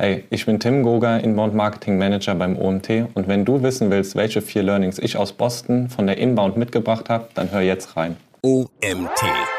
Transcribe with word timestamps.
Hey, 0.00 0.22
ich 0.30 0.46
bin 0.46 0.60
Tim 0.60 0.84
Goger, 0.84 1.24
Inbound 1.24 1.56
Marketing 1.56 1.98
Manager 1.98 2.36
beim 2.36 2.56
OMT 2.56 3.08
und 3.14 3.26
wenn 3.26 3.44
du 3.44 3.64
wissen 3.64 3.90
willst, 3.90 4.14
welche 4.14 4.40
vier 4.40 4.62
Learnings 4.62 5.00
ich 5.00 5.16
aus 5.16 5.32
Boston 5.32 5.88
von 5.88 6.06
der 6.06 6.18
Inbound 6.18 6.56
mitgebracht 6.56 7.08
habe, 7.08 7.26
dann 7.34 7.50
hör 7.50 7.62
jetzt 7.62 7.96
rein. 7.96 8.16
OMT 8.42 9.57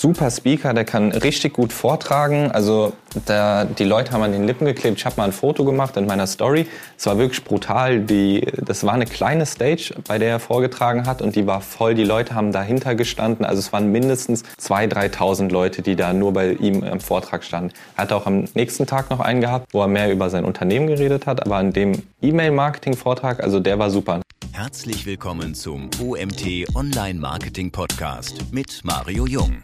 super 0.00 0.30
Speaker, 0.30 0.72
der 0.72 0.84
kann 0.84 1.12
richtig 1.12 1.52
gut 1.52 1.72
vortragen. 1.72 2.50
Also 2.50 2.94
der, 3.28 3.66
die 3.66 3.84
Leute 3.84 4.12
haben 4.12 4.22
an 4.22 4.32
den 4.32 4.46
Lippen 4.46 4.64
geklebt. 4.64 4.98
Ich 4.98 5.04
habe 5.04 5.16
mal 5.18 5.24
ein 5.24 5.32
Foto 5.32 5.64
gemacht 5.64 5.96
in 5.96 6.06
meiner 6.06 6.26
Story. 6.26 6.66
Es 6.96 7.04
war 7.06 7.18
wirklich 7.18 7.44
brutal. 7.44 8.00
Die, 8.00 8.46
das 8.56 8.84
war 8.84 8.94
eine 8.94 9.04
kleine 9.04 9.44
Stage, 9.44 9.94
bei 10.08 10.18
der 10.18 10.30
er 10.30 10.40
vorgetragen 10.40 11.06
hat 11.06 11.20
und 11.20 11.36
die 11.36 11.46
war 11.46 11.60
voll. 11.60 11.94
Die 11.94 12.04
Leute 12.04 12.34
haben 12.34 12.50
dahinter 12.50 12.94
gestanden. 12.94 13.44
Also 13.44 13.58
es 13.58 13.72
waren 13.72 13.92
mindestens 13.92 14.42
2.000, 14.58 15.12
3.000 15.16 15.50
Leute, 15.50 15.82
die 15.82 15.96
da 15.96 16.14
nur 16.14 16.32
bei 16.32 16.52
ihm 16.52 16.82
im 16.82 17.00
Vortrag 17.00 17.44
standen. 17.44 17.74
Er 17.96 18.04
hat 18.04 18.12
auch 18.12 18.26
am 18.26 18.44
nächsten 18.54 18.86
Tag 18.86 19.10
noch 19.10 19.20
einen 19.20 19.42
gehabt, 19.42 19.68
wo 19.72 19.82
er 19.82 19.88
mehr 19.88 20.10
über 20.10 20.30
sein 20.30 20.46
Unternehmen 20.46 20.86
geredet 20.86 21.26
hat. 21.26 21.44
Aber 21.44 21.56
an 21.56 21.72
dem 21.72 22.02
E-Mail-Marketing-Vortrag, 22.22 23.42
also 23.42 23.60
der 23.60 23.78
war 23.78 23.90
super. 23.90 24.20
Herzlich 24.52 25.04
willkommen 25.04 25.54
zum 25.54 25.90
OMT 26.02 26.74
Online 26.74 27.18
Marketing 27.18 27.70
Podcast 27.70 28.46
mit 28.50 28.80
Mario 28.84 29.26
Jung. 29.26 29.58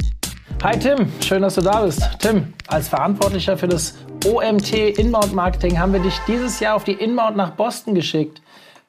Hi 0.62 0.76
Tim, 0.76 1.12
schön, 1.20 1.42
dass 1.42 1.56
du 1.56 1.60
da 1.60 1.82
bist. 1.84 2.02
Tim, 2.18 2.54
als 2.66 2.88
Verantwortlicher 2.88 3.58
für 3.58 3.68
das 3.68 3.94
OMT 4.24 4.72
Inbound 4.98 5.34
Marketing 5.34 5.78
haben 5.78 5.92
wir 5.92 6.00
dich 6.00 6.18
dieses 6.26 6.58
Jahr 6.60 6.74
auf 6.74 6.84
die 6.84 6.94
Inbound 6.94 7.36
nach 7.36 7.50
Boston 7.50 7.94
geschickt. 7.94 8.40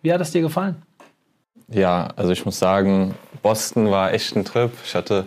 Wie 0.02 0.13
hat 0.13 0.21
es 0.21 0.31
dir 0.31 0.41
gefallen? 0.41 0.81
Ja, 1.67 2.07
also 2.16 2.31
ich 2.31 2.45
muss 2.45 2.57
sagen, 2.57 3.16
Boston 3.43 3.91
war 3.91 4.13
echt 4.13 4.35
ein 4.38 4.45
Trip. 4.45 4.71
Ich 4.85 4.95
hatte 4.95 5.26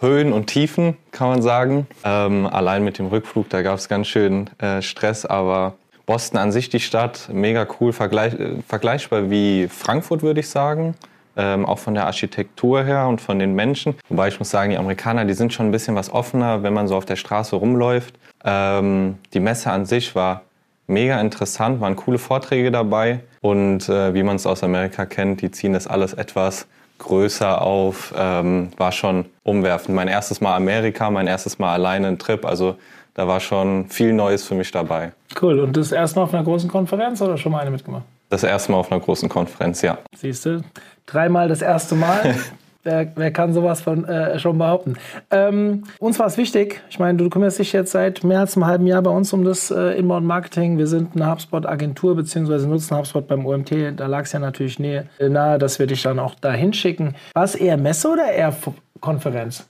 Höhen 0.00 0.32
und 0.32 0.46
Tiefen, 0.46 0.96
kann 1.10 1.28
man 1.28 1.42
sagen. 1.42 1.86
Ähm, 2.04 2.46
allein 2.46 2.84
mit 2.84 2.98
dem 2.98 3.08
Rückflug, 3.08 3.50
da 3.50 3.60
gab 3.60 3.78
es 3.78 3.88
ganz 3.88 4.08
schön 4.08 4.48
äh, 4.58 4.80
Stress, 4.80 5.26
aber 5.26 5.74
Boston 6.06 6.38
an 6.38 6.52
sich, 6.52 6.70
die 6.70 6.80
Stadt, 6.80 7.28
mega 7.30 7.66
cool, 7.80 7.92
vergleich, 7.92 8.32
äh, 8.34 8.62
vergleichbar 8.66 9.30
wie 9.30 9.68
Frankfurt, 9.68 10.22
würde 10.22 10.40
ich 10.40 10.48
sagen 10.48 10.96
ähm, 11.36 11.66
auch 11.66 11.78
von 11.78 11.94
der 11.94 12.06
Architektur 12.06 12.84
her 12.84 13.06
und 13.06 13.20
von 13.20 13.38
den 13.38 13.54
Menschen. 13.54 13.94
Wobei 14.08 14.28
ich 14.28 14.38
muss 14.38 14.50
sagen, 14.50 14.70
die 14.70 14.76
Amerikaner, 14.76 15.24
die 15.24 15.34
sind 15.34 15.52
schon 15.52 15.66
ein 15.66 15.72
bisschen 15.72 15.94
was 15.94 16.12
offener, 16.12 16.62
wenn 16.62 16.72
man 16.72 16.88
so 16.88 16.96
auf 16.96 17.04
der 17.04 17.16
Straße 17.16 17.56
rumläuft. 17.56 18.14
Ähm, 18.44 19.18
die 19.32 19.40
Messe 19.40 19.70
an 19.70 19.86
sich 19.86 20.14
war 20.14 20.42
mega 20.86 21.20
interessant, 21.20 21.80
waren 21.80 21.96
coole 21.96 22.18
Vorträge 22.18 22.70
dabei 22.70 23.20
und 23.40 23.88
äh, 23.88 24.14
wie 24.14 24.22
man 24.22 24.36
es 24.36 24.46
aus 24.46 24.62
Amerika 24.62 25.06
kennt, 25.06 25.40
die 25.40 25.50
ziehen 25.50 25.72
das 25.72 25.86
alles 25.86 26.12
etwas 26.12 26.66
größer 26.98 27.60
auf, 27.60 28.14
ähm, 28.16 28.68
war 28.76 28.92
schon 28.92 29.24
umwerfend. 29.42 29.96
Mein 29.96 30.08
erstes 30.08 30.40
Mal 30.40 30.54
Amerika, 30.54 31.10
mein 31.10 31.26
erstes 31.26 31.58
Mal 31.58 31.72
alleine 31.72 32.08
ein 32.08 32.18
Trip, 32.18 32.44
also 32.44 32.76
da 33.14 33.26
war 33.26 33.40
schon 33.40 33.88
viel 33.88 34.12
Neues 34.12 34.44
für 34.44 34.54
mich 34.54 34.70
dabei. 34.70 35.12
Cool. 35.40 35.60
Und 35.60 35.76
das 35.76 35.92
erste 35.92 36.18
Mal 36.18 36.24
auf 36.24 36.34
einer 36.34 36.44
großen 36.44 36.70
Konferenz 36.70 37.20
oder 37.20 37.36
schon 37.36 37.52
mal 37.52 37.60
eine 37.60 37.70
mitgemacht? 37.70 38.04
Das 38.32 38.44
erste 38.44 38.72
Mal 38.72 38.78
auf 38.78 38.90
einer 38.90 38.98
großen 38.98 39.28
Konferenz, 39.28 39.82
ja. 39.82 39.98
Siehst 40.16 40.46
du, 40.46 40.62
dreimal 41.04 41.48
das 41.48 41.60
erste 41.60 41.94
Mal. 41.94 42.34
Wer, 42.84 43.12
wer, 43.14 43.30
kann 43.30 43.52
sowas 43.52 43.80
von, 43.80 44.04
äh, 44.06 44.40
schon 44.40 44.58
behaupten? 44.58 44.94
Ähm, 45.30 45.84
uns 46.00 46.18
war 46.18 46.26
es 46.26 46.36
wichtig. 46.36 46.82
Ich 46.90 46.98
meine, 46.98 47.16
du 47.16 47.30
kümmerst 47.30 47.60
dich 47.60 47.72
jetzt 47.72 47.92
seit 47.92 48.24
mehr 48.24 48.40
als 48.40 48.56
einem 48.56 48.66
halben 48.66 48.88
Jahr 48.88 49.00
bei 49.02 49.10
uns 49.12 49.32
um 49.32 49.44
das 49.44 49.70
äh, 49.70 49.96
Inbound 49.96 50.26
Marketing. 50.26 50.78
Wir 50.78 50.88
sind 50.88 51.14
eine 51.14 51.30
HubSpot-Agentur 51.30 52.16
beziehungsweise 52.16 52.68
nutzen 52.68 52.96
HubSpot 52.96 53.24
beim 53.24 53.46
OMT. 53.46 53.70
Da 54.00 54.06
lag 54.06 54.22
es 54.22 54.32
ja 54.32 54.40
natürlich 54.40 54.80
nahe, 54.80 55.58
dass 55.58 55.78
wir 55.78 55.86
dich 55.86 56.02
dann 56.02 56.18
auch 56.18 56.34
dahin 56.34 56.72
schicken. 56.72 57.14
War 57.34 57.44
es 57.44 57.54
eher 57.54 57.76
Messe 57.76 58.08
oder 58.08 58.32
eher 58.32 58.52
Konferenz? 59.00 59.68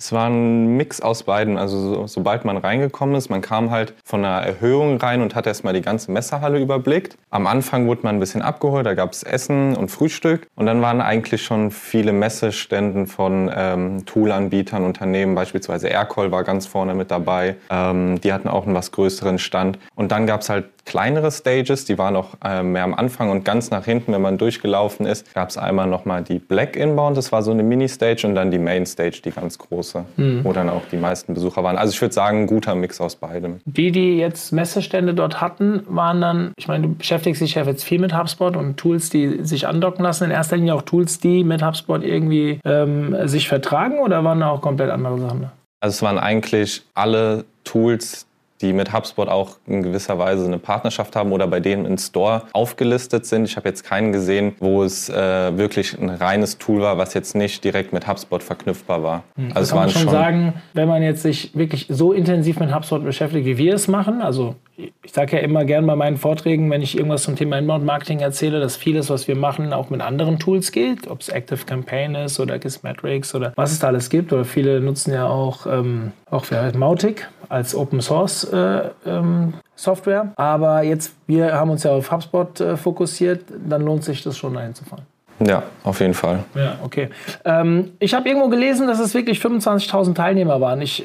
Es 0.00 0.12
war 0.12 0.30
ein 0.30 0.78
Mix 0.78 1.02
aus 1.02 1.24
beiden. 1.24 1.58
Also 1.58 1.78
so, 1.78 2.06
sobald 2.06 2.46
man 2.46 2.56
reingekommen 2.56 3.14
ist, 3.16 3.28
man 3.28 3.42
kam 3.42 3.70
halt 3.70 3.92
von 4.02 4.24
einer 4.24 4.42
Erhöhung 4.42 4.96
rein 4.96 5.20
und 5.20 5.34
hat 5.34 5.46
erstmal 5.46 5.74
die 5.74 5.82
ganze 5.82 6.10
Messerhalle 6.10 6.58
überblickt. 6.58 7.18
Am 7.28 7.46
Anfang 7.46 7.86
wurde 7.86 8.00
man 8.04 8.16
ein 8.16 8.18
bisschen 8.18 8.40
abgeholt, 8.40 8.86
da 8.86 8.94
gab 8.94 9.12
es 9.12 9.22
Essen 9.22 9.76
und 9.76 9.90
Frühstück. 9.90 10.46
Und 10.54 10.64
dann 10.64 10.80
waren 10.80 11.02
eigentlich 11.02 11.42
schon 11.42 11.70
viele 11.70 12.14
Messeständen 12.14 13.08
von 13.08 13.50
ähm, 13.54 14.06
Toolanbietern, 14.06 14.84
Unternehmen, 14.84 15.34
beispielsweise 15.34 15.88
Aircall 15.88 16.32
war 16.32 16.44
ganz 16.44 16.66
vorne 16.66 16.94
mit 16.94 17.10
dabei. 17.10 17.56
Ähm, 17.68 18.18
die 18.22 18.32
hatten 18.32 18.48
auch 18.48 18.64
einen 18.64 18.74
was 18.74 18.92
größeren 18.92 19.38
Stand. 19.38 19.78
Und 19.96 20.12
dann 20.12 20.26
gab 20.26 20.40
es 20.40 20.48
halt 20.48 20.64
kleinere 20.90 21.30
Stages, 21.30 21.84
die 21.84 21.98
waren 21.98 22.14
noch 22.14 22.36
äh, 22.44 22.62
mehr 22.62 22.82
am 22.84 22.94
Anfang 22.94 23.30
und 23.30 23.44
ganz 23.44 23.70
nach 23.70 23.84
hinten, 23.84 24.12
wenn 24.12 24.22
man 24.22 24.38
durchgelaufen 24.38 25.06
ist, 25.06 25.32
gab 25.34 25.50
es 25.50 25.56
einmal 25.56 25.86
nochmal 25.86 26.22
die 26.22 26.38
Black 26.38 26.74
Inbound, 26.74 27.16
das 27.16 27.30
war 27.30 27.42
so 27.42 27.52
eine 27.52 27.62
Mini-Stage 27.62 28.26
und 28.26 28.34
dann 28.34 28.50
die 28.50 28.58
Main 28.58 28.86
Stage, 28.86 29.20
die 29.24 29.30
ganz 29.30 29.58
große, 29.90 30.04
mhm. 30.16 30.44
wo 30.44 30.52
dann 30.52 30.68
auch 30.68 30.82
die 30.90 30.96
meisten 30.96 31.34
Besucher 31.34 31.62
waren. 31.62 31.76
Also 31.76 31.92
ich 31.92 32.00
würde 32.00 32.14
sagen, 32.14 32.42
ein 32.42 32.46
guter 32.46 32.74
Mix 32.74 33.00
aus 33.00 33.16
beidem. 33.16 33.60
Die, 33.64 33.92
die 33.92 34.16
jetzt 34.16 34.52
Messestände 34.52 35.14
dort 35.14 35.40
hatten, 35.40 35.82
waren 35.88 36.20
dann, 36.20 36.52
ich 36.56 36.68
meine, 36.68 36.88
du 36.88 36.94
beschäftigst 36.94 37.40
dich 37.40 37.54
ja 37.54 37.64
jetzt 37.64 37.84
viel 37.84 38.00
mit 38.00 38.16
HubSpot 38.16 38.56
und 38.56 38.76
Tools, 38.76 39.10
die 39.10 39.44
sich 39.44 39.66
andocken 39.66 40.04
lassen, 40.04 40.24
in 40.24 40.30
erster 40.30 40.56
Linie 40.56 40.74
auch 40.74 40.82
Tools, 40.82 41.18
die 41.18 41.44
mit 41.44 41.62
HubSpot 41.64 42.02
irgendwie 42.02 42.60
ähm, 42.64 43.16
sich 43.28 43.48
vertragen 43.48 43.98
oder 43.98 44.24
waren 44.24 44.40
da 44.40 44.50
auch 44.50 44.60
komplett 44.60 44.90
andere 44.90 45.18
Sachen? 45.18 45.50
Also 45.80 45.94
es 45.94 46.02
waren 46.02 46.18
eigentlich 46.18 46.82
alle 46.94 47.44
Tools, 47.64 48.26
die 48.60 48.72
mit 48.72 48.92
HubSpot 48.92 49.28
auch 49.28 49.56
in 49.66 49.82
gewisser 49.82 50.18
Weise 50.18 50.44
eine 50.44 50.58
Partnerschaft 50.58 51.16
haben 51.16 51.32
oder 51.32 51.46
bei 51.46 51.60
denen 51.60 51.86
im 51.86 51.98
Store 51.98 52.42
aufgelistet 52.52 53.26
sind. 53.26 53.44
Ich 53.44 53.56
habe 53.56 53.68
jetzt 53.68 53.84
keinen 53.84 54.12
gesehen, 54.12 54.54
wo 54.58 54.82
es 54.82 55.08
äh, 55.08 55.56
wirklich 55.56 55.98
ein 55.98 56.10
reines 56.10 56.58
Tool 56.58 56.82
war, 56.82 56.98
was 56.98 57.14
jetzt 57.14 57.34
nicht 57.34 57.64
direkt 57.64 57.92
mit 57.92 58.06
HubSpot 58.06 58.42
verknüpfbar 58.42 59.02
war. 59.02 59.22
Mhm. 59.36 59.52
Also 59.54 59.74
kann 59.74 59.84
man 59.84 59.90
schon 59.90 60.08
sagen, 60.08 60.54
wenn 60.74 60.88
man 60.88 61.02
jetzt 61.02 61.22
sich 61.22 61.56
wirklich 61.56 61.86
so 61.88 62.12
intensiv 62.12 62.60
mit 62.60 62.74
HubSpot 62.74 63.04
beschäftigt, 63.04 63.46
wie 63.46 63.58
wir 63.58 63.74
es 63.74 63.88
machen, 63.88 64.20
also 64.20 64.56
ich 65.02 65.12
sage 65.12 65.36
ja 65.36 65.42
immer 65.42 65.64
gern 65.64 65.86
bei 65.86 65.96
meinen 65.96 66.16
Vorträgen, 66.16 66.70
wenn 66.70 66.82
ich 66.82 66.96
irgendwas 66.96 67.22
zum 67.22 67.36
Thema 67.36 67.58
Inbound 67.58 67.84
Marketing 67.84 68.20
erzähle, 68.20 68.60
dass 68.60 68.76
vieles, 68.76 69.10
was 69.10 69.28
wir 69.28 69.36
machen, 69.36 69.72
auch 69.72 69.90
mit 69.90 70.00
anderen 70.00 70.38
Tools 70.38 70.72
geht, 70.72 71.08
ob 71.08 71.20
es 71.20 71.28
Active 71.28 71.64
Campaign 71.64 72.14
ist 72.14 72.40
oder 72.40 72.58
Gizmetrics 72.58 73.34
oder 73.34 73.52
was 73.56 73.72
es 73.72 73.78
da 73.78 73.88
alles 73.88 74.10
gibt. 74.10 74.32
Oder 74.32 74.44
viele 74.44 74.80
nutzen 74.80 75.12
ja 75.12 75.26
auch, 75.26 75.66
ähm, 75.66 76.12
auch 76.30 76.44
für 76.44 76.72
Mautic 76.76 77.28
als 77.48 77.74
Open 77.74 78.00
Source 78.00 78.44
äh, 78.44 78.90
ähm, 79.06 79.54
Software. 79.74 80.32
Aber 80.36 80.82
jetzt, 80.82 81.14
wir 81.26 81.54
haben 81.54 81.70
uns 81.70 81.82
ja 81.82 81.92
auf 81.92 82.10
HubSpot 82.10 82.60
äh, 82.60 82.76
fokussiert, 82.76 83.44
dann 83.68 83.82
lohnt 83.82 84.04
sich 84.04 84.22
das 84.22 84.38
schon 84.38 84.54
dahin 84.54 84.74
zu 84.74 84.84
fahren. 84.84 85.02
Ja, 85.40 85.62
auf 85.84 86.00
jeden 86.00 86.14
Fall. 86.14 86.44
Ja, 86.54 86.78
okay. 86.84 87.08
Ähm, 87.44 87.92
ich 87.98 88.12
habe 88.14 88.28
irgendwo 88.28 88.48
gelesen, 88.48 88.86
dass 88.86 89.00
es 89.00 89.14
wirklich 89.14 89.38
25.000 89.38 90.14
Teilnehmer 90.14 90.60
waren. 90.60 90.82
Ich 90.82 91.04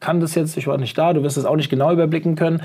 kann 0.00 0.20
das 0.20 0.34
jetzt, 0.34 0.56
ich 0.56 0.66
war 0.66 0.78
nicht 0.78 0.96
da, 0.96 1.12
du 1.12 1.22
wirst 1.22 1.36
es 1.36 1.44
auch 1.44 1.56
nicht 1.56 1.68
genau 1.68 1.92
überblicken 1.92 2.36
können. 2.36 2.62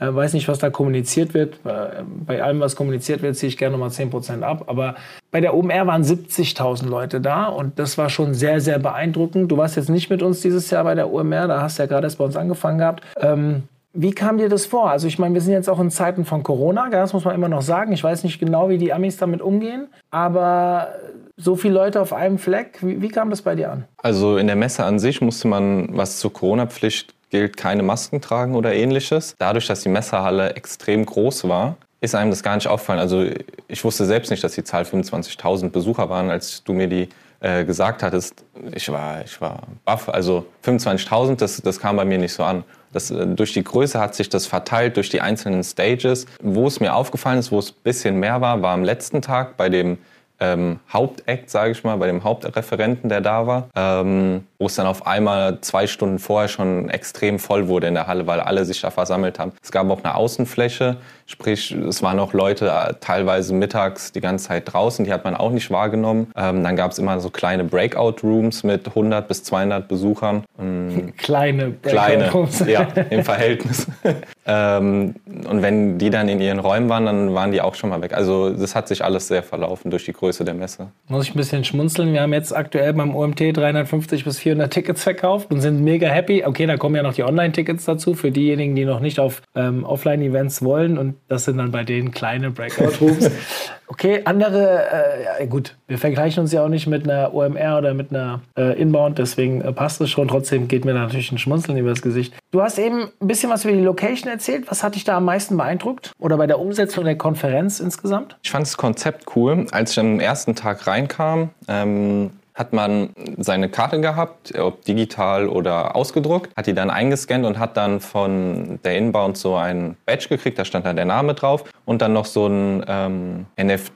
Äh, 0.00 0.14
weiß 0.14 0.32
nicht, 0.34 0.48
was 0.48 0.58
da 0.58 0.70
kommuniziert 0.70 1.34
wird. 1.34 1.54
Äh, 1.64 2.02
bei 2.26 2.42
allem, 2.42 2.60
was 2.60 2.76
kommuniziert 2.76 3.22
wird, 3.22 3.36
ziehe 3.36 3.48
ich 3.48 3.56
gerne 3.56 3.72
nochmal 3.72 3.90
10% 3.90 4.42
ab. 4.42 4.64
Aber 4.66 4.96
bei 5.30 5.40
der 5.40 5.54
OMR 5.54 5.86
waren 5.86 6.02
70.000 6.02 6.86
Leute 6.86 7.20
da 7.20 7.46
und 7.46 7.78
das 7.78 7.98
war 7.98 8.08
schon 8.08 8.34
sehr, 8.34 8.60
sehr 8.60 8.78
beeindruckend. 8.78 9.50
Du 9.50 9.56
warst 9.56 9.76
jetzt 9.76 9.90
nicht 9.90 10.10
mit 10.10 10.22
uns 10.22 10.40
dieses 10.40 10.70
Jahr 10.70 10.84
bei 10.84 10.94
der 10.94 11.12
OMR, 11.12 11.48
da 11.48 11.62
hast 11.62 11.78
du 11.78 11.82
ja 11.82 11.86
gerade 11.86 12.06
erst 12.06 12.18
bei 12.18 12.24
uns 12.24 12.36
angefangen 12.36 12.78
gehabt. 12.78 13.02
Ähm, 13.20 13.64
wie 13.98 14.12
kam 14.12 14.36
dir 14.36 14.50
das 14.50 14.66
vor? 14.66 14.90
Also 14.90 15.06
ich 15.06 15.18
meine, 15.18 15.34
wir 15.34 15.40
sind 15.40 15.54
jetzt 15.54 15.70
auch 15.70 15.80
in 15.80 15.90
Zeiten 15.90 16.26
von 16.26 16.42
Corona, 16.42 16.90
das 16.90 17.14
muss 17.14 17.24
man 17.24 17.34
immer 17.34 17.48
noch 17.48 17.62
sagen. 17.62 17.92
Ich 17.92 18.04
weiß 18.04 18.24
nicht 18.24 18.38
genau, 18.38 18.68
wie 18.68 18.76
die 18.76 18.92
Amis 18.92 19.16
damit 19.16 19.40
umgehen, 19.40 19.88
aber 20.10 20.88
so 21.36 21.56
viele 21.56 21.74
Leute 21.74 22.00
auf 22.00 22.12
einem 22.12 22.38
Fleck, 22.38 22.78
wie, 22.82 23.00
wie 23.00 23.08
kam 23.08 23.30
das 23.30 23.42
bei 23.42 23.54
dir 23.54 23.72
an? 23.72 23.84
Also 24.02 24.36
in 24.36 24.46
der 24.46 24.56
Messe 24.56 24.84
an 24.84 24.98
sich 24.98 25.20
musste 25.22 25.48
man, 25.48 25.88
was 25.96 26.18
zur 26.18 26.32
Corona-Pflicht 26.32 27.14
gilt, 27.30 27.56
keine 27.56 27.82
Masken 27.82 28.20
tragen 28.20 28.54
oder 28.54 28.74
ähnliches. 28.74 29.34
Dadurch, 29.38 29.66
dass 29.66 29.80
die 29.80 29.88
Messehalle 29.88 30.54
extrem 30.54 31.04
groß 31.04 31.48
war, 31.48 31.76
ist 32.00 32.14
einem 32.14 32.30
das 32.30 32.42
gar 32.42 32.54
nicht 32.54 32.68
aufgefallen. 32.68 33.00
Also 33.00 33.26
ich 33.68 33.84
wusste 33.84 34.04
selbst 34.04 34.30
nicht, 34.30 34.44
dass 34.44 34.52
die 34.52 34.64
Zahl 34.64 34.84
25.000 34.84 35.70
Besucher 35.70 36.08
waren, 36.08 36.30
als 36.30 36.62
du 36.62 36.72
mir 36.72 36.88
die 36.88 37.08
äh, 37.40 37.64
gesagt 37.64 38.02
hattest. 38.02 38.44
Ich 38.74 38.90
war, 38.90 39.22
ich 39.24 39.40
war 39.40 39.62
baff. 39.84 40.08
Also 40.08 40.46
25.000, 40.64 41.36
das, 41.36 41.60
das 41.60 41.80
kam 41.80 41.96
bei 41.96 42.04
mir 42.04 42.18
nicht 42.18 42.32
so 42.32 42.44
an. 42.44 42.64
Das, 42.92 43.10
äh, 43.10 43.26
durch 43.26 43.52
die 43.52 43.64
Größe 43.64 44.00
hat 44.00 44.14
sich 44.14 44.28
das 44.28 44.46
verteilt 44.46 44.96
durch 44.96 45.08
die 45.08 45.20
einzelnen 45.20 45.62
Stages. 45.62 46.26
Wo 46.42 46.66
es 46.66 46.80
mir 46.80 46.94
aufgefallen 46.94 47.38
ist, 47.38 47.52
wo 47.52 47.58
es 47.58 47.72
ein 47.72 47.82
bisschen 47.82 48.20
mehr 48.20 48.40
war, 48.40 48.62
war 48.62 48.72
am 48.72 48.84
letzten 48.84 49.20
Tag 49.20 49.56
bei 49.56 49.68
dem 49.68 49.98
ähm, 50.40 50.80
Hauptakt, 50.92 51.50
sage 51.50 51.72
ich 51.72 51.84
mal, 51.84 51.96
bei 51.96 52.06
dem 52.06 52.24
Hauptreferenten, 52.24 53.08
der 53.08 53.20
da 53.20 53.46
war, 53.46 53.68
ähm, 53.74 54.46
wo 54.58 54.66
es 54.66 54.74
dann 54.74 54.86
auf 54.86 55.06
einmal 55.06 55.60
zwei 55.60 55.86
Stunden 55.86 56.18
vorher 56.18 56.48
schon 56.48 56.88
extrem 56.90 57.38
voll 57.38 57.68
wurde 57.68 57.86
in 57.86 57.94
der 57.94 58.06
Halle, 58.06 58.26
weil 58.26 58.40
alle 58.40 58.64
sich 58.64 58.80
da 58.80 58.90
versammelt 58.90 59.38
haben. 59.38 59.52
Es 59.62 59.72
gab 59.72 59.88
auch 59.90 60.02
eine 60.04 60.14
Außenfläche, 60.14 60.96
sprich, 61.26 61.72
es 61.72 62.02
waren 62.02 62.18
auch 62.18 62.32
Leute 62.32 62.68
äh, 62.68 62.94
teilweise 63.00 63.54
mittags 63.54 64.12
die 64.12 64.20
ganze 64.20 64.48
Zeit 64.48 64.72
draußen, 64.72 65.04
die 65.04 65.12
hat 65.12 65.24
man 65.24 65.34
auch 65.34 65.50
nicht 65.50 65.70
wahrgenommen. 65.70 66.30
Ähm, 66.36 66.62
dann 66.62 66.76
gab 66.76 66.92
es 66.92 66.98
immer 66.98 67.20
so 67.20 67.30
kleine 67.30 67.64
Breakout-Rooms 67.64 68.62
mit 68.62 68.88
100 68.88 69.28
bis 69.28 69.42
200 69.44 69.88
Besuchern. 69.88 70.44
Ähm, 70.58 71.12
kleine 71.16 71.72
Kleine, 71.82 72.30
ja, 72.66 72.82
im 73.10 73.24
Verhältnis. 73.24 73.86
ähm, 74.46 75.14
und 75.26 75.62
wenn 75.62 75.98
die 75.98 76.10
dann 76.10 76.28
in 76.28 76.40
ihren 76.40 76.58
Räumen 76.58 76.88
waren, 76.88 77.06
dann 77.06 77.34
waren 77.34 77.52
die 77.52 77.60
auch 77.60 77.74
schon 77.74 77.90
mal 77.90 78.00
weg. 78.02 78.14
Also 78.14 78.50
das 78.50 78.74
hat 78.74 78.88
sich 78.88 79.04
alles 79.04 79.28
sehr 79.28 79.42
verlaufen 79.42 79.90
durch 79.90 80.04
die 80.04 80.12
Größe 80.12 80.44
der 80.44 80.54
Messe. 80.54 80.88
Muss 81.08 81.24
ich 81.24 81.34
ein 81.34 81.38
bisschen 81.38 81.64
schmunzeln. 81.64 82.12
Wir 82.12 82.22
haben 82.22 82.32
jetzt 82.32 82.54
aktuell 82.54 82.92
beim 82.92 83.14
OMT 83.14 83.56
350 83.56 84.24
bis 84.24 84.38
400 84.38 84.72
Tickets 84.72 85.02
verkauft 85.02 85.50
und 85.50 85.60
sind 85.60 85.82
mega 85.82 86.08
happy. 86.08 86.44
Okay, 86.44 86.66
da 86.66 86.76
kommen 86.76 86.94
ja 86.94 87.02
noch 87.02 87.14
die 87.14 87.24
Online-Tickets 87.24 87.84
dazu 87.84 88.14
für 88.14 88.30
diejenigen, 88.30 88.74
die 88.74 88.84
noch 88.84 89.00
nicht 89.00 89.18
auf 89.18 89.42
ähm, 89.54 89.84
Offline-Events 89.84 90.62
wollen. 90.62 90.98
Und 90.98 91.15
das 91.28 91.44
sind 91.44 91.58
dann 91.58 91.70
bei 91.70 91.84
denen 91.84 92.10
kleine 92.10 92.50
Breakout-Rooms. 92.50 93.30
Okay, 93.88 94.22
andere, 94.24 94.84
äh, 94.90 95.42
ja, 95.42 95.46
gut, 95.46 95.76
wir 95.86 95.96
vergleichen 95.98 96.40
uns 96.40 96.52
ja 96.52 96.64
auch 96.64 96.68
nicht 96.68 96.88
mit 96.88 97.04
einer 97.04 97.32
OMR 97.32 97.78
oder 97.78 97.94
mit 97.94 98.10
einer 98.10 98.40
äh, 98.58 98.80
Inbound, 98.80 99.18
deswegen 99.18 99.60
äh, 99.60 99.72
passt 99.72 100.00
es 100.00 100.10
schon. 100.10 100.26
Trotzdem 100.26 100.66
geht 100.66 100.84
mir 100.84 100.92
natürlich 100.92 101.30
ein 101.30 101.38
Schmunzeln 101.38 101.78
über 101.78 101.90
das 101.90 102.02
Gesicht. 102.02 102.34
Du 102.50 102.62
hast 102.62 102.80
eben 102.80 103.08
ein 103.20 103.28
bisschen 103.28 103.48
was 103.48 103.64
über 103.64 103.74
die 103.74 103.82
Location 103.82 104.28
erzählt. 104.28 104.68
Was 104.68 104.82
hat 104.82 104.96
dich 104.96 105.04
da 105.04 105.16
am 105.16 105.24
meisten 105.24 105.56
beeindruckt? 105.56 106.10
Oder 106.18 106.36
bei 106.36 106.48
der 106.48 106.58
Umsetzung 106.58 107.04
der 107.04 107.16
Konferenz 107.16 107.78
insgesamt? 107.78 108.36
Ich 108.42 108.50
fand 108.50 108.66
das 108.66 108.76
Konzept 108.76 109.36
cool. 109.36 109.66
Als 109.70 109.92
ich 109.92 110.00
am 110.00 110.18
ersten 110.18 110.56
Tag 110.56 110.88
reinkam, 110.88 111.50
ähm, 111.68 112.32
hat 112.56 112.72
man 112.72 113.10
seine 113.36 113.68
Karte 113.68 114.00
gehabt, 114.00 114.58
ob 114.58 114.82
digital 114.84 115.48
oder 115.48 115.94
ausgedruckt, 115.94 116.56
hat 116.56 116.66
die 116.66 116.72
dann 116.72 116.90
eingescannt 116.90 117.44
und 117.44 117.58
hat 117.58 117.76
dann 117.76 118.00
von 118.00 118.80
der 118.82 118.96
Inbound 118.96 119.36
so 119.36 119.54
ein 119.54 119.96
Badge 120.06 120.28
gekriegt, 120.30 120.58
da 120.58 120.64
stand 120.64 120.86
dann 120.86 120.96
der 120.96 121.04
Name 121.04 121.34
drauf 121.34 121.64
und 121.84 122.00
dann 122.00 122.14
noch 122.14 122.24
so 122.24 122.46
ein 122.46 122.84
ähm, 122.88 123.46
NFC-Chip 123.56 123.92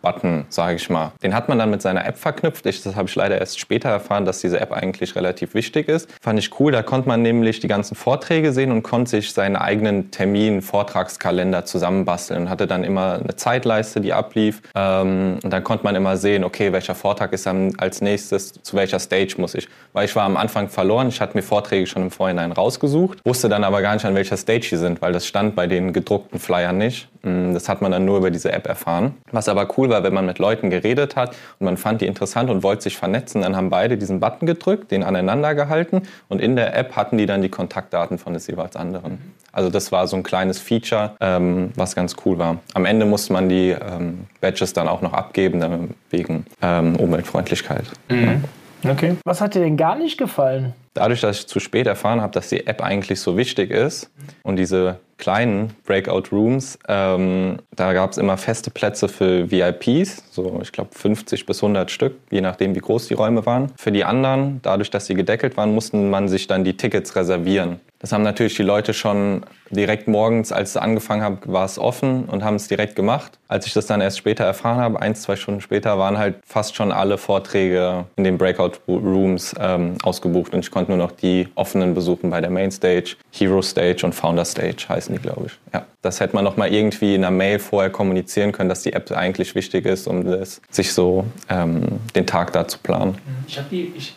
Button, 0.00 0.46
sage 0.48 0.76
ich 0.76 0.88
mal. 0.90 1.12
Den 1.22 1.34
hat 1.34 1.48
man 1.48 1.58
dann 1.58 1.70
mit 1.70 1.82
seiner 1.82 2.06
App 2.06 2.18
verknüpft. 2.18 2.64
Ich, 2.66 2.82
das 2.82 2.94
habe 2.94 3.08
ich 3.08 3.14
leider 3.14 3.38
erst 3.38 3.58
später 3.58 3.88
erfahren, 3.88 4.24
dass 4.24 4.40
diese 4.40 4.60
App 4.60 4.72
eigentlich 4.72 5.16
relativ 5.16 5.54
wichtig 5.54 5.88
ist. 5.88 6.08
Fand 6.20 6.38
ich 6.38 6.58
cool. 6.60 6.72
Da 6.72 6.82
konnte 6.82 7.08
man 7.08 7.22
nämlich 7.22 7.60
die 7.60 7.68
ganzen 7.68 7.94
Vorträge 7.94 8.52
sehen 8.52 8.70
und 8.70 8.82
konnte 8.82 9.10
sich 9.10 9.32
seinen 9.32 9.56
eigenen 9.56 10.10
Termin, 10.10 10.62
Vortragskalender 10.62 11.64
zusammenbasteln 11.64 12.42
und 12.42 12.50
hatte 12.50 12.66
dann 12.66 12.84
immer 12.84 13.14
eine 13.14 13.34
Zeitleiste, 13.36 14.00
die 14.00 14.12
ablief. 14.12 14.62
Ähm, 14.74 15.38
und 15.42 15.50
dann 15.50 15.64
konnte 15.64 15.84
man 15.84 15.96
immer 15.96 16.16
sehen, 16.16 16.44
okay, 16.44 16.72
welcher 16.72 16.94
Vortrag 16.94 17.32
ist 17.32 17.46
dann 17.46 17.74
als 17.78 18.00
nächstes, 18.00 18.52
zu 18.62 18.76
welcher 18.76 19.00
Stage 19.00 19.34
muss 19.38 19.54
ich. 19.54 19.68
Weil 19.92 20.04
ich 20.04 20.14
war 20.14 20.24
am 20.24 20.36
Anfang 20.36 20.68
verloren. 20.68 21.08
Ich 21.08 21.20
hatte 21.20 21.36
mir 21.36 21.42
Vorträge 21.42 21.86
schon 21.86 22.02
im 22.02 22.10
Vorhinein 22.10 22.52
rausgesucht, 22.52 23.18
wusste 23.24 23.48
dann 23.48 23.64
aber 23.64 23.82
gar 23.82 23.94
nicht, 23.94 24.04
an 24.04 24.14
welcher 24.14 24.36
Stage 24.36 24.68
die 24.70 24.76
sind, 24.76 25.02
weil 25.02 25.12
das 25.12 25.26
stand 25.26 25.56
bei 25.56 25.66
den 25.66 25.92
gedruckten 25.92 26.38
Flyern 26.38 26.78
nicht. 26.78 27.08
Mm, 27.22 27.52
das 27.52 27.68
hat 27.68 27.82
man 27.82 27.90
dann 27.90 28.04
nur 28.04 28.18
über 28.18 28.30
diese 28.30 28.52
App 28.52 28.66
erfahren. 28.66 29.07
Was 29.32 29.48
aber 29.48 29.68
cool 29.76 29.88
war, 29.88 30.02
wenn 30.02 30.14
man 30.14 30.26
mit 30.26 30.38
Leuten 30.38 30.70
geredet 30.70 31.16
hat 31.16 31.30
und 31.58 31.64
man 31.64 31.76
fand 31.76 32.00
die 32.00 32.06
interessant 32.06 32.50
und 32.50 32.62
wollte 32.62 32.82
sich 32.82 32.96
vernetzen, 32.96 33.42
dann 33.42 33.56
haben 33.56 33.70
beide 33.70 33.96
diesen 33.96 34.20
Button 34.20 34.46
gedrückt, 34.46 34.90
den 34.90 35.02
aneinander 35.02 35.54
gehalten 35.54 36.02
und 36.28 36.40
in 36.40 36.56
der 36.56 36.76
App 36.76 36.96
hatten 36.96 37.18
die 37.18 37.26
dann 37.26 37.42
die 37.42 37.48
Kontaktdaten 37.48 38.18
von 38.18 38.34
des 38.34 38.46
jeweils 38.46 38.76
anderen. 38.76 39.34
Also 39.52 39.70
das 39.70 39.90
war 39.92 40.06
so 40.06 40.16
ein 40.16 40.22
kleines 40.22 40.58
Feature, 40.60 41.16
ähm, 41.20 41.70
was 41.74 41.94
ganz 41.94 42.16
cool 42.24 42.38
war. 42.38 42.58
Am 42.74 42.84
Ende 42.84 43.06
musste 43.06 43.32
man 43.32 43.48
die 43.48 43.70
ähm, 43.70 44.26
Badges 44.40 44.72
dann 44.72 44.88
auch 44.88 45.02
noch 45.02 45.12
abgeben, 45.12 45.94
wegen 46.10 46.46
ähm, 46.62 46.96
Umweltfreundlichkeit. 46.96 47.84
Mhm. 48.08 48.44
Okay. 48.84 49.16
Was 49.24 49.40
hat 49.40 49.54
dir 49.54 49.60
denn 49.60 49.76
gar 49.76 49.96
nicht 49.96 50.18
gefallen? 50.18 50.72
Dadurch, 50.94 51.20
dass 51.20 51.40
ich 51.40 51.46
zu 51.46 51.60
spät 51.60 51.86
erfahren 51.86 52.20
habe, 52.20 52.32
dass 52.32 52.48
die 52.48 52.66
App 52.66 52.82
eigentlich 52.82 53.20
so 53.20 53.36
wichtig 53.36 53.70
ist 53.70 54.10
und 54.42 54.56
diese 54.56 54.98
kleinen 55.16 55.70
Breakout 55.84 56.24
Rooms, 56.32 56.78
ähm, 56.88 57.58
da 57.74 57.92
gab 57.92 58.12
es 58.12 58.18
immer 58.18 58.36
feste 58.36 58.70
Plätze 58.70 59.08
für 59.08 59.50
VIPs, 59.50 60.24
so 60.30 60.60
ich 60.62 60.72
glaube 60.72 60.90
50 60.92 61.44
bis 61.44 61.62
100 61.62 61.90
Stück, 61.90 62.16
je 62.30 62.40
nachdem 62.40 62.74
wie 62.74 62.80
groß 62.80 63.08
die 63.08 63.14
Räume 63.14 63.44
waren. 63.46 63.72
Für 63.76 63.92
die 63.92 64.04
anderen, 64.04 64.60
dadurch, 64.62 64.90
dass 64.90 65.06
sie 65.06 65.14
gedeckelt 65.14 65.56
waren, 65.56 65.74
mussten 65.74 66.08
man 66.10 66.28
sich 66.28 66.46
dann 66.46 66.64
die 66.64 66.76
Tickets 66.76 67.14
reservieren. 67.16 67.80
Das 68.00 68.12
haben 68.12 68.22
natürlich 68.22 68.54
die 68.54 68.62
Leute 68.62 68.94
schon 68.94 69.44
direkt 69.70 70.06
morgens, 70.06 70.52
als 70.52 70.70
es 70.70 70.76
angefangen 70.76 71.22
habe, 71.22 71.52
war 71.52 71.64
es 71.64 71.78
offen 71.78 72.24
und 72.24 72.44
haben 72.44 72.54
es 72.54 72.68
direkt 72.68 72.94
gemacht. 72.94 73.38
Als 73.48 73.66
ich 73.66 73.72
das 73.72 73.86
dann 73.86 74.00
erst 74.00 74.18
später 74.18 74.44
erfahren 74.44 74.78
habe, 74.78 75.00
ein, 75.02 75.14
zwei 75.14 75.36
Stunden 75.36 75.60
später, 75.60 75.98
waren 75.98 76.16
halt 76.16 76.36
fast 76.46 76.76
schon 76.76 76.92
alle 76.92 77.18
Vorträge 77.18 78.04
in 78.16 78.24
den 78.24 78.38
Breakout 78.38 78.78
Rooms 78.86 79.54
ähm, 79.60 79.96
ausgebucht 80.02 80.54
und 80.54 80.60
ich 80.60 80.70
konnte 80.70 80.92
nur 80.92 80.98
noch 80.98 81.12
die 81.12 81.48
offenen 81.54 81.94
besuchen 81.94 82.30
bei 82.30 82.40
der 82.40 82.50
Main 82.50 82.70
Stage, 82.70 83.16
Hero 83.32 83.62
Stage 83.62 84.04
und 84.04 84.14
Founder 84.14 84.44
Stage 84.44 84.88
heißen 84.88 85.14
die, 85.14 85.20
glaube 85.20 85.46
ich. 85.46 85.52
Ja. 85.72 85.84
Das 86.00 86.20
hätte 86.20 86.36
man 86.36 86.44
noch 86.44 86.56
mal 86.56 86.72
irgendwie 86.72 87.16
in 87.16 87.24
einer 87.24 87.36
Mail 87.36 87.58
vorher 87.58 87.90
kommunizieren 87.90 88.52
können, 88.52 88.68
dass 88.68 88.82
die 88.82 88.92
App 88.92 89.10
eigentlich 89.10 89.56
wichtig 89.56 89.84
ist, 89.84 90.06
um 90.06 90.24
das, 90.24 90.62
sich 90.70 90.92
so 90.92 91.24
ähm, 91.48 91.98
den 92.14 92.26
Tag 92.26 92.52
da 92.52 92.68
zu 92.68 92.78
planen. 92.78 93.18
Ich 93.48 93.58
habe 93.58 93.66
die, 93.70 93.92
ich 93.96 94.14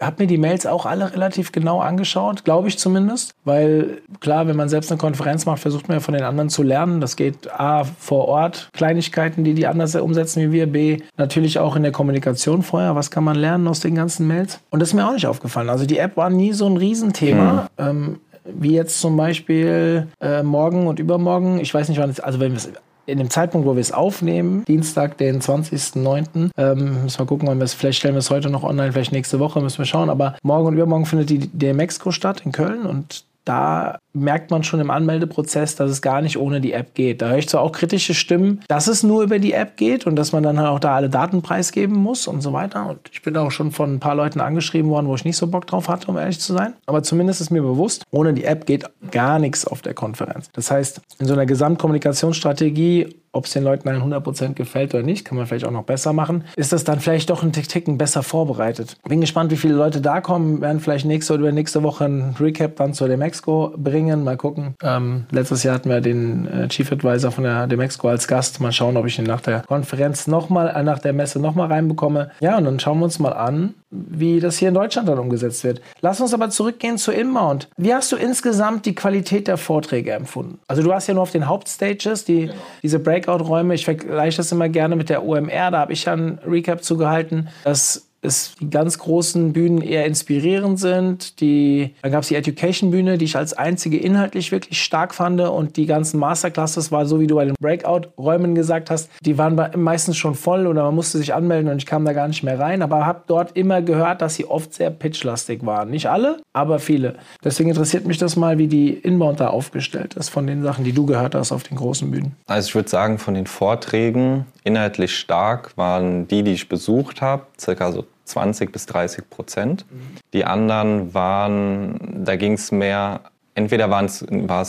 habe 0.00 0.22
mir 0.22 0.26
die 0.26 0.38
Mails 0.38 0.66
auch 0.66 0.86
alle 0.86 1.12
relativ 1.12 1.52
genau 1.52 1.80
angeschaut, 1.80 2.44
glaube 2.44 2.68
ich 2.68 2.78
zumindest. 2.78 3.34
Weil 3.44 4.02
klar, 4.20 4.46
wenn 4.46 4.56
man 4.56 4.68
selbst 4.68 4.90
eine 4.90 4.98
Konferenz 4.98 5.46
macht, 5.46 5.60
versucht 5.60 5.88
man 5.88 5.96
ja 5.96 6.00
von 6.00 6.14
den 6.14 6.24
anderen 6.24 6.48
zu 6.48 6.62
lernen. 6.62 7.00
Das 7.00 7.16
geht 7.16 7.50
A, 7.52 7.84
vor 7.84 8.28
Ort, 8.28 8.68
Kleinigkeiten, 8.72 9.44
die 9.44 9.54
die 9.54 9.66
anders 9.66 9.94
umsetzen 9.94 10.42
wie 10.42 10.52
wir. 10.52 10.66
B, 10.66 10.98
natürlich 11.16 11.58
auch 11.58 11.76
in 11.76 11.82
der 11.82 11.92
Kommunikation 11.92 12.62
vorher. 12.62 12.96
Was 12.96 13.10
kann 13.10 13.24
man 13.24 13.36
lernen 13.36 13.68
aus 13.68 13.80
den 13.80 13.94
ganzen 13.94 14.26
Mails? 14.26 14.60
Und 14.70 14.80
das 14.80 14.88
ist 14.88 14.94
mir 14.94 15.06
auch 15.06 15.12
nicht 15.12 15.26
aufgefallen. 15.26 15.70
Also 15.70 15.86
die 15.86 15.98
App 15.98 16.16
war 16.16 16.30
nie 16.30 16.52
so 16.52 16.66
ein 16.66 16.76
Riesenthema. 16.76 17.68
Hm. 17.76 17.86
Ähm, 17.86 18.20
wie 18.44 18.74
jetzt 18.74 19.00
zum 19.00 19.16
Beispiel 19.16 20.06
äh, 20.20 20.42
morgen 20.42 20.86
und 20.86 20.98
übermorgen. 20.98 21.60
Ich 21.60 21.72
weiß 21.72 21.88
nicht, 21.88 21.98
wann 21.98 22.10
es, 22.10 22.20
also 22.20 22.40
wenn 22.40 22.52
wir 22.52 22.58
es 22.58 22.68
in 23.06 23.18
dem 23.18 23.30
Zeitpunkt, 23.30 23.66
wo 23.66 23.74
wir 23.74 23.80
es 23.80 23.92
aufnehmen, 23.92 24.64
Dienstag, 24.66 25.18
den 25.18 25.40
20.09., 25.40 26.50
ähm, 26.56 27.02
müssen 27.02 27.18
wir 27.18 27.26
gucken, 27.26 27.48
ob 27.48 27.56
wir 27.56 27.64
es, 27.64 27.74
vielleicht 27.74 27.98
stellen 27.98 28.14
wir 28.14 28.20
es 28.20 28.30
heute 28.30 28.50
noch 28.50 28.62
online, 28.62 28.92
vielleicht 28.92 29.12
nächste 29.12 29.38
Woche, 29.38 29.60
müssen 29.60 29.78
wir 29.78 29.84
schauen. 29.86 30.10
Aber 30.10 30.36
morgen 30.42 30.66
und 30.66 30.74
übermorgen 30.74 31.06
findet 31.06 31.30
die 31.30 31.38
DMX-Co 31.38 32.10
statt 32.10 32.42
in 32.44 32.52
Köln 32.52 32.86
und 32.86 33.24
da 33.44 33.98
merkt 34.12 34.50
man 34.50 34.62
schon 34.62 34.80
im 34.80 34.90
Anmeldeprozess, 34.90 35.76
dass 35.76 35.90
es 35.90 36.02
gar 36.02 36.22
nicht 36.22 36.38
ohne 36.38 36.60
die 36.60 36.72
App 36.72 36.94
geht. 36.94 37.20
Da 37.20 37.28
höre 37.28 37.38
ich 37.38 37.48
zwar 37.48 37.62
auch 37.62 37.72
kritische 37.72 38.14
Stimmen, 38.14 38.60
dass 38.68 38.86
es 38.86 39.02
nur 39.02 39.22
über 39.22 39.38
die 39.38 39.52
App 39.52 39.76
geht 39.76 40.06
und 40.06 40.16
dass 40.16 40.32
man 40.32 40.42
dann 40.42 40.58
halt 40.58 40.68
auch 40.68 40.78
da 40.78 40.94
alle 40.94 41.10
Daten 41.10 41.42
preisgeben 41.42 41.96
muss 41.96 42.26
und 42.26 42.40
so 42.40 42.52
weiter. 42.52 42.88
Und 42.88 43.00
ich 43.12 43.22
bin 43.22 43.36
auch 43.36 43.50
schon 43.50 43.72
von 43.72 43.94
ein 43.94 44.00
paar 44.00 44.14
Leuten 44.14 44.40
angeschrieben 44.40 44.90
worden, 44.90 45.08
wo 45.08 45.14
ich 45.14 45.24
nicht 45.24 45.36
so 45.36 45.46
Bock 45.46 45.66
drauf 45.66 45.88
hatte, 45.88 46.08
um 46.08 46.16
ehrlich 46.16 46.40
zu 46.40 46.52
sein. 46.52 46.74
Aber 46.86 47.02
zumindest 47.02 47.40
ist 47.40 47.50
mir 47.50 47.62
bewusst, 47.62 48.04
ohne 48.10 48.32
die 48.34 48.44
App 48.44 48.66
geht 48.66 48.84
gar 49.10 49.38
nichts 49.38 49.66
auf 49.66 49.82
der 49.82 49.94
Konferenz. 49.94 50.48
Das 50.52 50.70
heißt, 50.70 51.00
in 51.18 51.26
so 51.26 51.34
einer 51.34 51.46
Gesamtkommunikationsstrategie 51.46 53.23
ob 53.34 53.46
es 53.46 53.52
den 53.52 53.64
Leuten 53.64 53.88
100% 53.88 54.54
gefällt 54.54 54.94
oder 54.94 55.02
nicht, 55.02 55.24
kann 55.24 55.36
man 55.36 55.46
vielleicht 55.46 55.66
auch 55.66 55.70
noch 55.70 55.84
besser 55.84 56.12
machen, 56.12 56.44
ist 56.56 56.72
das 56.72 56.84
dann 56.84 57.00
vielleicht 57.00 57.30
doch 57.30 57.42
ein 57.42 57.52
Ticken 57.52 57.98
besser 57.98 58.22
vorbereitet. 58.22 58.96
Bin 59.08 59.20
gespannt, 59.20 59.50
wie 59.50 59.56
viele 59.56 59.74
Leute 59.74 60.00
da 60.00 60.20
kommen, 60.20 60.60
werden 60.60 60.80
vielleicht 60.80 61.06
nächste 61.06 61.34
oder 61.34 61.52
nächste 61.52 61.82
Woche 61.82 62.04
ein 62.04 62.34
Recap 62.38 62.76
dann 62.76 62.94
zur 62.94 63.08
Demexco 63.08 63.72
bringen, 63.76 64.24
mal 64.24 64.36
gucken. 64.36 64.74
Ähm, 64.82 65.26
letztes 65.30 65.62
Jahr 65.62 65.74
hatten 65.74 65.90
wir 65.90 66.00
den 66.00 66.46
äh, 66.46 66.68
Chief 66.68 66.90
Advisor 66.90 67.30
von 67.30 67.44
der 67.44 67.66
Demexco 67.66 68.08
als 68.08 68.28
Gast, 68.28 68.60
mal 68.60 68.72
schauen, 68.72 68.96
ob 68.96 69.06
ich 69.06 69.18
ihn 69.18 69.24
nach 69.24 69.40
der 69.40 69.60
Konferenz 69.60 70.26
nochmal, 70.26 70.68
äh, 70.68 70.82
nach 70.82 70.98
der 70.98 71.12
Messe 71.12 71.40
nochmal 71.40 71.68
reinbekomme. 71.68 72.30
Ja, 72.40 72.56
und 72.58 72.64
dann 72.64 72.80
schauen 72.80 72.98
wir 72.98 73.04
uns 73.04 73.18
mal 73.18 73.32
an, 73.32 73.74
wie 73.94 74.40
das 74.40 74.58
hier 74.58 74.68
in 74.68 74.74
Deutschland 74.74 75.08
dann 75.08 75.18
umgesetzt 75.18 75.64
wird. 75.64 75.80
Lass 76.00 76.20
uns 76.20 76.34
aber 76.34 76.50
zurückgehen 76.50 76.98
zu 76.98 77.12
Inbound. 77.12 77.68
Wie 77.76 77.94
hast 77.94 78.10
du 78.12 78.16
insgesamt 78.16 78.86
die 78.86 78.94
Qualität 78.94 79.48
der 79.48 79.56
Vorträge 79.56 80.12
empfunden? 80.12 80.58
Also 80.66 80.82
du 80.82 80.88
warst 80.88 81.08
ja 81.08 81.14
nur 81.14 81.22
auf 81.22 81.30
den 81.30 81.46
Hauptstages, 81.46 82.24
die, 82.24 82.46
genau. 82.46 82.54
diese 82.82 82.98
Breakout-Räume. 82.98 83.74
Ich 83.74 83.84
vergleiche 83.84 84.38
das 84.38 84.52
immer 84.52 84.68
gerne 84.68 84.96
mit 84.96 85.08
der 85.08 85.24
OMR. 85.24 85.70
Da 85.70 85.78
habe 85.78 85.92
ich 85.92 86.04
ja 86.04 86.14
ein 86.14 86.38
Recap 86.46 86.82
zugehalten. 86.82 87.48
Das 87.64 88.08
es 88.24 88.54
die 88.60 88.70
ganz 88.70 88.98
großen 88.98 89.52
Bühnen 89.52 89.80
eher 89.80 90.06
inspirierend 90.06 90.78
sind. 90.78 91.40
Die, 91.40 91.94
dann 92.02 92.12
gab 92.12 92.22
es 92.22 92.28
die 92.28 92.36
Education-Bühne, 92.36 93.18
die 93.18 93.24
ich 93.24 93.36
als 93.36 93.52
einzige 93.52 93.98
inhaltlich 93.98 94.52
wirklich 94.52 94.82
stark 94.82 95.14
fand. 95.14 95.40
Und 95.40 95.76
die 95.76 95.86
ganzen 95.86 96.20
Masterclasses 96.20 96.92
war 96.92 97.06
so, 97.06 97.20
wie 97.20 97.26
du 97.26 97.34
bei 97.34 97.44
den 97.44 97.54
Breakout-Räumen 97.60 98.54
gesagt 98.54 98.90
hast, 98.90 99.10
die 99.24 99.38
waren 99.38 99.60
meistens 99.76 100.16
schon 100.16 100.34
voll 100.34 100.66
oder 100.66 100.84
man 100.84 100.94
musste 100.94 101.18
sich 101.18 101.34
anmelden 101.34 101.70
und 101.70 101.78
ich 101.78 101.86
kam 101.86 102.04
da 102.04 102.12
gar 102.12 102.28
nicht 102.28 102.42
mehr 102.42 102.58
rein. 102.58 102.82
Aber 102.82 103.06
habe 103.06 103.22
dort 103.26 103.56
immer 103.56 103.82
gehört, 103.82 104.22
dass 104.22 104.34
sie 104.34 104.46
oft 104.46 104.74
sehr 104.74 104.90
pitchlastig 104.90 105.64
waren. 105.66 105.90
Nicht 105.90 106.08
alle, 106.08 106.40
aber 106.52 106.78
viele. 106.78 107.16
Deswegen 107.42 107.70
interessiert 107.70 108.06
mich 108.06 108.18
das 108.18 108.36
mal, 108.36 108.58
wie 108.58 108.68
die 108.68 108.90
Inbound 108.90 109.40
da 109.40 109.48
aufgestellt 109.48 110.14
ist 110.14 110.28
von 110.28 110.46
den 110.46 110.62
Sachen, 110.62 110.84
die 110.84 110.92
du 110.92 111.06
gehört 111.06 111.34
hast 111.34 111.52
auf 111.52 111.64
den 111.64 111.76
großen 111.76 112.10
Bühnen. 112.10 112.36
Also 112.46 112.68
ich 112.68 112.74
würde 112.74 112.88
sagen, 112.88 113.18
von 113.18 113.34
den 113.34 113.46
Vorträgen 113.46 114.46
inhaltlich 114.62 115.16
stark 115.16 115.76
waren 115.76 116.28
die, 116.28 116.42
die 116.42 116.52
ich 116.52 116.68
besucht 116.68 117.22
habe, 117.22 117.46
circa 117.58 117.92
so 117.92 118.04
20 118.24 118.72
bis 118.72 118.86
30 118.86 119.28
Prozent. 119.30 119.84
Die 120.32 120.44
anderen 120.44 121.14
waren, 121.14 122.24
da 122.24 122.36
ging 122.36 122.54
es 122.54 122.72
mehr, 122.72 123.20
entweder 123.54 123.90
war 123.90 124.02
es 124.04 124.22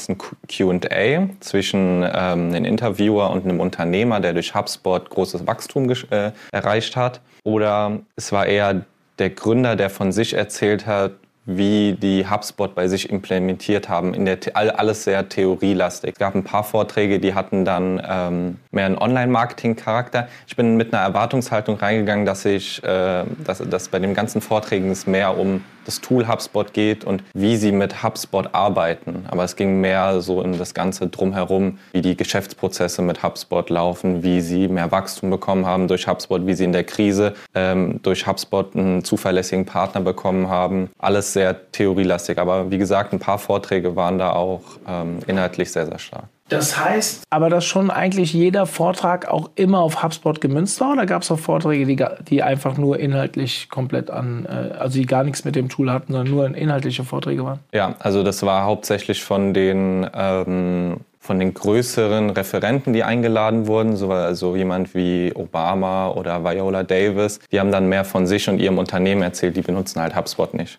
ein 0.09 0.17
QA 0.17 1.29
zwischen 1.39 2.03
ähm, 2.03 2.53
einem 2.53 2.65
Interviewer 2.65 3.29
und 3.31 3.45
einem 3.45 3.59
Unternehmer, 3.59 4.19
der 4.19 4.33
durch 4.33 4.53
HubSpot 4.53 5.09
großes 5.09 5.47
Wachstum 5.47 5.89
äh, 6.09 6.31
erreicht 6.51 6.95
hat, 6.95 7.21
oder 7.43 7.99
es 8.15 8.31
war 8.31 8.45
eher 8.45 8.85
der 9.19 9.29
Gründer, 9.29 9.75
der 9.75 9.89
von 9.89 10.11
sich 10.11 10.33
erzählt 10.33 10.85
hat, 10.85 11.13
wie 11.45 11.93
die 11.93 12.27
HubSpot 12.27 12.73
bei 12.73 12.87
sich 12.87 13.09
implementiert 13.09 13.87
haben. 13.87 14.13
In 14.13 14.25
der 14.25 14.39
alles 14.55 15.03
sehr 15.03 15.29
theorielastig. 15.29 16.13
Es 16.13 16.19
gab 16.19 16.35
ein 16.35 16.43
paar 16.43 16.63
Vorträge, 16.63 17.19
die 17.19 17.33
hatten 17.35 17.65
dann 17.65 18.01
ähm, 18.07 18.57
mehr 18.71 18.87
einen 18.87 18.97
Online-Marketing-Charakter. 18.97 20.27
Ich 20.47 20.55
bin 20.55 20.75
mit 20.75 20.93
einer 20.93 21.03
Erwartungshaltung 21.03 21.77
reingegangen, 21.77 22.25
dass 22.25 22.45
ich, 22.45 22.83
äh, 22.83 23.23
dass, 23.43 23.59
dass 23.59 23.89
bei 23.89 23.99
den 23.99 24.13
ganzen 24.13 24.41
Vorträgen 24.41 24.89
es 24.89 25.05
mehr 25.05 25.37
um 25.37 25.61
das 25.85 26.01
Tool 26.01 26.27
HubSpot 26.27 26.73
geht 26.73 27.03
und 27.03 27.23
wie 27.33 27.57
sie 27.57 27.71
mit 27.71 28.03
HubSpot 28.03 28.53
arbeiten. 28.53 29.25
Aber 29.29 29.43
es 29.43 29.55
ging 29.55 29.81
mehr 29.81 30.21
so 30.21 30.41
in 30.41 30.57
das 30.57 30.73
Ganze 30.73 31.07
drumherum, 31.07 31.79
wie 31.93 32.01
die 32.01 32.17
Geschäftsprozesse 32.17 33.01
mit 33.01 33.23
HubSpot 33.23 33.69
laufen, 33.69 34.23
wie 34.23 34.41
sie 34.41 34.67
mehr 34.67 34.91
Wachstum 34.91 35.29
bekommen 35.29 35.65
haben 35.65 35.87
durch 35.87 36.07
HubSpot, 36.07 36.45
wie 36.45 36.53
sie 36.53 36.65
in 36.65 36.73
der 36.73 36.83
Krise 36.83 37.33
ähm, 37.53 37.99
durch 38.03 38.27
HubSpot 38.27 38.75
einen 38.75 39.03
zuverlässigen 39.03 39.65
Partner 39.65 40.01
bekommen 40.01 40.49
haben. 40.49 40.89
Alles 40.97 41.33
sehr 41.33 41.71
theorielastig. 41.71 42.37
Aber 42.37 42.71
wie 42.71 42.77
gesagt, 42.77 43.13
ein 43.13 43.19
paar 43.19 43.39
Vorträge 43.39 43.95
waren 43.95 44.17
da 44.17 44.33
auch 44.33 44.61
ähm, 44.87 45.19
inhaltlich 45.27 45.71
sehr, 45.71 45.85
sehr 45.85 45.99
stark. 45.99 46.25
Das 46.47 46.77
heißt 46.77 47.23
aber, 47.31 47.49
dass 47.49 47.65
schon 47.65 47.89
eigentlich 47.89 48.31
jeder 48.33 48.67
Vortrag 48.67 49.27
auch 49.27 49.49
immer 49.55 49.79
auf 49.79 50.03
HubSpot 50.03 50.39
gemünzt 50.39 50.79
war? 50.79 50.93
Oder 50.93 51.07
gab 51.07 51.23
es 51.23 51.31
auch 51.31 51.39
Vorträge, 51.39 51.85
die, 51.85 52.05
die 52.29 52.43
einfach 52.43 52.77
nur 52.77 52.99
inhaltlich 52.99 53.69
komplett 53.69 54.11
an, 54.11 54.45
äh, 54.45 54.73
also 54.75 54.99
die 54.99 55.07
gar 55.07 55.23
nichts 55.23 55.43
mit 55.43 55.55
dem 55.55 55.69
Tool 55.69 55.91
hatten, 55.91 56.13
sondern 56.13 56.33
nur 56.33 56.55
inhaltliche 56.55 57.03
Vorträge 57.03 57.43
waren? 57.43 57.59
Ja, 57.73 57.95
also 57.99 58.21
das 58.21 58.43
war 58.43 58.63
hauptsächlich 58.63 59.23
von 59.23 59.55
den, 59.55 60.07
ähm, 60.13 60.97
von 61.19 61.39
den 61.39 61.55
größeren 61.55 62.29
Referenten, 62.29 62.93
die 62.93 63.03
eingeladen 63.03 63.65
wurden, 63.65 63.95
so 63.95 64.11
also 64.11 64.55
jemand 64.55 64.93
wie 64.93 65.31
Obama 65.33 66.09
oder 66.09 66.43
Viola 66.43 66.83
Davis. 66.83 67.39
Die 67.51 67.59
haben 67.59 67.71
dann 67.71 67.89
mehr 67.89 68.05
von 68.05 68.27
sich 68.27 68.47
und 68.47 68.59
ihrem 68.59 68.77
Unternehmen 68.77 69.23
erzählt, 69.23 69.57
die 69.57 69.63
benutzen 69.63 69.99
halt 69.99 70.15
HubSpot 70.15 70.53
nicht. 70.53 70.77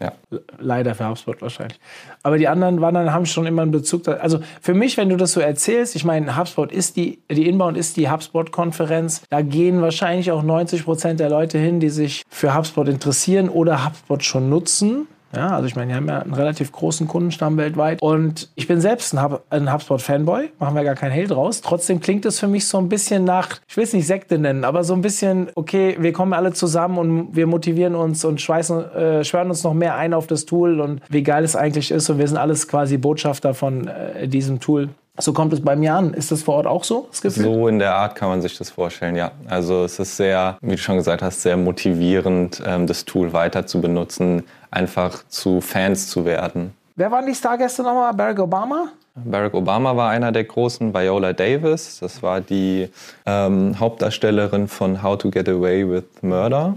Ja. 0.00 0.12
Leider 0.58 0.94
für 0.94 1.06
HubSpot 1.06 1.42
wahrscheinlich. 1.42 1.78
Aber 2.22 2.38
die 2.38 2.48
anderen 2.48 2.80
waren 2.80 2.94
dann, 2.94 3.12
haben 3.12 3.26
schon 3.26 3.44
immer 3.44 3.62
einen 3.62 3.70
Bezug. 3.70 4.04
Da, 4.04 4.14
also 4.14 4.40
für 4.62 4.72
mich, 4.72 4.96
wenn 4.96 5.10
du 5.10 5.16
das 5.16 5.32
so 5.32 5.40
erzählst, 5.40 5.94
ich 5.94 6.04
meine, 6.04 6.38
HubSpot 6.38 6.72
ist 6.72 6.96
die, 6.96 7.18
die 7.30 7.46
Inbound 7.46 7.76
ist 7.76 7.98
die 7.98 8.10
HubSpot-Konferenz. 8.10 9.22
Da 9.28 9.42
gehen 9.42 9.82
wahrscheinlich 9.82 10.32
auch 10.32 10.42
90 10.42 10.84
Prozent 10.84 11.20
der 11.20 11.28
Leute 11.28 11.58
hin, 11.58 11.80
die 11.80 11.90
sich 11.90 12.22
für 12.30 12.54
HubSpot 12.54 12.88
interessieren 12.88 13.50
oder 13.50 13.84
HubSpot 13.84 14.24
schon 14.24 14.48
nutzen. 14.48 15.06
Ja, 15.34 15.50
also 15.50 15.66
ich 15.66 15.76
meine, 15.76 15.92
die 15.92 15.94
haben 15.94 16.08
ja 16.08 16.20
einen 16.20 16.34
relativ 16.34 16.72
großen 16.72 17.06
Kundenstamm 17.06 17.56
weltweit. 17.56 18.02
Und 18.02 18.48
ich 18.56 18.66
bin 18.66 18.80
selbst 18.80 19.14
ein, 19.14 19.22
Hub, 19.22 19.44
ein 19.50 19.72
HubSpot-Fanboy, 19.72 20.50
machen 20.58 20.74
wir 20.74 20.82
gar 20.82 20.96
keinen 20.96 21.12
Hate 21.12 21.28
draus. 21.28 21.60
Trotzdem 21.60 22.00
klingt 22.00 22.24
es 22.26 22.40
für 22.40 22.48
mich 22.48 22.66
so 22.66 22.78
ein 22.78 22.88
bisschen 22.88 23.24
nach, 23.24 23.60
ich 23.68 23.76
will 23.76 23.84
es 23.84 23.92
nicht 23.92 24.06
Sekte 24.06 24.38
nennen, 24.38 24.64
aber 24.64 24.82
so 24.82 24.94
ein 24.94 25.02
bisschen, 25.02 25.50
okay, 25.54 25.96
wir 26.00 26.12
kommen 26.12 26.32
alle 26.32 26.52
zusammen 26.52 26.98
und 26.98 27.36
wir 27.36 27.46
motivieren 27.46 27.94
uns 27.94 28.24
und 28.24 28.40
schweißen, 28.40 28.92
äh, 28.92 29.24
schwören 29.24 29.50
uns 29.50 29.62
noch 29.62 29.74
mehr 29.74 29.94
ein 29.94 30.14
auf 30.14 30.26
das 30.26 30.46
Tool 30.46 30.80
und 30.80 31.00
wie 31.08 31.22
geil 31.22 31.44
es 31.44 31.54
eigentlich 31.54 31.90
ist. 31.90 32.10
Und 32.10 32.18
wir 32.18 32.26
sind 32.26 32.36
alles 32.36 32.66
quasi 32.66 32.96
Botschafter 32.96 33.54
von 33.54 33.86
äh, 33.86 34.26
diesem 34.26 34.58
Tool. 34.58 34.88
So 35.18 35.32
kommt 35.32 35.52
es 35.52 35.60
bei 35.60 35.76
mir 35.76 35.94
an. 35.94 36.14
Ist 36.14 36.30
das 36.30 36.42
vor 36.42 36.54
Ort 36.54 36.66
auch 36.66 36.84
so? 36.84 37.08
So 37.10 37.68
in 37.68 37.78
der 37.78 37.94
Art 37.94 38.14
kann 38.14 38.28
man 38.28 38.40
sich 38.40 38.56
das 38.56 38.70
vorstellen, 38.70 39.16
ja. 39.16 39.32
Also 39.48 39.84
es 39.84 39.98
ist 39.98 40.16
sehr, 40.16 40.56
wie 40.62 40.72
du 40.72 40.78
schon 40.78 40.96
gesagt 40.96 41.22
hast, 41.22 41.42
sehr 41.42 41.56
motivierend, 41.56 42.62
ähm, 42.64 42.86
das 42.86 43.04
Tool 43.04 43.32
weiter 43.32 43.66
zu 43.66 43.80
benutzen, 43.80 44.44
einfach 44.70 45.22
zu 45.28 45.60
Fans 45.60 46.08
zu 46.08 46.24
werden. 46.24 46.72
Wer 46.96 47.10
waren 47.10 47.26
die 47.26 47.34
Stargäste 47.34 47.82
nochmal? 47.82 48.14
Barack 48.14 48.38
Obama? 48.38 48.88
Barack 49.14 49.54
Obama 49.54 49.96
war 49.96 50.10
einer 50.10 50.32
der 50.32 50.44
großen, 50.44 50.94
Viola 50.94 51.32
Davis, 51.32 51.98
das 52.00 52.22
war 52.22 52.40
die 52.40 52.88
ähm, 53.26 53.78
Hauptdarstellerin 53.78 54.68
von 54.68 55.02
How 55.02 55.18
to 55.18 55.30
Get 55.30 55.48
Away 55.48 55.88
with 55.88 56.04
Murder. 56.22 56.74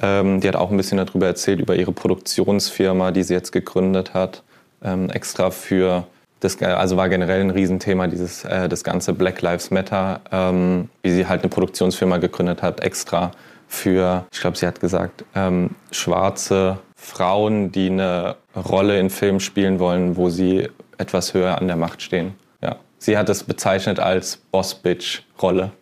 Ähm, 0.00 0.40
die 0.40 0.48
hat 0.48 0.56
auch 0.56 0.70
ein 0.70 0.76
bisschen 0.76 0.98
darüber 0.98 1.26
erzählt, 1.26 1.60
über 1.60 1.76
ihre 1.76 1.92
Produktionsfirma, 1.92 3.10
die 3.10 3.22
sie 3.22 3.34
jetzt 3.34 3.52
gegründet 3.52 4.14
hat, 4.14 4.42
ähm, 4.82 5.10
extra 5.10 5.50
für 5.50 6.04
das 6.44 6.60
also 6.60 6.96
war 6.96 7.08
generell 7.08 7.40
ein 7.40 7.50
Riesenthema, 7.50 8.06
dieses, 8.06 8.44
äh, 8.44 8.68
das 8.68 8.84
ganze 8.84 9.14
Black 9.14 9.40
Lives 9.40 9.70
Matter, 9.70 10.20
ähm, 10.30 10.90
wie 11.02 11.10
sie 11.10 11.26
halt 11.26 11.42
eine 11.42 11.48
Produktionsfirma 11.48 12.18
gegründet 12.18 12.62
hat, 12.62 12.80
extra 12.80 13.30
für, 13.66 14.26
ich 14.30 14.40
glaube, 14.40 14.56
sie 14.56 14.66
hat 14.66 14.78
gesagt, 14.78 15.24
ähm, 15.34 15.70
schwarze 15.90 16.78
Frauen, 16.96 17.72
die 17.72 17.90
eine 17.90 18.36
Rolle 18.54 19.00
in 19.00 19.10
Filmen 19.10 19.40
spielen 19.40 19.78
wollen, 19.78 20.16
wo 20.16 20.28
sie 20.28 20.68
etwas 20.98 21.34
höher 21.34 21.58
an 21.58 21.66
der 21.66 21.76
Macht 21.76 22.02
stehen. 22.02 22.34
Ja. 22.62 22.76
Sie 22.98 23.16
hat 23.16 23.28
es 23.28 23.42
bezeichnet 23.42 23.98
als 23.98 24.36
Boss-Bitch-Rolle. 24.36 25.72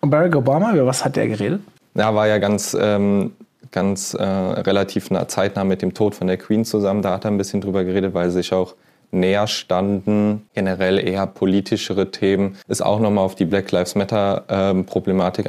Und 0.00 0.10
Barack 0.10 0.36
Obama, 0.36 0.72
über 0.72 0.86
was 0.86 1.04
hat 1.04 1.16
der 1.16 1.26
geredet? 1.28 1.60
Ja, 1.94 2.14
war 2.14 2.28
ja 2.28 2.38
ganz, 2.38 2.76
ähm, 2.80 3.32
ganz 3.70 4.14
äh, 4.14 4.22
relativ 4.22 5.08
zeitnah 5.28 5.64
mit 5.64 5.82
dem 5.82 5.94
Tod 5.94 6.14
von 6.14 6.26
der 6.26 6.36
Queen 6.36 6.64
zusammen. 6.64 7.02
Da 7.02 7.12
hat 7.12 7.24
er 7.24 7.30
ein 7.30 7.38
bisschen 7.38 7.60
drüber 7.60 7.84
geredet, 7.84 8.14
weil 8.14 8.30
sich 8.30 8.52
auch 8.52 8.74
näher 9.10 9.46
standen, 9.46 10.46
generell 10.54 10.98
eher 10.98 11.26
politischere 11.26 12.10
Themen, 12.10 12.56
ist 12.68 12.82
auch 12.82 13.00
nochmal 13.00 13.24
auf 13.24 13.34
die 13.34 13.44
Black 13.44 13.70
Lives 13.72 13.94
Matter 13.94 14.44
ähm, 14.48 14.84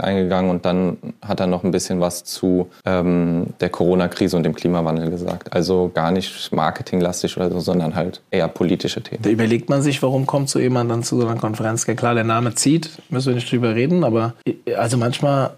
eingegangen 0.01 0.49
und 0.49 0.65
dann 0.65 0.97
hat 1.21 1.39
er 1.39 1.47
noch 1.47 1.63
ein 1.63 1.71
bisschen 1.71 1.99
was 1.99 2.23
zu 2.23 2.69
ähm, 2.85 3.47
der 3.59 3.69
Corona-Krise 3.69 4.37
und 4.37 4.43
dem 4.43 4.55
Klimawandel 4.55 5.09
gesagt. 5.09 5.53
Also 5.53 5.91
gar 5.93 6.11
nicht 6.11 6.51
marketinglastig 6.53 7.35
oder 7.37 7.49
so, 7.51 7.59
sondern 7.59 7.95
halt 7.95 8.21
eher 8.31 8.47
politische 8.47 9.01
Themen. 9.01 9.21
Da 9.23 9.29
überlegt 9.29 9.69
man 9.69 9.81
sich, 9.81 10.01
warum 10.01 10.25
kommt 10.25 10.49
so 10.49 10.59
jemand 10.59 10.89
dann 10.89 11.03
zu 11.03 11.19
so 11.19 11.27
einer 11.27 11.39
Konferenz? 11.39 11.85
Klar, 11.85 12.13
der 12.13 12.23
Name 12.23 12.55
zieht, 12.55 12.91
müssen 13.09 13.29
wir 13.29 13.35
nicht 13.35 13.51
drüber 13.51 13.75
reden, 13.75 14.03
aber 14.03 14.33
also 14.77 14.97
manchmal 14.97 15.51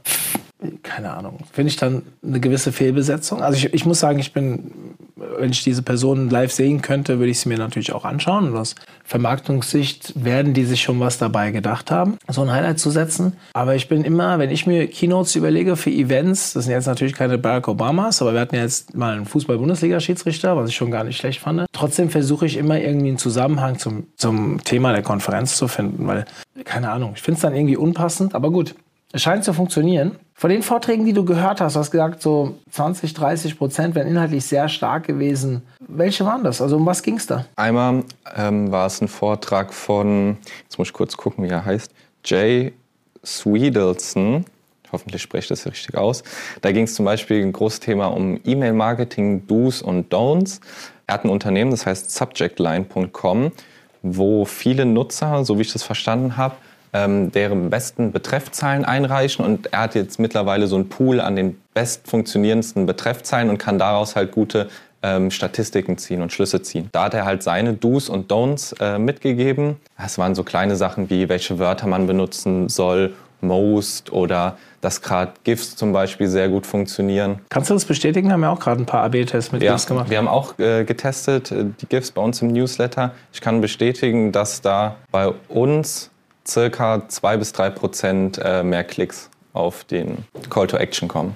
keine 0.84 1.12
Ahnung, 1.12 1.40
finde 1.52 1.70
ich 1.70 1.78
dann 1.78 2.04
eine 2.24 2.40
gewisse 2.40 2.72
Fehlbesetzung. 2.72 3.42
Also 3.42 3.58
ich, 3.58 3.74
ich 3.74 3.86
muss 3.86 4.00
sagen, 4.00 4.20
ich 4.20 4.32
bin, 4.32 4.72
wenn 5.16 5.50
ich 5.50 5.64
diese 5.64 5.82
Person 5.82 6.30
live 6.30 6.52
sehen 6.52 6.84
könnte, 6.84 7.18
würde 7.18 7.32
ich 7.32 7.40
sie 7.40 7.50
mir 7.50 7.58
natürlich 7.58 7.94
auch 7.94 8.06
anschauen. 8.06 8.52
Und 8.52 8.58
aus 8.58 8.76
Vermarktungssicht 9.04 10.24
werden 10.24 10.54
die 10.54 10.66
sich 10.66 10.84
schon 10.84 11.00
was 11.00 11.18
dabei 11.18 11.50
gedacht 11.50 11.90
haben, 11.90 12.18
so 12.28 12.42
ein 12.44 12.52
Highlight 12.52 12.78
zu 12.78 12.92
setzen. 12.92 13.34
Aber 13.54 13.76
ich 13.76 13.90
bin 13.90 14.04
immer, 14.04 14.38
wenn 14.38 14.52
ich 14.52 14.68
mir 14.68 14.86
Keynotes 14.88 15.36
überlege 15.36 15.76
für 15.76 15.90
Events, 15.90 16.54
das 16.54 16.66
sind 16.66 16.74
jetzt 16.74 16.86
natürlich 16.86 17.14
keine 17.14 17.40
Barack 17.40 17.68
Obamas, 17.68 18.22
aber 18.22 18.34
wir 18.34 18.40
hatten 18.40 18.56
ja 18.56 18.62
jetzt 18.62 18.96
mal 18.96 19.14
einen 19.14 19.26
Fußball-Bundesliga-Schiedsrichter, 19.26 20.56
was 20.56 20.70
ich 20.70 20.76
schon 20.76 20.92
gar 20.92 21.04
nicht 21.04 21.18
schlecht 21.18 21.40
fand. 21.40 21.66
Trotzdem 21.74 22.12
versuche 22.12 22.46
ich 22.46 22.58
immer 22.58 22.80
irgendwie 22.80 23.10
einen 23.10 23.18
Zusammenhang 23.18 23.80
zum, 23.80 24.08
zum 24.16 24.64
Thema 24.64 24.92
der 24.94 25.02
Konferenz 25.02 25.58
zu 25.58 25.68
finden, 25.68 26.06
weil, 26.06 26.26
keine 26.66 26.92
Ahnung, 26.92 27.14
ich 27.16 27.24
finde 27.24 27.38
es 27.38 27.42
dann 27.42 27.56
irgendwie 27.56 27.78
unpassend, 27.78 28.36
aber 28.36 28.52
gut. 28.52 28.76
Es 29.14 29.22
scheint 29.24 29.44
zu 29.44 29.54
funktionieren. 29.54 30.16
Von 30.34 30.50
den 30.50 30.64
Vorträgen, 30.64 31.06
die 31.06 31.14
du 31.14 31.26
gehört 31.26 31.60
hast, 31.60 31.76
du 31.76 31.80
hast 31.80 31.92
gesagt, 31.92 32.22
so 32.22 32.56
20, 32.72 33.14
30 33.14 33.58
Prozent 33.58 33.94
wären 33.94 34.08
inhaltlich 34.08 34.46
sehr 34.46 34.70
stark 34.70 35.06
gewesen. 35.06 35.64
Welche 35.80 36.26
waren 36.26 36.44
das? 36.44 36.62
Also 36.62 36.78
um 36.78 36.86
was 36.86 37.04
ging 37.04 37.18
es 37.18 37.28
da? 37.28 37.46
Einmal 37.58 38.06
ähm, 38.36 38.72
war 38.72 38.88
es 38.88 39.02
ein 39.02 39.10
Vortrag 39.10 39.74
von, 39.74 40.38
jetzt 40.64 40.78
muss 40.78 40.88
ich 40.88 40.94
kurz 40.94 41.18
gucken, 41.18 41.44
wie 41.44 41.50
er 41.50 41.66
heißt, 41.66 41.92
Jay 42.24 42.74
Swedelson. 43.26 44.46
Hoffentlich 44.92 45.22
spreche 45.22 45.44
ich 45.44 45.50
das 45.50 45.66
richtig 45.66 45.96
aus. 45.96 46.24
Da 46.62 46.72
ging 46.72 46.86
es 46.86 46.96
zum 46.96 47.06
Beispiel 47.06 47.42
ein 47.42 47.52
großes 47.54 47.82
Thema 47.82 48.08
um 48.08 48.40
E-Mail-Marketing, 48.44 49.46
Do's 49.46 49.82
und 49.82 50.14
Don'ts. 50.14 50.60
Er 51.08 51.16
hat 51.16 51.26
ein 51.26 51.30
Unternehmen, 51.30 51.72
das 51.72 51.86
heißt 51.86 52.12
subjectline.com, 52.12 53.52
wo 54.02 54.46
viele 54.46 54.86
Nutzer, 54.86 55.44
so 55.46 55.58
wie 55.58 55.62
ich 55.62 55.74
das 55.74 55.84
verstanden 55.84 56.38
habe, 56.38 56.56
ähm, 56.94 57.32
deren 57.32 57.70
besten 57.70 58.12
Betreffzahlen 58.12 58.86
einreichen 58.86 59.46
und 59.46 59.72
er 59.74 59.82
hat 59.82 59.96
jetzt 59.96 60.20
mittlerweile 60.20 60.68
so 60.68 60.76
einen 60.76 60.90
Pool 60.90 61.22
an 61.22 61.36
den 61.36 61.58
best 61.74 62.08
funktionierendsten 62.08 62.86
Betreffzahlen 62.86 63.50
und 63.50 63.58
kann 63.58 63.80
daraus 63.80 64.16
halt 64.16 64.32
gute 64.32 64.70
ähm, 65.04 65.32
Statistiken 65.32 65.98
ziehen 65.98 66.22
und 66.22 66.32
Schlüsse 66.32 66.62
ziehen. 66.62 66.90
Da 66.92 67.06
hat 67.06 67.14
er 67.14 67.26
halt 67.26 67.44
seine 67.44 67.74
Do's 67.74 68.10
und 68.10 68.32
Don'ts 68.32 68.76
äh, 68.80 69.00
mitgegeben. 69.00 69.78
Es 69.98 70.18
waren 70.18 70.36
so 70.36 70.44
kleine 70.44 70.76
Sachen 70.76 71.10
wie, 71.10 71.30
welche 71.30 71.60
Wörter 71.60 71.88
man 71.88 72.08
benutzen 72.08 72.70
soll, 72.70 73.14
most 73.42 74.12
oder 74.12 74.58
dass 74.82 75.02
gerade 75.02 75.34
GIFs 75.44 75.76
zum 75.76 75.94
Beispiel 75.94 76.28
sehr 76.28 76.50
gut 76.50 76.66
funktionieren. 76.66 77.40
Kannst 77.50 77.70
du 77.70 77.74
das 77.74 77.86
bestätigen? 77.86 78.28
Wir 78.28 78.34
haben 78.34 78.44
ja 78.44 78.52
auch 78.52 78.60
gerade 78.60 78.82
ein 78.82 78.86
paar 78.86 79.04
AB-Tests 79.04 79.52
mit 79.52 79.62
ja, 79.62 79.74
GIFs 79.74 79.88
gemacht. 79.88 80.10
Wir 80.10 80.18
haben 80.18 80.28
auch 80.28 80.58
äh, 80.60 80.84
getestet, 80.84 81.52
äh, 81.52 81.66
die 81.82 81.86
GIFs 81.88 82.12
bei 82.12 82.22
uns 82.22 82.42
im 82.42 82.50
Newsletter. 82.50 83.12
Ich 83.34 83.42
kann 83.42 83.62
bestätigen, 83.62 84.32
dass 84.32 84.62
da 84.62 84.96
bei 85.12 85.30
uns 85.50 86.12
circa 86.48 87.08
2 87.08 87.38
bis 87.38 87.54
3 87.54 87.70
Prozent 87.70 88.40
äh, 88.44 88.64
mehr 88.64 88.84
Klicks 88.84 89.30
auf 89.54 89.84
den 89.84 90.26
Call 90.50 90.68
to 90.68 90.78
Action 90.78 91.08
kommen. 91.08 91.36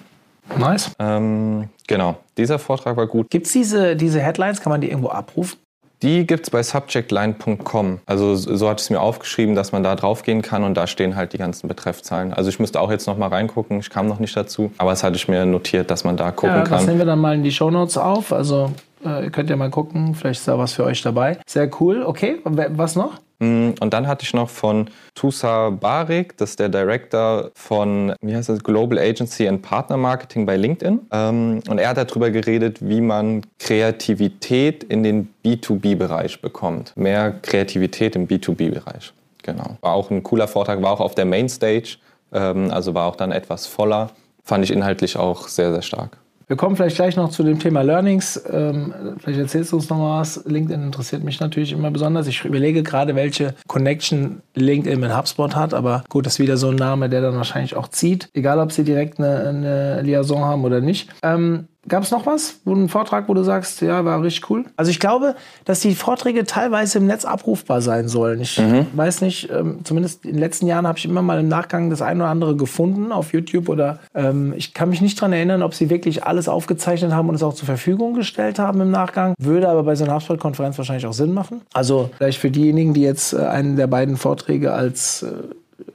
Nice. 0.57 0.91
Ähm, 0.99 1.69
genau, 1.87 2.17
dieser 2.37 2.59
Vortrag 2.59 2.97
war 2.97 3.07
gut. 3.07 3.29
Gibt 3.29 3.47
es 3.47 3.53
diese, 3.53 3.95
diese 3.95 4.19
Headlines, 4.19 4.61
kann 4.61 4.71
man 4.71 4.81
die 4.81 4.89
irgendwo 4.89 5.09
abrufen? 5.09 5.57
Die 6.01 6.27
gibt 6.27 6.43
es 6.43 6.49
bei 6.49 6.61
subjectline.com. 6.61 7.99
Also 8.05 8.35
so 8.35 8.69
hat 8.69 8.79
es 8.79 8.89
mir 8.89 8.99
aufgeschrieben, 8.99 9.55
dass 9.55 9.71
man 9.71 9.81
da 9.81 9.95
draufgehen 9.95 10.41
kann 10.41 10.63
und 10.63 10.75
da 10.75 10.87
stehen 10.87 11.15
halt 11.15 11.33
die 11.33 11.37
ganzen 11.37 11.67
Betreffzahlen. 11.67 12.33
Also 12.33 12.49
ich 12.49 12.59
müsste 12.59 12.81
auch 12.81 12.91
jetzt 12.91 13.07
noch 13.07 13.17
mal 13.17 13.29
reingucken, 13.29 13.79
ich 13.79 13.89
kam 13.89 14.07
noch 14.07 14.19
nicht 14.19 14.35
dazu, 14.35 14.71
aber 14.77 14.91
es 14.91 15.03
hatte 15.03 15.15
ich 15.15 15.27
mir 15.27 15.45
notiert, 15.45 15.89
dass 15.89 16.03
man 16.03 16.17
da 16.17 16.31
gucken 16.31 16.57
ja, 16.57 16.63
kann. 16.63 16.77
Das 16.77 16.85
nehmen 16.85 16.99
wir 16.99 17.05
dann 17.05 17.19
mal 17.19 17.33
in 17.33 17.43
die 17.43 17.51
Shownotes 17.51 17.97
auf. 17.97 18.33
Also 18.33 18.71
äh, 19.05 19.23
ihr 19.23 19.31
könnt 19.31 19.49
ja 19.49 19.55
mal 19.55 19.71
gucken, 19.71 20.15
vielleicht 20.15 20.41
ist 20.41 20.47
da 20.47 20.57
was 20.57 20.73
für 20.73 20.83
euch 20.83 21.01
dabei. 21.01 21.39
Sehr 21.47 21.69
cool. 21.79 22.03
Okay, 22.03 22.39
was 22.43 22.95
noch? 22.95 23.13
Mm, 23.39 23.71
und 23.79 23.93
dann 23.93 24.07
hatte 24.07 24.23
ich 24.23 24.33
noch 24.33 24.49
von 24.49 24.89
Tusa 25.13 25.69
Barik, 25.69 26.37
das 26.37 26.51
ist 26.51 26.59
der 26.59 26.69
Director 26.69 27.51
von, 27.53 28.13
wie 28.21 28.35
heißt 28.35 28.49
das, 28.49 28.63
Global 28.63 28.97
Agency 28.97 29.47
and 29.47 29.61
Partner 29.61 29.97
Marketing 29.97 30.45
bei 30.45 30.57
LinkedIn. 30.57 31.01
Ähm, 31.11 31.61
und 31.67 31.77
er 31.77 31.89
hat 31.89 31.97
darüber 31.97 32.29
geredet, 32.29 32.77
wie 32.81 33.01
man 33.01 33.41
Kreativität 33.59 34.83
in 34.83 35.03
den 35.03 35.33
B2B-Bereich 35.43 36.41
bekommt. 36.41 36.95
Mehr 36.95 37.31
Kreativität 37.41 38.15
im 38.15 38.27
B2B-Bereich. 38.27 39.13
Genau. 39.43 39.77
War 39.81 39.93
auch 39.93 40.09
ein 40.09 40.23
cooler 40.23 40.47
Vortrag, 40.47 40.81
war 40.81 40.91
auch 40.91 41.01
auf 41.01 41.15
der 41.15 41.25
Mainstage, 41.25 41.97
ähm, 42.33 42.71
also 42.71 42.93
war 42.93 43.07
auch 43.07 43.15
dann 43.15 43.31
etwas 43.31 43.67
voller. 43.67 44.11
Fand 44.43 44.63
ich 44.63 44.71
inhaltlich 44.71 45.17
auch 45.17 45.47
sehr, 45.47 45.71
sehr 45.71 45.81
stark. 45.81 46.17
Wir 46.47 46.55
kommen 46.55 46.75
vielleicht 46.75 46.97
gleich 46.97 47.15
noch 47.15 47.29
zu 47.29 47.43
dem 47.43 47.59
Thema 47.59 47.81
Learnings. 47.81 48.43
Ähm, 48.51 48.93
vielleicht 49.17 49.39
erzählst 49.39 49.71
du 49.71 49.77
uns 49.77 49.89
noch 49.89 49.99
was. 49.99 50.43
LinkedIn 50.45 50.83
interessiert 50.83 51.23
mich 51.23 51.39
natürlich 51.39 51.71
immer 51.71 51.89
besonders. 51.89 52.27
Ich 52.27 52.45
überlege 52.45 52.83
gerade, 52.83 53.15
welche 53.15 53.55
Connection 53.67 54.41
LinkedIn 54.53 54.99
mit 54.99 55.15
HubSpot 55.15 55.55
hat. 55.55 55.73
Aber 55.73 56.03
gut, 56.09 56.25
das 56.25 56.33
ist 56.33 56.39
wieder 56.39 56.57
so 56.57 56.69
ein 56.69 56.75
Name, 56.75 57.09
der 57.09 57.21
dann 57.21 57.35
wahrscheinlich 57.35 57.75
auch 57.75 57.87
zieht. 57.87 58.29
Egal, 58.33 58.59
ob 58.59 58.71
sie 58.71 58.83
direkt 58.83 59.19
eine, 59.19 59.47
eine 59.47 60.01
Liaison 60.03 60.45
haben 60.45 60.63
oder 60.65 60.81
nicht. 60.81 61.09
Ähm, 61.23 61.67
Gab 61.87 62.03
es 62.03 62.11
noch 62.11 62.25
was? 62.25 62.61
Wo 62.65 62.73
ein 62.73 62.89
Vortrag, 62.89 63.29
wo 63.29 63.33
du 63.33 63.43
sagst, 63.43 63.81
ja, 63.81 64.03
war 64.05 64.21
richtig 64.23 64.49
cool? 64.49 64.65
Also 64.75 64.89
ich 64.89 64.99
glaube, 64.99 65.35
dass 65.65 65.81
die 65.81 65.93
Vorträge 65.93 66.43
teilweise 66.45 66.97
im 66.97 67.05
Netz 67.05 67.25
abrufbar 67.25 67.81
sein 67.81 68.07
sollen. 68.07 68.41
Ich 68.41 68.59
mhm. 68.59 68.87
weiß 68.93 69.21
nicht, 69.21 69.49
ähm, 69.51 69.79
zumindest 69.83 70.25
in 70.25 70.33
den 70.33 70.39
letzten 70.39 70.65
Jahren 70.65 70.87
habe 70.87 70.97
ich 70.97 71.05
immer 71.05 71.21
mal 71.21 71.39
im 71.39 71.47
Nachgang 71.47 71.91
das 71.91 72.01
eine 72.01 72.23
oder 72.23 72.31
andere 72.31 72.55
gefunden 72.55 73.11
auf 73.11 73.33
YouTube 73.33 73.69
oder 73.69 73.99
ähm, 74.15 74.53
ich 74.57 74.73
kann 74.73 74.89
mich 74.89 75.01
nicht 75.01 75.19
daran 75.19 75.33
erinnern, 75.33 75.61
ob 75.61 75.75
sie 75.75 75.89
wirklich 75.91 76.23
alles 76.23 76.49
aufgezeichnet 76.49 77.11
haben 77.11 77.29
und 77.29 77.35
es 77.35 77.43
auch 77.43 77.53
zur 77.53 77.67
Verfügung 77.67 78.15
gestellt 78.15 78.57
haben 78.57 78.81
im 78.81 78.89
Nachgang. 78.89 79.35
Würde 79.37 79.69
aber 79.69 79.83
bei 79.83 79.95
so 79.95 80.05
einer 80.05 80.15
HubSpot-Konferenz 80.15 80.77
wahrscheinlich 80.77 81.05
auch 81.05 81.13
Sinn 81.13 81.33
machen. 81.33 81.61
Also 81.73 82.09
vielleicht 82.17 82.39
für 82.39 82.49
diejenigen, 82.49 82.95
die 82.95 83.01
jetzt 83.01 83.33
äh, 83.33 83.37
einen 83.37 83.75
der 83.75 83.87
beiden 83.87 84.17
Vorträge 84.17 84.73
als 84.73 85.21
äh, 85.21 85.33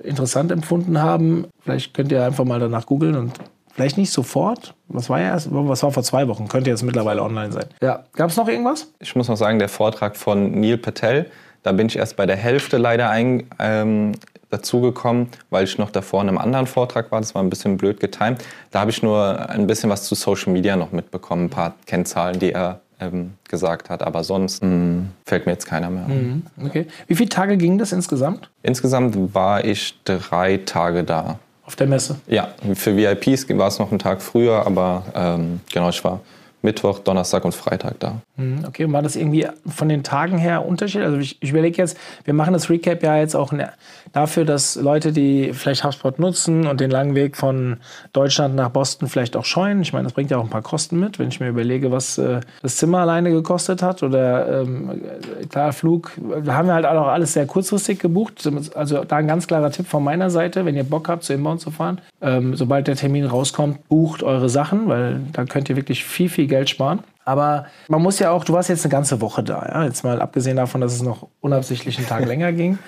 interessant 0.07 0.53
empfunden 0.53 1.03
haben, 1.03 1.47
vielleicht 1.63 1.95
könnt 1.95 2.13
ihr 2.13 2.25
einfach 2.25 2.45
mal 2.45 2.61
danach 2.61 2.87
googeln 2.87 3.17
und 3.17 3.33
Vielleicht 3.73 3.99
nicht 3.99 4.11
sofort. 4.11 4.75
Was 4.89 5.09
war 5.09 5.21
ja 5.21 5.29
erst, 5.29 5.49
was 5.51 5.83
war 5.83 5.93
vor 5.93 6.03
zwei 6.03 6.29
Wochen? 6.29 6.49
Könnte 6.49 6.71
jetzt 6.71 6.83
mittlerweile 6.83 7.23
online 7.23 7.53
sein. 7.53 7.67
Ja. 7.81 8.05
Gab 8.15 8.31
es 8.31 8.37
noch 8.37 8.49
irgendwas? 8.49 8.93
Ich 8.99 9.15
muss 9.17 9.29
noch 9.29 9.37
sagen, 9.37 9.59
der 9.59 9.69
Vortrag 9.69 10.17
von 10.17 10.61
Neil 10.61 10.77
Patel, 10.77 11.31
da 11.63 11.73
bin 11.73 11.87
ich 11.87 11.97
erst 11.97 12.17
bei 12.17 12.27
der 12.27 12.37
Hälfte 12.37 12.79
leider 12.79 13.11
ein, 13.11 13.49
ähm, 13.59 14.13
dazugekommen, 14.51 15.29
weil 15.49 15.65
ich 15.65 15.79
noch 15.79 15.91
davor 15.91 16.23
in 16.23 16.29
einem 16.29 16.39
anderen 16.39 16.67
Vortrag 16.67 17.11
war. 17.13 17.21
Das 17.21 17.35
war 17.35 17.43
ein 17.43 17.51
bisschen 17.51 17.77
blöd 17.77 18.01
getimt. 18.01 18.45
Da 18.71 18.81
habe 18.81 18.91
ich 18.91 19.03
nur 19.03 19.49
ein 19.49 19.67
bisschen 19.67 19.89
was 19.91 20.05
zu 20.05 20.15
Social 20.15 20.53
Media 20.53 20.77
noch 20.77 20.93
mitbekommen, 20.93 21.45
ein 21.45 21.51
paar 21.51 21.75
Kennzahlen, 21.87 22.39
die 22.39 22.53
er 22.53 22.81
ähm, 23.01 23.35
gesagt 23.49 23.91
hat. 23.91 24.03
Aber 24.03 24.25
sonst 24.25 24.63
mh, 24.63 24.69
hm, 24.69 25.09
fällt 25.25 25.47
mir 25.47 25.53
jetzt 25.53 25.67
keiner 25.67 25.91
mehr 25.91 26.05
an. 26.05 26.45
Mhm, 26.59 26.67
okay. 26.67 26.87
Wie 27.07 27.15
viele 27.15 27.29
Tage 27.29 27.57
ging 27.57 27.79
das 27.79 27.93
insgesamt? 27.93 28.51
Insgesamt 28.63 29.35
war 29.35 29.65
ich 29.65 29.99
drei 30.05 30.59
Tage 30.59 31.05
da 31.05 31.39
auf 31.71 31.77
der 31.77 31.87
Messe? 31.87 32.17
Ja, 32.27 32.49
für 32.75 32.97
VIPs 32.97 33.49
war 33.51 33.69
es 33.69 33.79
noch 33.79 33.91
einen 33.91 34.01
Tag 34.01 34.21
früher, 34.23 34.67
aber 34.67 35.05
ähm, 35.15 35.61
genau, 35.73 35.89
ich 35.89 36.03
war 36.03 36.19
Mittwoch, 36.63 36.99
Donnerstag 36.99 37.45
und 37.45 37.55
Freitag 37.55 38.01
da. 38.01 38.21
Mhm, 38.37 38.65
okay, 38.67 38.85
und 38.85 38.93
war 38.93 39.03
das 39.03 39.15
irgendwie 39.15 39.47
von 39.69 39.89
den 39.89 40.03
Tagen 40.03 40.37
her 40.37 40.67
Unterschied? 40.67 41.03
Also 41.03 41.19
ich, 41.19 41.41
ich 41.41 41.51
überlege 41.51 41.77
jetzt, 41.79 41.97
wir 42.25 42.35
machen 42.35 42.53
das 42.53 42.69
Recap 42.69 43.05
ja 43.05 43.17
jetzt 43.17 43.37
auch 43.37 43.53
dafür, 44.13 44.45
dass 44.45 44.77
Leute, 44.77 45.13
die 45.13 45.53
vielleicht 45.53 45.85
HubSpot 45.85 46.19
nutzen 46.19 46.67
und 46.67 46.81
den 46.81 46.91
langen 46.91 47.15
Weg 47.15 47.37
von 47.37 47.79
Deutschland 48.13 48.55
nach 48.55 48.71
Boston 48.71 49.09
vielleicht 49.09 49.37
auch 49.37 49.45
scheuen. 49.45 49.83
Ich 49.83 49.93
meine, 49.93 50.05
das 50.05 50.13
bringt 50.13 50.31
ja 50.31 50.39
auch 50.39 50.45
ein 50.45 50.51
paar 50.51 50.63
Kosten 50.63 50.99
mit, 50.99 51.19
wenn 51.19 51.29
ich 51.29 51.41
mir 51.41 51.49
überlege, 51.49 51.91
was 51.91 52.19
äh, 52.19 52.41
das 52.63 52.77
Zimmer 52.77 52.99
alleine 52.99 53.31
gekostet 53.31 53.83
hat 53.83 54.03
oder 54.03 54.63
ähm, 54.63 55.01
klar, 55.49 55.73
Flug. 55.73 56.13
Da 56.45 56.55
haben 56.55 56.69
wir 56.69 56.75
halt 56.75 56.87
auch 56.87 57.09
alles 57.09 57.33
sehr 57.33 57.47
kurzfristig 57.47 57.99
gebucht. 57.99 58.49
Also 58.75 59.05
da 59.05 59.17
ein 59.17 59.29
ganz 59.29 59.47
klarer 59.47 59.71
Tipp 59.71 59.87
von 59.87 60.03
meiner 60.03 60.31
Seite, 60.31 60.65
wenn 60.65 60.77
ihr 60.77 60.85
Bock 60.85 61.09
habt, 61.09 61.25
zu 61.25 61.33
Inbound 61.33 61.61
zu 61.61 61.71
fahren, 61.71 62.01
ähm, 62.21 62.57
sobald 62.57 62.89
der 62.89 62.97
Termin 62.97 63.27
rauskommt, 63.27 63.89
bucht 63.89 64.23
eure 64.23 64.49
Sachen, 64.49 64.89
weil 64.89 65.21
da 65.33 65.45
könnt 65.45 65.69
ihr 65.69 65.77
wirklich 65.77 66.05
viel, 66.05 66.29
viel 66.29 66.47
Geld 66.47 66.69
sparen. 66.71 67.01
Aber 67.25 67.67
man 67.89 68.03
muss 68.03 68.19
ja 68.19 68.31
auch, 68.31 68.45
du 68.45 68.55
warst 68.55 68.71
jetzt 68.71 68.85
eine 68.85 68.91
ganze 68.91 69.21
Woche 69.21 69.43
da, 69.43 69.65
ja? 69.67 69.85
jetzt 69.85 70.03
mal 70.03 70.21
abgesehen 70.21 70.57
davon, 70.57 70.81
dass 70.81 70.93
es 70.93 71.03
noch 71.03 71.29
unabsichtlich 71.41 71.99
einen 71.99 72.09
Tag 72.09 72.27
länger 72.27 72.53
ging. 72.53 72.79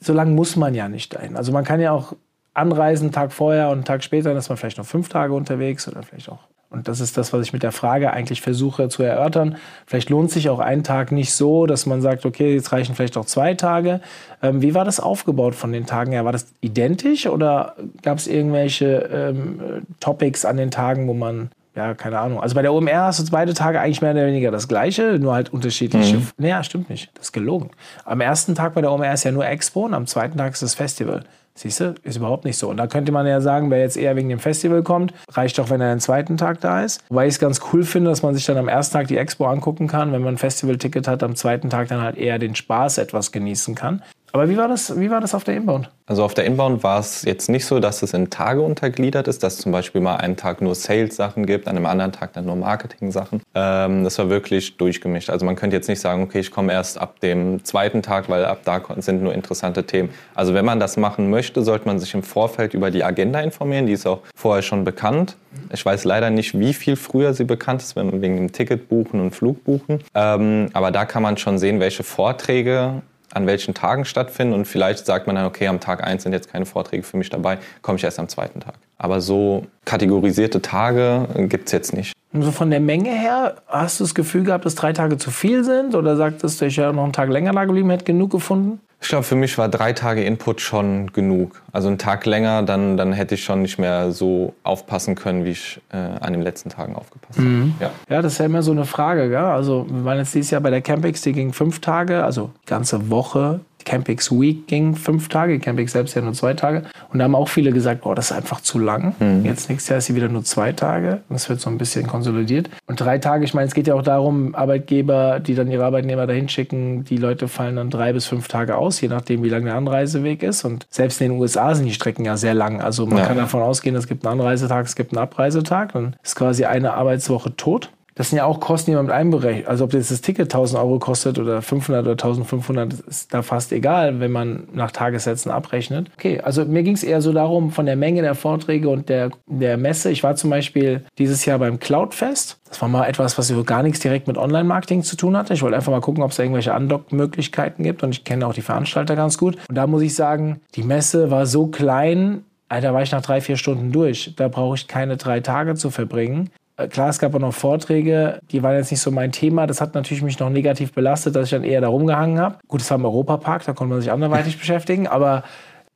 So 0.00 0.12
lange 0.12 0.32
muss 0.32 0.56
man 0.56 0.74
ja 0.74 0.88
nicht 0.88 1.14
dahin. 1.14 1.36
Also 1.36 1.52
man 1.52 1.64
kann 1.64 1.80
ja 1.80 1.92
auch 1.92 2.14
anreisen, 2.54 3.12
Tag 3.12 3.32
vorher 3.32 3.68
und 3.68 3.86
Tag 3.86 4.02
später, 4.02 4.34
ist 4.36 4.48
man 4.48 4.58
vielleicht 4.58 4.78
noch 4.78 4.86
fünf 4.86 5.08
Tage 5.08 5.34
unterwegs 5.34 5.86
oder 5.86 6.02
vielleicht 6.02 6.30
auch. 6.30 6.48
Und 6.70 6.86
das 6.86 7.00
ist 7.00 7.16
das, 7.16 7.32
was 7.32 7.42
ich 7.42 7.52
mit 7.52 7.64
der 7.64 7.72
Frage 7.72 8.12
eigentlich 8.12 8.40
versuche 8.40 8.88
zu 8.88 9.02
erörtern. 9.02 9.56
Vielleicht 9.86 10.08
lohnt 10.08 10.30
sich 10.30 10.48
auch 10.48 10.60
ein 10.60 10.84
Tag 10.84 11.10
nicht 11.10 11.32
so, 11.32 11.66
dass 11.66 11.84
man 11.84 12.00
sagt, 12.00 12.24
okay, 12.24 12.54
jetzt 12.54 12.70
reichen 12.70 12.94
vielleicht 12.94 13.16
auch 13.16 13.24
zwei 13.24 13.54
Tage. 13.54 14.00
Ähm, 14.40 14.62
wie 14.62 14.72
war 14.72 14.84
das 14.84 15.00
aufgebaut 15.00 15.56
von 15.56 15.72
den 15.72 15.86
Tagen 15.86 16.12
her? 16.12 16.24
War 16.24 16.32
das 16.32 16.46
identisch 16.60 17.26
oder 17.26 17.74
gab 18.02 18.18
es 18.18 18.28
irgendwelche 18.28 19.10
ähm, 19.12 19.84
Topics 19.98 20.44
an 20.44 20.58
den 20.58 20.70
Tagen, 20.70 21.08
wo 21.08 21.14
man 21.14 21.50
ja, 21.74 21.94
keine 21.94 22.18
Ahnung. 22.18 22.40
Also 22.40 22.54
bei 22.54 22.62
der 22.62 22.72
OMR 22.72 23.04
hast 23.04 23.20
du 23.20 23.30
beide 23.30 23.54
Tage 23.54 23.80
eigentlich 23.80 24.02
mehr 24.02 24.12
oder 24.12 24.26
weniger 24.26 24.50
das 24.50 24.66
Gleiche, 24.66 25.18
nur 25.20 25.34
halt 25.34 25.52
unterschiedliche. 25.52 26.16
Mhm. 26.16 26.28
Naja, 26.36 26.64
stimmt 26.64 26.90
nicht. 26.90 27.10
Das 27.14 27.26
ist 27.26 27.32
gelogen. 27.32 27.70
Am 28.04 28.20
ersten 28.20 28.54
Tag 28.54 28.74
bei 28.74 28.80
der 28.80 28.90
OMR 28.90 29.12
ist 29.12 29.24
ja 29.24 29.32
nur 29.32 29.46
Expo 29.46 29.84
und 29.84 29.94
am 29.94 30.06
zweiten 30.06 30.36
Tag 30.36 30.52
ist 30.52 30.62
das 30.62 30.74
Festival. 30.74 31.24
Siehst 31.54 31.80
du, 31.80 31.94
ist 32.04 32.16
überhaupt 32.16 32.44
nicht 32.44 32.56
so. 32.56 32.70
Und 32.70 32.76
da 32.78 32.86
könnte 32.86 33.12
man 33.12 33.26
ja 33.26 33.40
sagen, 33.40 33.70
wer 33.70 33.80
jetzt 33.80 33.96
eher 33.96 34.16
wegen 34.16 34.28
dem 34.28 34.38
Festival 34.38 34.82
kommt, 34.82 35.12
reicht 35.32 35.58
doch, 35.58 35.68
wenn 35.68 35.80
er 35.80 35.94
den 35.94 36.00
zweiten 36.00 36.36
Tag 36.36 36.60
da 36.60 36.82
ist. 36.82 37.04
Wobei 37.08 37.26
ich 37.26 37.34
es 37.34 37.38
ganz 37.38 37.60
cool 37.72 37.84
finde, 37.84 38.08
dass 38.10 38.22
man 38.22 38.34
sich 38.34 38.46
dann 38.46 38.56
am 38.56 38.68
ersten 38.68 38.94
Tag 38.94 39.08
die 39.08 39.18
Expo 39.18 39.46
angucken 39.46 39.86
kann, 39.86 40.12
wenn 40.12 40.22
man 40.22 40.34
ein 40.34 40.38
Festival-Ticket 40.38 41.06
hat, 41.06 41.22
am 41.22 41.36
zweiten 41.36 41.68
Tag 41.68 41.88
dann 41.88 42.00
halt 42.00 42.16
eher 42.16 42.38
den 42.38 42.54
Spaß 42.54 42.98
etwas 42.98 43.30
genießen 43.30 43.74
kann. 43.74 44.02
Aber 44.32 44.48
wie 44.48 44.56
war 44.56 44.68
das, 44.68 44.98
wie 44.98 45.10
war 45.10 45.20
das 45.20 45.34
auf 45.34 45.44
der 45.44 45.56
Inbound? 45.56 45.90
Also 46.06 46.24
auf 46.24 46.34
der 46.34 46.44
Inbound 46.44 46.82
war 46.82 46.98
es 46.98 47.22
jetzt 47.22 47.48
nicht 47.48 47.64
so, 47.64 47.78
dass 47.78 48.02
es 48.02 48.14
in 48.14 48.30
Tage 48.30 48.62
untergliedert 48.62 49.28
ist, 49.28 49.42
dass 49.42 49.54
es 49.54 49.58
zum 49.60 49.70
Beispiel 49.70 50.00
mal 50.00 50.16
einen 50.16 50.36
Tag 50.36 50.60
nur 50.60 50.74
Sales-Sachen 50.74 51.46
gibt, 51.46 51.68
an 51.68 51.76
einem 51.76 51.86
anderen 51.86 52.10
Tag 52.10 52.32
dann 52.32 52.46
nur 52.46 52.56
Marketing-Sachen. 52.56 53.42
Ähm, 53.54 54.04
das 54.04 54.18
war 54.18 54.28
wirklich 54.28 54.76
durchgemischt. 54.76 55.30
Also 55.30 55.46
man 55.46 55.54
könnte 55.54 55.76
jetzt 55.76 55.88
nicht 55.88 56.00
sagen, 56.00 56.22
okay, 56.22 56.40
ich 56.40 56.50
komme 56.50 56.72
erst 56.72 56.98
ab 57.00 57.20
dem 57.20 57.64
zweiten 57.64 58.02
Tag, 58.02 58.28
weil 58.28 58.44
ab 58.44 58.60
da 58.64 58.80
sind 58.98 59.22
nur 59.22 59.34
interessante 59.34 59.84
Themen. 59.84 60.10
Also 60.34 60.52
wenn 60.52 60.64
man 60.64 60.80
das 60.80 60.96
machen 60.96 61.30
möchte, 61.30 61.62
sollte 61.62 61.86
man 61.86 61.98
sich 61.98 62.12
im 62.14 62.22
Vorfeld 62.22 62.74
über 62.74 62.90
die 62.90 63.04
Agenda 63.04 63.40
informieren. 63.40 63.86
Die 63.86 63.92
ist 63.92 64.06
auch 64.06 64.20
vorher 64.34 64.62
schon 64.62 64.84
bekannt. 64.84 65.36
Ich 65.72 65.84
weiß 65.84 66.04
leider 66.04 66.30
nicht, 66.30 66.58
wie 66.58 66.74
viel 66.74 66.96
früher 66.96 67.34
sie 67.34 67.44
bekannt 67.44 67.82
ist, 67.82 67.96
wenn 67.96 68.06
man 68.06 68.22
wegen 68.22 68.36
dem 68.36 68.52
Ticket 68.52 68.88
buchen 68.88 69.20
und 69.20 69.32
Flug 69.32 69.64
buchen. 69.64 70.00
Ähm, 70.14 70.68
aber 70.72 70.90
da 70.90 71.04
kann 71.04 71.22
man 71.22 71.36
schon 71.36 71.58
sehen, 71.58 71.80
welche 71.80 72.02
Vorträge 72.02 73.02
an 73.32 73.46
welchen 73.46 73.74
Tagen 73.74 74.04
stattfinden 74.04 74.54
und 74.54 74.64
vielleicht 74.66 75.06
sagt 75.06 75.26
man 75.26 75.36
dann, 75.36 75.46
okay, 75.46 75.68
am 75.68 75.80
Tag 75.80 76.04
1 76.04 76.22
sind 76.22 76.32
jetzt 76.32 76.50
keine 76.50 76.66
Vorträge 76.66 77.02
für 77.02 77.16
mich 77.16 77.30
dabei, 77.30 77.58
komme 77.82 77.96
ich 77.96 78.04
erst 78.04 78.18
am 78.18 78.28
zweiten 78.28 78.60
Tag. 78.60 78.74
Aber 78.98 79.20
so 79.20 79.66
kategorisierte 79.84 80.60
Tage 80.60 81.28
gibt 81.48 81.66
es 81.66 81.72
jetzt 81.72 81.94
nicht. 81.94 82.12
Und 82.32 82.42
so 82.42 82.52
von 82.52 82.70
der 82.70 82.80
Menge 82.80 83.10
her, 83.10 83.56
hast 83.66 83.98
du 83.98 84.04
das 84.04 84.14
Gefühl 84.14 84.44
gehabt, 84.44 84.64
dass 84.64 84.74
drei 84.74 84.92
Tage 84.92 85.16
zu 85.16 85.30
viel 85.30 85.64
sind? 85.64 85.94
Oder 85.94 86.16
sagtest 86.16 86.60
du, 86.60 86.66
ich 86.66 86.76
wäre 86.76 86.94
noch 86.94 87.02
einen 87.02 87.12
Tag 87.12 87.28
länger 87.28 87.52
da 87.52 87.64
geblieben, 87.64 87.90
hätte 87.90 88.04
genug 88.04 88.30
gefunden? 88.30 88.80
Ich 89.02 89.08
glaube, 89.08 89.24
für 89.24 89.34
mich 89.34 89.56
war 89.56 89.68
drei 89.68 89.94
Tage 89.94 90.22
Input 90.22 90.60
schon 90.60 91.10
genug. 91.12 91.62
Also 91.72 91.88
einen 91.88 91.96
Tag 91.98 92.26
länger, 92.26 92.62
dann, 92.62 92.98
dann 92.98 93.12
hätte 93.12 93.34
ich 93.34 93.42
schon 93.42 93.62
nicht 93.62 93.78
mehr 93.78 94.12
so 94.12 94.54
aufpassen 94.62 95.14
können, 95.14 95.44
wie 95.44 95.50
ich 95.50 95.80
äh, 95.90 95.96
an 95.96 96.34
den 96.34 96.42
letzten 96.42 96.68
Tagen 96.68 96.94
aufgepasst 96.94 97.38
habe. 97.38 97.48
Mhm. 97.48 97.74
Ja. 97.80 97.90
ja, 98.08 98.22
das 98.22 98.34
ist 98.34 98.38
ja 98.38 98.44
immer 98.44 98.62
so 98.62 98.72
eine 98.72 98.84
Frage. 98.84 99.30
Gell? 99.30 99.38
Also 99.38 99.86
wir 99.88 100.04
waren 100.04 100.18
jetzt 100.18 100.34
dieses 100.34 100.50
Jahr 100.50 100.60
bei 100.60 100.70
der 100.70 100.82
Campix, 100.82 101.22
die 101.22 101.32
ging 101.32 101.52
fünf 101.54 101.80
Tage, 101.80 102.22
also 102.24 102.50
ganze 102.66 103.08
Woche 103.08 103.60
Campix 103.84 104.30
Week 104.30 104.66
ging 104.66 104.94
fünf 104.94 105.28
Tage, 105.28 105.58
Campix 105.58 105.92
selbst 105.92 106.14
ja 106.14 106.22
nur 106.22 106.32
zwei 106.32 106.54
Tage. 106.54 106.84
Und 107.12 107.18
da 107.18 107.24
haben 107.24 107.34
auch 107.34 107.48
viele 107.48 107.72
gesagt, 107.72 108.02
boah, 108.02 108.14
das 108.14 108.30
ist 108.30 108.36
einfach 108.36 108.60
zu 108.60 108.78
lang. 108.78 109.14
Mhm. 109.18 109.44
Jetzt 109.44 109.68
nächstes 109.68 109.88
Jahr 109.88 109.98
ist 109.98 110.06
sie 110.06 110.14
wieder 110.14 110.28
nur 110.28 110.44
zwei 110.44 110.72
Tage. 110.72 111.20
Das 111.28 111.48
wird 111.48 111.60
so 111.60 111.70
ein 111.70 111.78
bisschen 111.78 112.06
konsolidiert. 112.06 112.70
Und 112.86 113.00
drei 113.00 113.18
Tage, 113.18 113.44
ich 113.44 113.54
meine, 113.54 113.68
es 113.68 113.74
geht 113.74 113.86
ja 113.86 113.94
auch 113.94 114.02
darum, 114.02 114.54
Arbeitgeber, 114.54 115.40
die 115.40 115.54
dann 115.54 115.70
ihre 115.70 115.84
Arbeitnehmer 115.84 116.26
dahin 116.26 116.48
schicken, 116.48 117.04
die 117.04 117.16
Leute 117.16 117.48
fallen 117.48 117.76
dann 117.76 117.90
drei 117.90 118.12
bis 118.12 118.26
fünf 118.26 118.48
Tage 118.48 118.76
aus, 118.76 119.00
je 119.00 119.08
nachdem, 119.08 119.42
wie 119.42 119.48
lang 119.48 119.64
der 119.64 119.74
Anreiseweg 119.74 120.42
ist. 120.42 120.64
Und 120.64 120.86
selbst 120.90 121.20
in 121.20 121.30
den 121.30 121.40
USA 121.40 121.74
sind 121.74 121.86
die 121.86 121.94
Strecken 121.94 122.24
ja 122.24 122.36
sehr 122.36 122.54
lang. 122.54 122.80
Also 122.80 123.06
man 123.06 123.18
ja. 123.18 123.26
kann 123.26 123.36
davon 123.36 123.62
ausgehen, 123.62 123.96
es 123.96 124.06
gibt 124.06 124.26
einen 124.26 124.40
Anreisetag, 124.40 124.86
es 124.86 124.96
gibt 124.96 125.12
einen 125.12 125.22
Abreisetag. 125.22 125.92
Dann 125.92 126.16
ist 126.22 126.36
quasi 126.36 126.64
eine 126.64 126.94
Arbeitswoche 126.94 127.56
tot. 127.56 127.90
Das 128.20 128.28
sind 128.28 128.36
ja 128.36 128.44
auch 128.44 128.60
Kosten, 128.60 128.90
die 128.90 128.96
man 128.96 129.06
mit 129.06 129.14
einberechnet. 129.14 129.66
Also 129.66 129.84
ob 129.84 129.94
jetzt 129.94 130.10
das 130.10 130.20
Ticket 130.20 130.52
1000 130.52 130.78
Euro 130.78 130.98
kostet 130.98 131.38
oder 131.38 131.62
500 131.62 132.02
oder 132.02 132.10
1500, 132.10 132.92
ist 132.92 133.32
da 133.32 133.40
fast 133.40 133.72
egal, 133.72 134.20
wenn 134.20 134.30
man 134.30 134.68
nach 134.74 134.90
Tagessätzen 134.90 135.50
abrechnet. 135.50 136.10
Okay, 136.18 136.38
also 136.38 136.66
mir 136.66 136.82
ging 136.82 136.92
es 136.92 137.02
eher 137.02 137.22
so 137.22 137.32
darum, 137.32 137.70
von 137.70 137.86
der 137.86 137.96
Menge 137.96 138.20
der 138.20 138.34
Vorträge 138.34 138.90
und 138.90 139.08
der, 139.08 139.30
der 139.46 139.78
Messe. 139.78 140.10
Ich 140.10 140.22
war 140.22 140.36
zum 140.36 140.50
Beispiel 140.50 141.02
dieses 141.16 141.46
Jahr 141.46 141.58
beim 141.58 141.80
Cloudfest. 141.80 142.60
Das 142.68 142.82
war 142.82 142.90
mal 142.90 143.08
etwas, 143.08 143.38
was 143.38 143.48
so 143.48 143.64
gar 143.64 143.82
nichts 143.82 144.00
direkt 144.00 144.26
mit 144.28 144.36
Online-Marketing 144.36 145.02
zu 145.02 145.16
tun 145.16 145.34
hatte. 145.34 145.54
Ich 145.54 145.62
wollte 145.62 145.76
einfach 145.76 145.90
mal 145.90 146.02
gucken, 146.02 146.22
ob 146.22 146.32
es 146.32 146.38
irgendwelche 146.38 146.74
Undock-Möglichkeiten 146.74 147.84
gibt 147.84 148.02
und 148.02 148.10
ich 148.10 148.24
kenne 148.24 148.46
auch 148.46 148.52
die 148.52 148.60
Veranstalter 148.60 149.16
ganz 149.16 149.38
gut. 149.38 149.56
Und 149.66 149.76
da 149.76 149.86
muss 149.86 150.02
ich 150.02 150.14
sagen, 150.14 150.60
die 150.74 150.82
Messe 150.82 151.30
war 151.30 151.46
so 151.46 151.68
klein, 151.68 152.44
da 152.68 152.94
war 152.94 153.02
ich 153.02 153.10
nach 153.10 153.22
drei, 153.22 153.40
vier 153.40 153.56
Stunden 153.56 153.90
durch. 153.90 154.34
Da 154.36 154.48
brauche 154.48 154.76
ich 154.76 154.86
keine 154.86 155.16
drei 155.16 155.40
Tage 155.40 155.74
zu 155.74 155.90
verbringen. 155.90 156.50
Äh, 156.80 156.88
klar, 156.88 157.08
es 157.08 157.18
gab 157.18 157.34
auch 157.34 157.38
noch 157.38 157.54
Vorträge, 157.54 158.40
die 158.50 158.62
waren 158.62 158.76
jetzt 158.76 158.90
nicht 158.90 159.00
so 159.00 159.10
mein 159.10 159.32
Thema. 159.32 159.66
Das 159.66 159.80
hat 159.80 159.94
natürlich 159.94 160.22
mich 160.22 160.38
noch 160.38 160.50
negativ 160.50 160.92
belastet, 160.92 161.36
dass 161.36 161.44
ich 161.44 161.50
dann 161.50 161.64
eher 161.64 161.80
da 161.80 161.88
rumgehangen 161.88 162.38
habe. 162.38 162.56
Gut, 162.68 162.80
es 162.80 162.90
war 162.90 162.98
im 162.98 163.04
Europapark, 163.04 163.64
da 163.64 163.72
konnte 163.72 163.92
man 163.92 164.00
sich 164.00 164.10
anderweitig 164.10 164.58
beschäftigen, 164.58 165.06
aber 165.06 165.44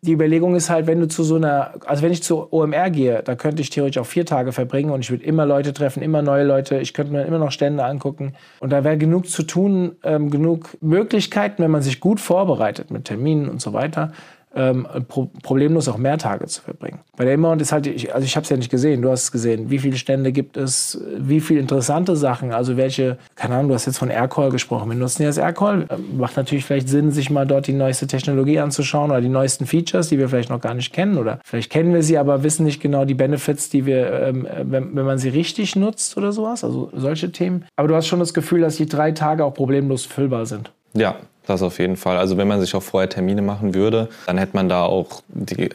die 0.03 0.13
Überlegung 0.13 0.55
ist 0.55 0.69
halt, 0.69 0.87
wenn 0.87 1.01
du 1.01 1.09
zu 1.09 1.25
so 1.25 1.37
einer, 1.37 1.73
also 1.87 2.03
wenn 2.03 2.13
ich 2.13 2.23
zur 2.23 2.53
OMR 2.53 2.91
gehe, 2.91 3.23
da 3.23 3.37
könnte 3.37 3.63
ich 3.63 3.71
theoretisch 3.71 3.99
auch 4.03 4.07
vier 4.07 4.27
Tage 4.27 4.53
verbringen 4.53 4.91
und 4.91 5.01
ich 5.01 5.11
würde 5.11 5.25
immer 5.25 5.47
Leute 5.47 5.73
treffen, 5.73 6.03
immer 6.03 6.21
neue 6.21 6.45
Leute, 6.45 6.79
ich 6.79 6.93
könnte 6.93 7.11
mir 7.11 7.25
immer 7.25 7.39
noch 7.39 7.51
Stände 7.51 7.83
angucken 7.85 8.35
und 8.61 8.71
da 8.71 8.85
wäre 8.85 8.99
genug 8.99 9.31
zu 9.31 9.45
tun, 9.45 9.97
ähm, 10.03 10.31
genug 10.31 10.77
Möglichkeiten, 10.83 11.63
wenn 11.63 11.71
man 11.71 11.81
sich 11.81 12.01
gut 12.01 12.21
vorbereitet 12.21 12.91
mit 12.91 13.07
Terminen 13.07 13.49
und 13.49 13.63
so 13.63 13.73
weiter, 13.73 14.13
ähm, 14.55 14.87
pro 15.09 15.31
problemlos 15.43 15.89
auch 15.89 15.99
mehr 15.99 16.19
Tage 16.19 16.47
zu 16.47 16.63
verbringen. 16.63 17.01
Bei 17.17 17.25
der 17.25 17.35
Inbound 17.35 17.61
ist 17.63 17.73
halt, 17.73 17.87
ich, 17.87 18.15
also 18.15 18.25
ich 18.25 18.37
habe 18.37 18.45
es 18.45 18.51
ja 18.51 18.57
nicht 18.57 18.71
gesehen, 18.71 19.03
du 19.03 19.11
hast 19.11 19.25
es 19.25 19.33
gesehen, 19.33 19.71
wie 19.71 19.79
viele 19.79 19.97
Stände 19.97 20.33
gibt 20.33 20.57
es, 20.57 21.01
wie 21.17 21.41
viele 21.41 21.61
interessante 21.61 22.17
Sachen, 22.17 22.53
also 22.53 22.77
welche, 22.77 23.19
keine 23.35 23.55
Ahnung, 23.55 23.69
du 23.69 23.75
hast 23.75 23.87
jetzt 23.87 23.99
von 23.99 24.11
Aircall 24.11 24.51
gesprochen, 24.51 24.91
wir 24.91 24.97
nutzen 24.97 25.23
jetzt 25.23 25.39
Aircall, 25.39 25.87
ähm, 25.91 26.19
macht 26.19 26.37
natürlich 26.37 26.65
vielleicht 26.65 26.89
Sinn, 26.89 27.11
sich 27.11 27.31
mal 27.31 27.47
dort 27.47 27.67
die 27.67 27.73
neueste 27.73 28.07
Technologie 28.07 28.59
anzuschauen 28.59 29.11
oder 29.11 29.21
die 29.21 29.29
neuesten 29.29 29.67
Features, 29.67 30.09
die 30.09 30.19
wir 30.19 30.29
vielleicht 30.29 30.51
noch 30.51 30.61
gar 30.61 30.75
nicht 30.75 30.93
kennen. 30.93 31.19
Oder 31.19 31.41
vielleicht 31.45 31.71
kennen 31.71 31.93
wir 31.93 32.03
sie, 32.03 32.19
aber 32.19 32.43
wissen 32.43 32.65
nicht 32.65 32.81
genau 32.81 33.05
die 33.05 33.15
Benefits, 33.15 33.69
die 33.71 33.87
wir, 33.87 34.13
ähm, 34.23 34.47
wenn, 34.63 34.95
wenn 34.95 35.05
man 35.05 35.19
sie 35.19 35.29
richtig 35.29 35.77
nutzt 35.77 36.17
oder 36.17 36.33
sowas, 36.33 36.65
also 36.65 36.91
solche 36.95 37.33
Themen. 37.33 37.65
Aber 37.77 37.89
du 37.89 37.95
hast 37.95 38.07
schon 38.07 38.21
das 38.21 38.35
Gefühl, 38.35 38.61
dass 38.61 38.77
die 38.77 38.87
drei 38.87 39.13
Tage 39.13 39.45
auch 39.45 39.55
problemlos 39.55 40.05
füllbar 40.05 40.47
sind. 40.47 40.73
Ja, 40.95 41.17
das 41.47 41.63
auf 41.63 41.79
jeden 41.79 41.97
Fall. 41.97 42.17
Also 42.17 42.37
wenn 42.37 42.49
man 42.49 42.61
sich 42.61 42.75
auch 42.75 42.83
vorher 42.83 43.09
Termine 43.09 43.43
machen 43.43 43.75
würde, 43.75 44.09
dann 44.27 44.39
hätte 44.39 44.57
man 44.57 44.69
da 44.69 44.85
auch 44.85 45.23
die 45.29 45.71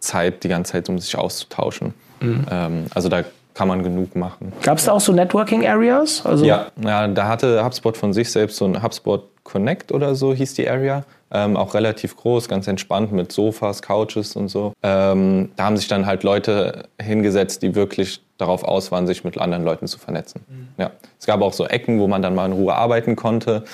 Zeit, 0.00 0.44
die 0.44 0.48
ganze 0.48 0.72
Zeit, 0.72 0.88
um 0.88 0.98
sich 0.98 1.16
auszutauschen. 1.16 1.94
Mhm. 2.20 2.46
Ähm, 2.50 2.86
also 2.94 3.08
da 3.08 3.24
kann 3.54 3.68
man 3.68 3.82
genug 3.82 4.14
machen. 4.16 4.52
Gab 4.62 4.78
es 4.78 4.84
da 4.84 4.92
auch 4.92 5.00
so 5.00 5.12
Networking-Areas? 5.12 6.26
Also 6.26 6.44
ja, 6.44 6.66
ja, 6.82 7.08
da 7.08 7.28
hatte 7.28 7.64
HubSpot 7.64 7.96
von 7.96 8.12
sich 8.12 8.30
selbst 8.30 8.58
so 8.58 8.66
ein 8.66 8.82
HubSpot 8.82 9.24
Connect 9.44 9.92
oder 9.92 10.14
so 10.14 10.34
hieß 10.34 10.54
die 10.54 10.68
Area. 10.68 11.04
Ähm, 11.30 11.56
auch 11.56 11.74
relativ 11.74 12.16
groß, 12.16 12.48
ganz 12.48 12.68
entspannt 12.68 13.12
mit 13.12 13.32
Sofas, 13.32 13.82
Couches 13.82 14.36
und 14.36 14.48
so. 14.48 14.72
Ähm, 14.82 15.50
da 15.56 15.64
haben 15.64 15.76
sich 15.76 15.88
dann 15.88 16.06
halt 16.06 16.22
Leute 16.22 16.84
hingesetzt, 17.00 17.62
die 17.62 17.74
wirklich 17.74 18.20
darauf 18.38 18.62
aus 18.62 18.92
waren, 18.92 19.06
sich 19.06 19.24
mit 19.24 19.38
anderen 19.38 19.64
Leuten 19.64 19.86
zu 19.86 19.98
vernetzen. 19.98 20.44
Mhm. 20.48 20.68
Ja. 20.78 20.90
Es 21.18 21.26
gab 21.26 21.40
auch 21.40 21.52
so 21.52 21.66
Ecken, 21.66 21.98
wo 21.98 22.06
man 22.06 22.22
dann 22.22 22.34
mal 22.34 22.46
in 22.46 22.52
Ruhe 22.52 22.74
arbeiten 22.74 23.16
konnte. 23.16 23.64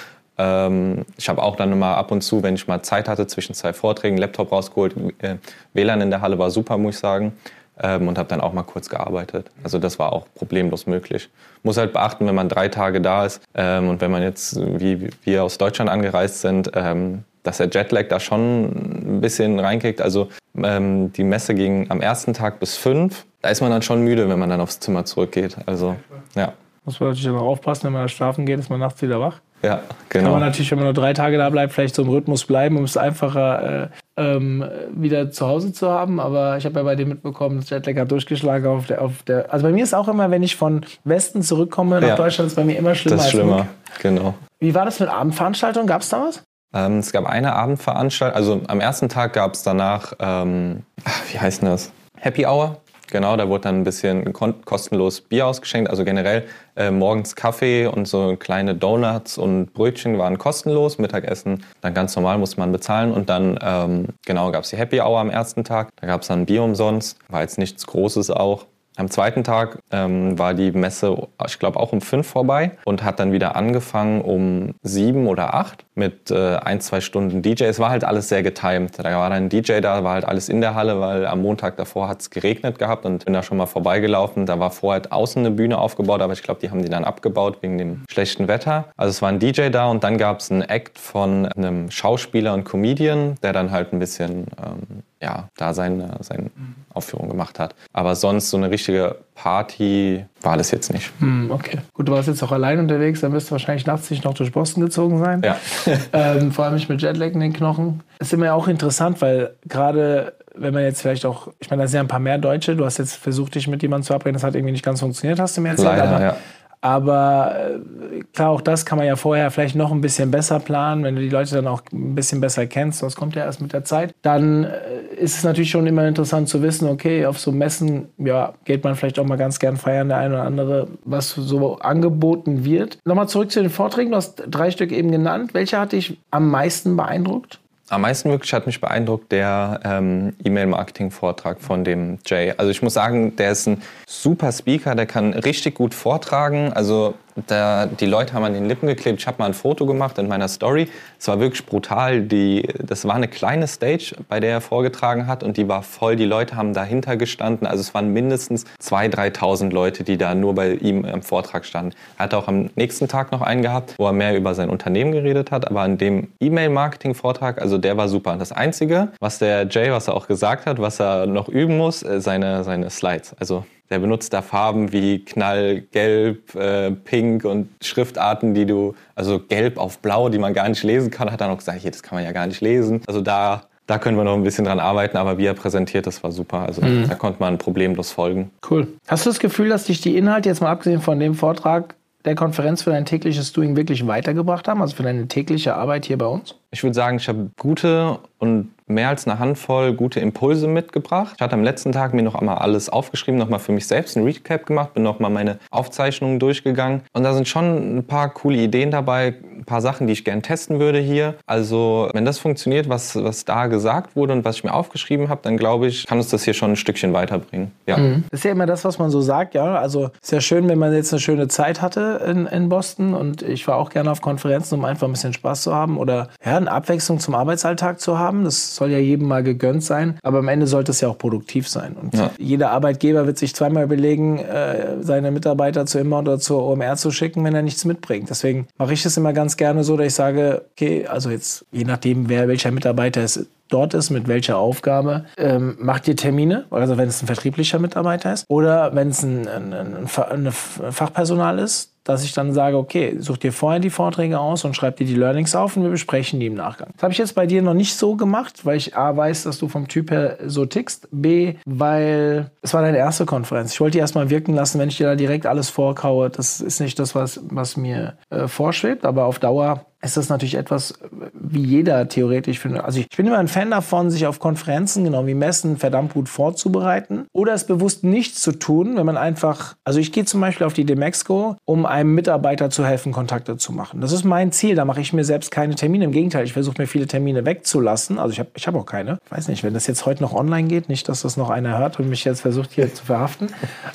Ähm, 0.42 1.04
ich 1.16 1.28
habe 1.28 1.42
auch 1.42 1.56
dann 1.56 1.78
mal 1.78 1.94
ab 1.94 2.10
und 2.10 2.22
zu, 2.22 2.42
wenn 2.42 2.54
ich 2.54 2.66
mal 2.66 2.82
Zeit 2.82 3.08
hatte, 3.08 3.26
zwischen 3.26 3.54
zwei 3.54 3.72
Vorträgen, 3.72 4.16
Laptop 4.16 4.50
rausgeholt. 4.50 4.94
Äh, 5.18 5.36
WLAN 5.72 6.00
in 6.00 6.10
der 6.10 6.20
Halle 6.20 6.38
war 6.38 6.50
super, 6.50 6.78
muss 6.78 6.96
ich 6.96 7.00
sagen. 7.00 7.32
Ähm, 7.80 8.08
und 8.08 8.18
habe 8.18 8.28
dann 8.28 8.40
auch 8.40 8.52
mal 8.52 8.64
kurz 8.64 8.88
gearbeitet. 8.88 9.50
Also 9.64 9.78
das 9.78 9.98
war 9.98 10.12
auch 10.12 10.26
problemlos 10.34 10.86
möglich. 10.86 11.30
Muss 11.62 11.78
halt 11.78 11.92
beachten, 11.92 12.26
wenn 12.26 12.34
man 12.34 12.48
drei 12.48 12.68
Tage 12.68 13.00
da 13.00 13.24
ist 13.24 13.40
ähm, 13.54 13.88
und 13.88 14.00
wenn 14.00 14.10
man 14.10 14.22
jetzt, 14.22 14.60
wie 14.60 15.08
wir 15.24 15.42
aus 15.42 15.56
Deutschland 15.56 15.90
angereist 15.90 16.42
sind, 16.42 16.70
ähm, 16.74 17.24
dass 17.44 17.56
der 17.56 17.68
Jetlag 17.70 18.08
da 18.08 18.20
schon 18.20 19.16
ein 19.16 19.20
bisschen 19.20 19.58
reinkickt. 19.58 20.02
Also 20.02 20.28
ähm, 20.62 21.12
die 21.14 21.24
Messe 21.24 21.54
ging 21.54 21.90
am 21.90 22.00
ersten 22.00 22.34
Tag 22.34 22.60
bis 22.60 22.76
fünf. 22.76 23.24
Da 23.40 23.48
ist 23.48 23.62
man 23.62 23.70
dann 23.70 23.82
schon 23.82 24.02
müde, 24.02 24.28
wenn 24.28 24.38
man 24.38 24.50
dann 24.50 24.60
aufs 24.60 24.78
Zimmer 24.78 25.04
zurückgeht. 25.04 25.56
Also 25.66 25.96
ja. 26.34 26.52
Muss 26.84 26.98
man 26.98 27.10
natürlich 27.10 27.28
aber 27.28 27.42
aufpassen, 27.42 27.84
wenn 27.84 27.92
man 27.92 28.08
schlafen 28.08 28.44
geht, 28.44 28.58
ist 28.58 28.70
man 28.70 28.80
nachts 28.80 29.00
wieder 29.02 29.20
wach. 29.20 29.40
Ja, 29.62 29.82
genau. 30.08 30.24
Kann 30.24 30.32
man 30.32 30.40
natürlich, 30.40 30.70
wenn 30.72 30.78
man 30.78 30.86
nur 30.86 30.94
drei 30.94 31.12
Tage 31.12 31.38
da 31.38 31.48
bleibt, 31.48 31.72
vielleicht 31.72 31.94
so 31.94 32.02
im 32.02 32.08
Rhythmus 32.08 32.44
bleiben, 32.44 32.76
um 32.76 32.82
es 32.82 32.96
einfacher 32.96 33.84
äh, 33.84 33.88
ähm, 34.16 34.64
wieder 34.92 35.30
zu 35.30 35.46
Hause 35.46 35.72
zu 35.72 35.88
haben. 35.88 36.18
Aber 36.18 36.56
ich 36.56 36.64
habe 36.64 36.80
ja 36.80 36.82
bei 36.82 36.96
dir 36.96 37.06
mitbekommen, 37.06 37.60
das 37.60 37.70
Jetlag 37.70 37.96
hat 37.96 38.10
durchgeschlagen 38.10 38.66
auf 38.66 38.86
der, 38.86 39.00
auf 39.00 39.22
der. 39.22 39.52
Also 39.52 39.64
bei 39.64 39.72
mir 39.72 39.84
ist 39.84 39.94
auch 39.94 40.08
immer, 40.08 40.32
wenn 40.32 40.42
ich 40.42 40.56
von 40.56 40.84
Westen 41.04 41.42
zurückkomme 41.42 42.00
nach 42.00 42.08
ja. 42.08 42.16
Deutschland, 42.16 42.48
ist 42.48 42.56
bei 42.56 42.64
mir 42.64 42.76
immer 42.76 42.96
schlimmer. 42.96 43.16
Das 43.18 43.26
ist 43.26 43.30
schlimmer, 43.30 43.68
genau. 44.00 44.34
Wie 44.58 44.74
war 44.74 44.84
das 44.84 44.98
mit 44.98 45.08
Abendveranstaltungen? 45.08 45.86
Gab 45.86 46.02
es 46.02 46.08
da 46.08 46.26
was? 46.26 46.42
Ähm, 46.74 46.98
es 46.98 47.12
gab 47.12 47.26
eine 47.26 47.54
Abendveranstaltung, 47.54 48.36
also 48.36 48.60
am 48.66 48.80
ersten 48.80 49.08
Tag 49.08 49.34
gab 49.34 49.54
es 49.54 49.62
danach, 49.62 50.14
ähm, 50.18 50.82
wie 51.30 51.38
heißt 51.38 51.62
denn 51.62 51.68
das? 51.68 51.92
Happy 52.18 52.46
Hour. 52.46 52.78
Genau, 53.12 53.36
da 53.36 53.46
wurde 53.46 53.64
dann 53.64 53.82
ein 53.82 53.84
bisschen 53.84 54.32
kostenlos 54.32 55.20
Bier 55.20 55.46
ausgeschenkt. 55.46 55.90
Also 55.90 56.02
generell 56.02 56.46
äh, 56.76 56.90
morgens 56.90 57.36
Kaffee 57.36 57.86
und 57.86 58.08
so 58.08 58.36
kleine 58.38 58.74
Donuts 58.74 59.36
und 59.36 59.74
Brötchen 59.74 60.16
waren 60.16 60.38
kostenlos. 60.38 60.96
Mittagessen 60.96 61.62
dann 61.82 61.92
ganz 61.92 62.16
normal 62.16 62.38
musste 62.38 62.58
man 62.58 62.72
bezahlen. 62.72 63.12
Und 63.12 63.28
dann 63.28 63.58
ähm, 63.60 64.06
genau 64.24 64.50
gab 64.50 64.64
es 64.64 64.70
die 64.70 64.78
Happy 64.78 65.02
Hour 65.02 65.20
am 65.20 65.28
ersten 65.28 65.62
Tag. 65.62 65.90
Da 66.00 66.06
gab 66.06 66.22
es 66.22 66.28
dann 66.28 66.46
Bier 66.46 66.62
umsonst. 66.62 67.18
War 67.28 67.42
jetzt 67.42 67.58
nichts 67.58 67.86
Großes 67.86 68.30
auch. 68.30 68.64
Am 68.96 69.10
zweiten 69.10 69.42
Tag 69.42 69.78
ähm, 69.90 70.38
war 70.38 70.52
die 70.52 70.70
Messe, 70.70 71.16
ich 71.46 71.58
glaube, 71.58 71.80
auch 71.80 71.92
um 71.92 72.02
fünf 72.02 72.26
vorbei 72.26 72.72
und 72.84 73.02
hat 73.02 73.20
dann 73.20 73.32
wieder 73.32 73.56
angefangen 73.56 74.20
um 74.20 74.74
sieben 74.82 75.26
oder 75.26 75.54
acht 75.54 75.86
mit 75.94 76.30
äh, 76.30 76.56
ein, 76.56 76.80
zwei 76.80 77.00
Stunden 77.00 77.42
DJ. 77.42 77.64
Es 77.64 77.78
war 77.78 77.90
halt 77.90 78.04
alles 78.04 78.28
sehr 78.28 78.42
getimed. 78.42 78.98
Da 78.98 79.04
war 79.04 79.30
dann 79.30 79.44
ein 79.44 79.48
DJ 79.48 79.80
da, 79.80 80.04
war 80.04 80.14
halt 80.14 80.24
alles 80.26 80.48
in 80.48 80.60
der 80.60 80.74
Halle, 80.74 81.00
weil 81.00 81.26
am 81.26 81.40
Montag 81.40 81.76
davor 81.76 82.08
hat 82.08 82.20
es 82.20 82.30
geregnet 82.30 82.78
gehabt 82.78 83.06
und 83.06 83.24
bin 83.24 83.32
da 83.32 83.42
schon 83.42 83.56
mal 83.56 83.66
vorbeigelaufen. 83.66 84.44
Da 84.44 84.58
war 84.58 84.70
vorher 84.70 85.02
außen 85.10 85.44
eine 85.44 85.54
Bühne 85.54 85.78
aufgebaut, 85.78 86.20
aber 86.20 86.34
ich 86.34 86.42
glaube, 86.42 86.60
die 86.60 86.70
haben 86.70 86.82
die 86.82 86.90
dann 86.90 87.04
abgebaut 87.04 87.58
wegen 87.62 87.78
dem 87.78 88.02
schlechten 88.10 88.46
Wetter. 88.48 88.86
Also 88.96 89.10
es 89.10 89.22
war 89.22 89.30
ein 89.30 89.38
DJ 89.38 89.70
da 89.70 89.86
und 89.86 90.04
dann 90.04 90.18
gab 90.18 90.40
es 90.40 90.50
einen 90.50 90.62
Act 90.62 90.98
von 90.98 91.46
einem 91.46 91.90
Schauspieler 91.90 92.52
und 92.54 92.64
Comedian, 92.64 93.36
der 93.42 93.52
dann 93.52 93.70
halt 93.70 93.92
ein 93.92 93.98
bisschen 93.98 94.46
ähm, 94.58 95.02
ja, 95.22 95.48
da 95.56 95.72
seine, 95.72 96.16
seine 96.20 96.50
Aufführung 96.94 97.28
gemacht 97.28 97.58
hat. 97.58 97.74
Aber 97.92 98.14
sonst 98.14 98.50
so 98.50 98.56
eine 98.56 98.70
richtige 98.70 99.16
Party 99.34 100.24
war 100.42 100.56
das 100.56 100.70
jetzt 100.70 100.92
nicht. 100.92 101.10
Hm, 101.20 101.50
okay. 101.50 101.78
Gut, 101.94 102.08
du 102.08 102.12
warst 102.12 102.28
jetzt 102.28 102.42
auch 102.42 102.52
allein 102.52 102.78
unterwegs, 102.78 103.20
dann 103.20 103.32
wirst 103.32 103.48
du 103.48 103.52
wahrscheinlich 103.52 103.86
nachts 103.86 104.10
nicht 104.10 104.24
noch 104.24 104.34
durch 104.34 104.52
Boston 104.52 104.82
gezogen 104.82 105.18
sein. 105.18 105.42
Ja. 105.44 105.56
ähm, 106.12 106.52
vor 106.52 106.64
allem 106.64 106.74
nicht 106.74 106.88
mit 106.88 107.00
Jetlag 107.02 107.32
in 107.32 107.40
den 107.40 107.52
Knochen. 107.52 108.02
Das 108.18 108.28
ist 108.28 108.34
immer 108.34 108.46
ja 108.46 108.54
auch 108.54 108.68
interessant, 108.68 109.20
weil 109.20 109.54
gerade 109.66 110.34
wenn 110.54 110.74
man 110.74 110.82
jetzt 110.82 111.00
vielleicht 111.00 111.24
auch, 111.24 111.48
ich 111.60 111.70
meine, 111.70 111.82
da 111.82 111.88
sind 111.88 111.96
ja 111.96 112.02
ein 112.02 112.08
paar 112.08 112.20
mehr 112.20 112.38
Deutsche, 112.38 112.76
du 112.76 112.84
hast 112.84 112.98
jetzt 112.98 113.16
versucht, 113.16 113.54
dich 113.54 113.68
mit 113.68 113.82
jemandem 113.82 114.06
zu 114.06 114.14
abreden, 114.14 114.34
das 114.34 114.44
hat 114.44 114.54
irgendwie 114.54 114.72
nicht 114.72 114.84
ganz 114.84 115.00
funktioniert, 115.00 115.40
hast 115.40 115.56
du 115.56 115.60
mir 115.60 115.70
erzählt. 115.70 115.88
Leider, 115.88 116.08
aber 116.08 116.24
ja. 116.24 116.36
Aber 116.82 117.54
äh, 117.56 118.20
klar, 118.32 118.50
auch 118.50 118.60
das 118.60 118.84
kann 118.84 118.98
man 118.98 119.06
ja 119.06 119.14
vorher 119.14 119.50
vielleicht 119.52 119.76
noch 119.76 119.92
ein 119.92 120.00
bisschen 120.00 120.32
besser 120.32 120.58
planen, 120.58 121.04
wenn 121.04 121.14
du 121.14 121.22
die 121.22 121.28
Leute 121.28 121.54
dann 121.54 121.68
auch 121.68 121.82
ein 121.92 122.16
bisschen 122.16 122.40
besser 122.40 122.66
kennst. 122.66 123.02
Das 123.02 123.14
kommt 123.14 123.36
ja 123.36 123.44
erst 123.44 123.60
mit 123.60 123.72
der 123.72 123.84
Zeit. 123.84 124.12
Dann 124.22 124.64
äh, 124.64 125.14
ist 125.16 125.36
es 125.36 125.44
natürlich 125.44 125.70
schon 125.70 125.86
immer 125.86 126.06
interessant 126.06 126.48
zu 126.48 126.60
wissen, 126.60 126.88
okay, 126.88 127.24
auf 127.24 127.38
so 127.38 127.52
Messen 127.52 128.08
ja, 128.18 128.54
geht 128.64 128.82
man 128.82 128.96
vielleicht 128.96 129.20
auch 129.20 129.24
mal 129.24 129.36
ganz 129.36 129.60
gern 129.60 129.76
feiern, 129.76 130.08
der 130.08 130.18
eine 130.18 130.34
oder 130.34 130.42
andere, 130.42 130.88
was 131.04 131.30
so 131.30 131.76
angeboten 131.78 132.64
wird. 132.64 132.98
Nochmal 133.04 133.28
zurück 133.28 133.52
zu 133.52 133.62
den 133.62 133.70
Vorträgen. 133.70 134.10
Du 134.10 134.16
hast 134.16 134.42
drei 134.50 134.72
Stück 134.72 134.90
eben 134.90 135.12
genannt. 135.12 135.54
Welcher 135.54 135.78
hat 135.78 135.92
dich 135.92 136.18
am 136.32 136.50
meisten 136.50 136.96
beeindruckt? 136.96 137.61
Am 137.92 138.00
meisten 138.00 138.30
wirklich 138.30 138.54
hat 138.54 138.64
mich 138.64 138.80
beeindruckt 138.80 139.32
der 139.32 139.80
ähm, 139.84 140.32
E-Mail-Marketing-Vortrag 140.42 141.60
von 141.60 141.84
dem 141.84 142.20
Jay. 142.24 142.54
Also 142.56 142.70
ich 142.70 142.80
muss 142.80 142.94
sagen, 142.94 143.36
der 143.36 143.52
ist 143.52 143.66
ein 143.66 143.82
super 144.06 144.50
Speaker, 144.50 144.94
der 144.94 145.04
kann 145.04 145.34
richtig 145.34 145.74
gut 145.74 145.92
vortragen. 145.92 146.72
Also 146.72 147.12
da, 147.46 147.86
die 147.86 148.06
Leute 148.06 148.34
haben 148.34 148.44
an 148.44 148.54
den 148.54 148.66
Lippen 148.66 148.86
geklebt. 148.86 149.20
Ich 149.20 149.26
habe 149.26 149.38
mal 149.38 149.46
ein 149.46 149.54
Foto 149.54 149.86
gemacht 149.86 150.18
in 150.18 150.28
meiner 150.28 150.48
Story. 150.48 150.88
Es 151.18 151.28
war 151.28 151.40
wirklich 151.40 151.64
brutal. 151.64 152.22
Die, 152.22 152.68
das 152.78 153.06
war 153.06 153.14
eine 153.14 153.28
kleine 153.28 153.66
Stage, 153.66 154.14
bei 154.28 154.40
der 154.40 154.50
er 154.50 154.60
vorgetragen 154.60 155.26
hat 155.26 155.42
und 155.42 155.56
die 155.56 155.68
war 155.68 155.82
voll. 155.82 156.16
Die 156.16 156.24
Leute 156.24 156.56
haben 156.56 156.74
dahinter 156.74 157.16
gestanden. 157.16 157.66
Also 157.66 157.80
es 157.80 157.94
waren 157.94 158.12
mindestens 158.12 158.64
2.000, 158.82 159.36
3.000 159.36 159.70
Leute, 159.70 160.04
die 160.04 160.18
da 160.18 160.34
nur 160.34 160.54
bei 160.54 160.72
ihm 160.74 161.04
im 161.04 161.22
Vortrag 161.22 161.64
standen. 161.64 161.94
Er 162.18 162.24
hat 162.24 162.34
auch 162.34 162.48
am 162.48 162.70
nächsten 162.76 163.08
Tag 163.08 163.32
noch 163.32 163.40
einen 163.40 163.62
gehabt, 163.62 163.94
wo 163.98 164.06
er 164.06 164.12
mehr 164.12 164.36
über 164.36 164.54
sein 164.54 164.68
Unternehmen 164.68 165.12
geredet 165.12 165.50
hat. 165.50 165.68
Aber 165.68 165.80
an 165.80 165.98
dem 165.98 166.28
E-Mail-Marketing-Vortrag, 166.40 167.60
also 167.60 167.78
der 167.78 167.96
war 167.96 168.08
super. 168.08 168.36
Das 168.36 168.52
Einzige, 168.52 169.08
was 169.20 169.38
der 169.38 169.66
Jay, 169.68 169.90
was 169.90 170.08
er 170.08 170.14
auch 170.14 170.26
gesagt 170.26 170.66
hat, 170.66 170.80
was 170.80 171.00
er 171.00 171.26
noch 171.26 171.48
üben 171.48 171.76
muss, 171.78 172.02
äh, 172.02 172.20
seine, 172.20 172.64
seine 172.64 172.90
Slides. 172.90 173.34
Also 173.38 173.64
der 173.92 173.98
benutzt 173.98 174.32
da 174.32 174.40
Farben 174.40 174.90
wie 174.90 175.22
Knallgelb, 175.22 176.54
äh, 176.54 176.92
Pink 176.92 177.44
und 177.44 177.68
Schriftarten, 177.82 178.54
die 178.54 178.64
du, 178.64 178.94
also 179.14 179.38
Gelb 179.38 179.76
auf 179.76 179.98
Blau, 179.98 180.30
die 180.30 180.38
man 180.38 180.54
gar 180.54 180.66
nicht 180.68 180.82
lesen 180.82 181.10
kann, 181.10 181.30
hat 181.30 181.42
er 181.42 181.48
noch 181.48 181.58
gesagt, 181.58 181.80
hier, 181.80 181.90
das 181.90 182.02
kann 182.02 182.16
man 182.16 182.24
ja 182.24 182.32
gar 182.32 182.46
nicht 182.46 182.62
lesen. 182.62 183.02
Also 183.06 183.20
da, 183.20 183.64
da 183.86 183.98
können 183.98 184.16
wir 184.16 184.24
noch 184.24 184.34
ein 184.34 184.42
bisschen 184.42 184.64
dran 184.64 184.80
arbeiten, 184.80 185.18
aber 185.18 185.36
wie 185.36 185.44
er 185.44 185.52
präsentiert, 185.52 186.06
das 186.06 186.24
war 186.24 186.32
super. 186.32 186.60
Also 186.60 186.80
mhm. 186.80 187.06
da 187.06 187.14
konnte 187.16 187.38
man 187.40 187.58
problemlos 187.58 188.10
folgen. 188.12 188.50
Cool. 188.68 188.88
Hast 189.06 189.26
du 189.26 189.30
das 189.30 189.38
Gefühl, 189.38 189.68
dass 189.68 189.84
dich 189.84 190.00
die 190.00 190.16
Inhalte, 190.16 190.48
jetzt 190.48 190.62
mal 190.62 190.70
abgesehen 190.70 191.02
von 191.02 191.20
dem 191.20 191.34
Vortrag, 191.34 191.94
der 192.24 192.34
Konferenz 192.34 192.82
für 192.82 192.90
dein 192.90 193.04
tägliches 193.04 193.52
Doing 193.52 193.76
wirklich 193.76 194.06
weitergebracht 194.06 194.68
haben, 194.68 194.80
also 194.80 194.96
für 194.96 195.02
deine 195.02 195.28
tägliche 195.28 195.74
Arbeit 195.74 196.06
hier 196.06 196.16
bei 196.16 196.26
uns? 196.26 196.54
Ich 196.70 196.82
würde 196.82 196.94
sagen, 196.94 197.18
ich 197.18 197.28
habe 197.28 197.50
gute 197.58 198.18
und 198.38 198.70
mehr 198.86 199.08
als 199.08 199.26
eine 199.26 199.38
Handvoll 199.38 199.94
gute 199.94 200.20
Impulse 200.20 200.66
mitgebracht. 200.66 201.34
Ich 201.36 201.42
hatte 201.42 201.54
am 201.54 201.62
letzten 201.62 201.92
Tag 201.92 202.14
mir 202.14 202.22
noch 202.22 202.34
einmal 202.34 202.58
alles 202.58 202.88
aufgeschrieben, 202.88 203.38
nochmal 203.38 203.60
für 203.60 203.72
mich 203.72 203.86
selbst 203.86 204.16
ein 204.16 204.24
Recap 204.24 204.66
gemacht, 204.66 204.94
bin 204.94 205.02
nochmal 205.02 205.30
meine 205.30 205.58
Aufzeichnungen 205.70 206.38
durchgegangen. 206.38 207.02
Und 207.12 207.22
da 207.22 207.34
sind 207.34 207.48
schon 207.48 207.98
ein 207.98 208.04
paar 208.04 208.30
coole 208.30 208.58
Ideen 208.58 208.90
dabei, 208.90 209.34
ein 209.62 209.64
paar 209.64 209.80
Sachen, 209.80 210.06
die 210.06 210.12
ich 210.12 210.24
gerne 210.24 210.42
testen 210.42 210.78
würde 210.78 210.98
hier. 210.98 211.34
Also 211.46 212.08
wenn 212.12 212.24
das 212.24 212.38
funktioniert, 212.38 212.88
was, 212.88 213.16
was 213.16 213.44
da 213.44 213.66
gesagt 213.66 214.16
wurde 214.16 214.32
und 214.32 214.44
was 214.44 214.56
ich 214.56 214.64
mir 214.64 214.74
aufgeschrieben 214.74 215.28
habe, 215.28 215.40
dann 215.42 215.56
glaube 215.56 215.86
ich, 215.86 216.06
kann 216.06 216.18
uns 216.18 216.28
das 216.28 216.44
hier 216.44 216.54
schon 216.54 216.72
ein 216.72 216.76
Stückchen 216.76 217.12
weiterbringen. 217.12 217.72
Ja. 217.86 217.96
Mhm. 217.96 218.24
Das 218.30 218.40
ist 218.40 218.44
ja 218.44 218.52
immer 218.52 218.66
das, 218.66 218.84
was 218.84 218.98
man 218.98 219.10
so 219.10 219.20
sagt, 219.20 219.54
ja. 219.54 219.76
Also 219.76 220.10
ist 220.20 220.32
ja 220.32 220.40
schön, 220.40 220.68
wenn 220.68 220.78
man 220.78 220.92
jetzt 220.92 221.12
eine 221.12 221.20
schöne 221.20 221.48
Zeit 221.48 221.80
hatte 221.80 222.22
in, 222.26 222.46
in 222.46 222.68
Boston 222.68 223.14
und 223.14 223.42
ich 223.42 223.66
war 223.68 223.76
auch 223.76 223.90
gerne 223.90 224.10
auf 224.10 224.20
Konferenzen, 224.20 224.78
um 224.78 224.84
einfach 224.84 225.06
ein 225.06 225.12
bisschen 225.12 225.32
Spaß 225.32 225.62
zu 225.62 225.74
haben 225.74 225.98
oder 225.98 226.28
ja, 226.44 226.56
eine 226.56 226.70
Abwechslung 226.70 227.18
zum 227.18 227.34
Arbeitsalltag 227.34 228.00
zu 228.00 228.18
haben. 228.18 228.44
Das 228.44 228.74
soll 228.82 228.90
ja 228.90 228.98
jedem 228.98 229.28
mal 229.28 229.44
gegönnt 229.44 229.84
sein, 229.84 230.18
aber 230.24 230.38
am 230.38 230.48
Ende 230.48 230.66
sollte 230.66 230.90
es 230.90 231.00
ja 231.00 231.08
auch 231.08 231.16
produktiv 231.16 231.68
sein. 231.68 231.94
Und 232.00 232.14
ja. 232.14 232.32
jeder 232.36 232.70
Arbeitgeber 232.70 233.26
wird 233.26 233.38
sich 233.38 233.54
zweimal 233.54 233.84
überlegen, 233.84 234.40
äh, 234.40 234.96
seine 235.02 235.30
Mitarbeiter 235.30 235.86
zu 235.86 236.00
Inbound 236.00 236.26
oder 236.26 236.40
zur 236.40 236.64
OMR 236.64 236.96
zu 236.96 237.12
schicken, 237.12 237.44
wenn 237.44 237.54
er 237.54 237.62
nichts 237.62 237.84
mitbringt. 237.84 238.28
Deswegen 238.28 238.66
mache 238.78 238.92
ich 238.92 239.06
es 239.06 239.16
immer 239.16 239.32
ganz 239.32 239.56
gerne 239.56 239.84
so, 239.84 239.96
dass 239.96 240.08
ich 240.08 240.14
sage, 240.14 240.64
okay, 240.72 241.06
also 241.06 241.30
jetzt 241.30 241.64
je 241.70 241.84
nachdem, 241.84 242.28
wer 242.28 242.48
welcher 242.48 242.72
Mitarbeiter 242.72 243.22
es 243.22 243.46
dort 243.72 243.94
ist, 243.94 244.10
mit 244.10 244.28
welcher 244.28 244.58
Aufgabe. 244.58 245.24
Ähm, 245.36 245.76
macht 245.80 246.08
ihr 246.08 246.16
Termine, 246.16 246.64
also 246.70 246.96
wenn 246.96 247.08
es 247.08 247.22
ein 247.22 247.26
vertrieblicher 247.26 247.78
Mitarbeiter 247.78 248.32
ist 248.32 248.44
oder 248.48 248.94
wenn 248.94 249.08
es 249.08 249.22
ein, 249.22 249.48
ein, 249.48 249.72
ein, 249.72 250.08
ein 250.16 250.52
Fachpersonal 250.52 251.58
ist, 251.58 251.92
dass 252.04 252.24
ich 252.24 252.32
dann 252.32 252.52
sage, 252.52 252.76
okay, 252.76 253.16
such 253.18 253.38
dir 253.38 253.52
vorher 253.52 253.80
die 253.80 253.90
Vorträge 253.90 254.38
aus 254.40 254.64
und 254.64 254.74
schreib 254.74 254.96
dir 254.96 255.06
die 255.06 255.14
Learnings 255.14 255.54
auf 255.54 255.76
und 255.76 255.84
wir 255.84 255.90
besprechen 255.90 256.40
die 256.40 256.46
im 256.46 256.54
Nachgang. 256.54 256.90
Das 256.94 257.02
habe 257.04 257.12
ich 257.12 257.18
jetzt 257.18 257.34
bei 257.34 257.46
dir 257.46 257.62
noch 257.62 257.74
nicht 257.74 257.94
so 257.94 258.16
gemacht, 258.16 258.64
weil 258.64 258.76
ich 258.76 258.96
A 258.96 259.16
weiß, 259.16 259.44
dass 259.44 259.58
du 259.58 259.68
vom 259.68 259.88
Typ 259.88 260.10
her 260.10 260.38
so 260.46 260.66
tickst, 260.66 261.08
B, 261.12 261.54
weil 261.64 262.50
es 262.60 262.74
war 262.74 262.82
deine 262.82 262.98
erste 262.98 263.24
Konferenz. 263.24 263.72
Ich 263.72 263.80
wollte 263.80 263.92
die 263.92 264.00
erstmal 264.00 264.30
wirken 264.30 264.54
lassen, 264.54 264.80
wenn 264.80 264.88
ich 264.88 264.96
dir 264.96 265.06
da 265.06 265.14
direkt 265.14 265.46
alles 265.46 265.70
vorkaue. 265.70 266.30
Das 266.30 266.60
ist 266.60 266.80
nicht 266.80 266.98
das, 266.98 267.14
was, 267.14 267.40
was 267.44 267.76
mir 267.76 268.14
äh, 268.30 268.48
vorschwebt, 268.48 269.04
aber 269.04 269.26
auf 269.26 269.38
Dauer 269.38 269.86
ist 270.04 270.16
das 270.16 270.28
natürlich 270.28 270.56
etwas, 270.56 270.94
wie 271.32 271.62
jeder 271.62 272.08
theoretisch 272.08 272.58
findet. 272.58 272.84
Also 272.84 272.98
ich 272.98 273.08
bin 273.08 273.26
immer 273.26 273.38
ein 273.38 273.46
Fan 273.46 273.70
davon, 273.70 274.10
sich 274.10 274.26
auf 274.26 274.40
Konferenzen, 274.40 275.04
genau 275.04 275.26
wie 275.26 275.34
Messen, 275.34 275.76
verdammt 275.76 276.14
gut 276.14 276.28
vorzubereiten 276.28 277.26
oder 277.32 277.54
es 277.54 277.64
bewusst 277.64 278.02
nicht 278.02 278.36
zu 278.36 278.52
tun, 278.52 278.96
wenn 278.96 279.06
man 279.06 279.16
einfach, 279.16 279.76
also 279.84 280.00
ich 280.00 280.10
gehe 280.10 280.24
zum 280.24 280.40
Beispiel 280.40 280.66
auf 280.66 280.72
die 280.72 280.84
Demexco, 280.84 281.56
um 281.64 281.86
einem 281.86 282.14
Mitarbeiter 282.14 282.68
zu 282.68 282.84
helfen, 282.84 283.12
Kontakte 283.12 283.56
zu 283.56 283.72
machen. 283.72 284.00
Das 284.00 284.10
ist 284.10 284.24
mein 284.24 284.50
Ziel, 284.50 284.74
da 284.74 284.84
mache 284.84 285.00
ich 285.00 285.12
mir 285.12 285.24
selbst 285.24 285.52
keine 285.52 285.76
Termine. 285.76 286.04
Im 286.04 286.12
Gegenteil, 286.12 286.44
ich 286.44 286.52
versuche 286.52 286.82
mir 286.82 286.88
viele 286.88 287.06
Termine 287.06 287.46
wegzulassen. 287.46 288.18
Also 288.18 288.32
ich 288.32 288.40
habe 288.40 288.50
ich 288.56 288.66
hab 288.66 288.74
auch 288.74 288.86
keine. 288.86 289.18
Ich 289.24 289.30
weiß 289.30 289.48
nicht, 289.48 289.62
wenn 289.62 289.72
das 289.72 289.86
jetzt 289.86 290.04
heute 290.04 290.22
noch 290.22 290.34
online 290.34 290.66
geht, 290.66 290.88
nicht, 290.88 291.08
dass 291.08 291.22
das 291.22 291.36
noch 291.36 291.48
einer 291.48 291.78
hört 291.78 292.00
und 292.00 292.08
mich 292.08 292.24
jetzt 292.24 292.40
versucht 292.40 292.72
hier 292.72 292.92
zu 292.92 293.04
verhaften. 293.04 293.48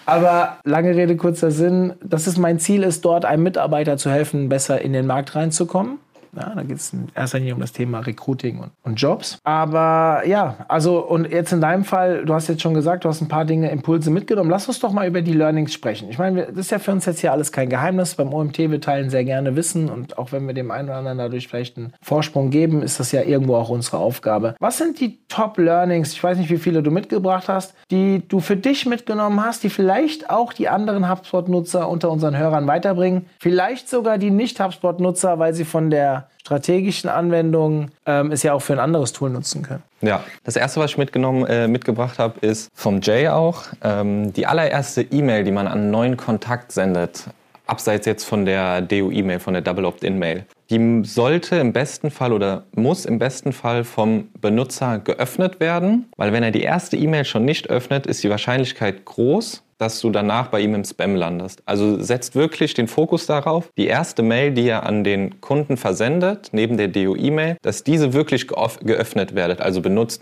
Aber 0.05 0.57
lange 0.63 0.95
Rede, 0.95 1.17
kurzer 1.17 1.51
Sinn, 1.51 1.93
das 2.01 2.27
ist 2.27 2.37
mein 2.37 2.59
Ziel, 2.59 2.83
ist 2.83 3.03
dort 3.03 3.25
einem 3.25 3.43
Mitarbeiter 3.43 3.97
zu 3.97 4.09
helfen, 4.09 4.47
besser 4.47 4.81
in 4.81 4.93
den 4.93 5.05
Markt 5.05 5.35
reinzukommen 5.35 5.96
ja, 6.37 6.53
da 6.55 6.63
geht 6.63 6.77
es 6.77 6.93
in 6.93 7.07
erster 7.15 7.39
Linie 7.39 7.55
um 7.55 7.61
das 7.61 7.71
Thema 7.71 7.99
Recruiting 7.99 8.59
und, 8.59 8.71
und, 8.83 8.95
Jobs. 8.95 9.39
Aber 9.43 10.23
ja, 10.25 10.65
also 10.67 10.99
und 10.99 11.29
jetzt 11.29 11.51
in 11.51 11.61
deinem 11.61 11.83
Fall, 11.83 12.25
du 12.25 12.33
hast 12.33 12.47
jetzt 12.47 12.61
schon 12.61 12.73
gesagt, 12.73 13.05
du 13.05 13.09
hast 13.09 13.21
ein 13.21 13.27
paar 13.27 13.45
Dinge, 13.45 13.69
Impulse 13.71 14.11
mitgenommen. 14.11 14.49
Lass 14.49 14.67
uns 14.67 14.79
doch 14.79 14.91
mal 14.91 15.07
über 15.07 15.21
die 15.21 15.33
Learnings 15.33 15.73
sprechen. 15.73 16.09
Ich 16.09 16.17
meine, 16.17 16.47
das 16.47 16.57
ist 16.57 16.71
ja 16.71 16.79
für 16.79 16.91
uns 16.91 17.05
jetzt 17.05 17.21
hier 17.21 17.31
alles 17.31 17.51
kein 17.51 17.69
Geheimnis. 17.69 18.15
Beim 18.15 18.33
OMT, 18.33 18.57
wir 18.57 18.81
teilen 18.81 19.09
sehr 19.09 19.23
gerne 19.23 19.55
Wissen 19.55 19.89
und 19.89 20.17
auch 20.17 20.31
wenn 20.31 20.45
wir 20.47 20.53
dem 20.53 20.71
einen 20.71 20.89
oder 20.89 20.97
anderen 20.97 21.17
dadurch 21.17 21.47
vielleicht 21.47 21.77
einen 21.77 21.93
Vorsprung 22.01 22.49
geben, 22.49 22.81
ist 22.81 22.99
das 22.99 23.11
ja 23.11 23.23
irgendwo 23.23 23.55
auch 23.55 23.69
unsere 23.69 23.97
Aufgabe. 23.97 24.55
Was 24.59 24.77
sind 24.77 24.99
die 24.99 25.19
Top-Learnings, 25.27 26.13
ich 26.13 26.23
weiß 26.23 26.37
nicht, 26.37 26.49
wie 26.49 26.57
viele 26.57 26.83
du 26.83 26.91
mitgebracht 26.91 27.49
hast, 27.49 27.73
die 27.91 28.27
du 28.27 28.39
für 28.39 28.55
dich 28.55 28.85
mitgenommen 28.85 29.43
hast, 29.43 29.63
die 29.63 29.69
vielleicht 29.69 30.29
auch 30.29 30.53
die 30.53 30.69
anderen 30.69 31.09
HubSpot-Nutzer 31.09 31.89
unter 31.89 32.11
unseren 32.11 32.37
Hörern 32.37 32.67
weiterbringen? 32.67 33.25
Vielleicht 33.39 33.89
sogar 33.89 34.17
die 34.17 34.31
Nicht-HubSpot-Nutzer, 34.31 35.39
weil 35.39 35.53
sie 35.53 35.65
von 35.65 35.89
der 35.89 36.26
strategischen 36.41 37.09
Anwendungen 37.09 37.91
ähm, 38.05 38.31
es 38.31 38.41
ja 38.43 38.53
auch 38.53 38.61
für 38.61 38.73
ein 38.73 38.79
anderes 38.79 39.11
Tool 39.11 39.29
nutzen 39.29 39.63
können. 39.63 39.83
Ja, 40.01 40.23
das 40.45 40.55
erste, 40.55 40.79
was 40.79 40.91
ich 40.91 40.97
mitgenommen, 40.97 41.45
äh, 41.45 41.67
mitgebracht 41.67 42.19
habe, 42.19 42.39
ist 42.39 42.69
vom 42.73 43.01
Jay 43.01 43.27
auch. 43.27 43.63
Ähm, 43.83 44.31
die 44.31 44.45
allererste 44.45 45.01
E-Mail, 45.01 45.43
die 45.43 45.51
man 45.51 45.67
an 45.67 45.79
einen 45.79 45.91
neuen 45.91 46.15
Kontakt 46.15 46.71
sendet, 46.71 47.25
abseits 47.67 48.05
jetzt 48.05 48.23
von 48.23 48.45
der 48.45 48.81
DU-E-Mail, 48.81 49.39
von 49.39 49.53
der 49.53 49.61
Double 49.61 49.85
Opt-in-Mail. 49.85 50.45
Die 50.69 51.01
sollte 51.03 51.55
im 51.57 51.71
besten 51.73 52.11
Fall 52.11 52.33
oder 52.33 52.65
muss 52.75 53.05
im 53.05 53.19
besten 53.19 53.53
Fall 53.53 53.83
vom 53.83 54.29
Benutzer 54.41 54.99
geöffnet 54.99 55.59
werden, 55.59 56.09
weil 56.17 56.33
wenn 56.33 56.43
er 56.43 56.51
die 56.51 56.63
erste 56.63 56.97
E-Mail 56.97 57.25
schon 57.25 57.45
nicht 57.45 57.69
öffnet, 57.69 58.05
ist 58.05 58.23
die 58.23 58.29
Wahrscheinlichkeit 58.29 59.05
groß, 59.05 59.63
dass 59.77 60.01
du 60.01 60.09
danach 60.09 60.47
bei 60.47 60.59
ihm 60.61 60.73
im 60.73 60.83
Spam 60.83 61.15
landest. 61.15 61.61
Also 61.65 62.01
setzt 62.01 62.35
wirklich 62.35 62.73
den 62.73 62.87
Fokus 62.87 63.27
darauf, 63.27 63.69
die 63.77 63.87
erste 63.87 64.23
Mail, 64.23 64.51
die 64.51 64.67
er 64.67 64.85
an 64.85 65.03
den 65.03 65.39
Kunden 65.39 65.77
versendet, 65.77 66.49
neben 66.51 66.77
der 66.77 66.87
DO-E-Mail, 66.87 67.57
dass 67.61 67.83
diese 67.83 68.13
wirklich 68.13 68.47
geöffnet 68.47 69.35
werdet. 69.35 69.61
Also 69.61 69.81
benutzt 69.81 70.21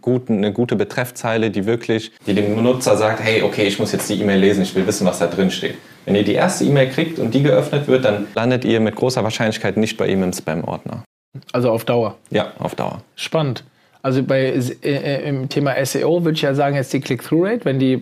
guten, 0.00 0.36
eine 0.36 0.52
gute 0.52 0.76
Betreffzeile, 0.76 1.50
die 1.50 1.66
wirklich, 1.66 2.12
die 2.26 2.34
dem 2.34 2.54
Benutzer 2.54 2.96
sagt, 2.96 3.22
hey, 3.22 3.42
okay, 3.42 3.66
ich 3.66 3.78
muss 3.78 3.92
jetzt 3.92 4.08
die 4.10 4.20
E-Mail 4.20 4.40
lesen, 4.40 4.62
ich 4.62 4.74
will 4.74 4.86
wissen, 4.86 5.06
was 5.06 5.18
da 5.18 5.26
drin 5.26 5.50
steht. 5.50 5.76
Wenn 6.06 6.14
ihr 6.14 6.22
die 6.22 6.34
erste 6.34 6.64
E-Mail 6.64 6.88
kriegt 6.88 7.18
und 7.18 7.34
die 7.34 7.42
geöffnet 7.42 7.88
wird, 7.88 8.04
dann 8.04 8.28
landet 8.34 8.64
ihr 8.64 8.78
mit 8.78 8.94
großer 8.94 9.24
Wahrscheinlichkeit 9.24 9.76
nicht 9.76 9.96
bei 9.96 10.06
ihm 10.06 10.22
im 10.22 10.32
Spam-Ordner. 10.32 11.02
Also 11.52 11.70
auf 11.70 11.84
Dauer? 11.84 12.16
Ja, 12.30 12.52
auf 12.60 12.76
Dauer. 12.76 13.02
Spannend. 13.16 13.64
Also 14.06 14.22
bei, 14.22 14.52
äh, 14.52 14.60
äh, 14.84 15.28
im 15.28 15.48
Thema 15.48 15.84
SEO 15.84 16.22
würde 16.22 16.36
ich 16.36 16.42
ja 16.42 16.54
sagen, 16.54 16.76
jetzt 16.76 16.92
die 16.92 17.00
Click-Through-Rate. 17.00 17.64
Wenn 17.64 17.80
die 17.80 18.00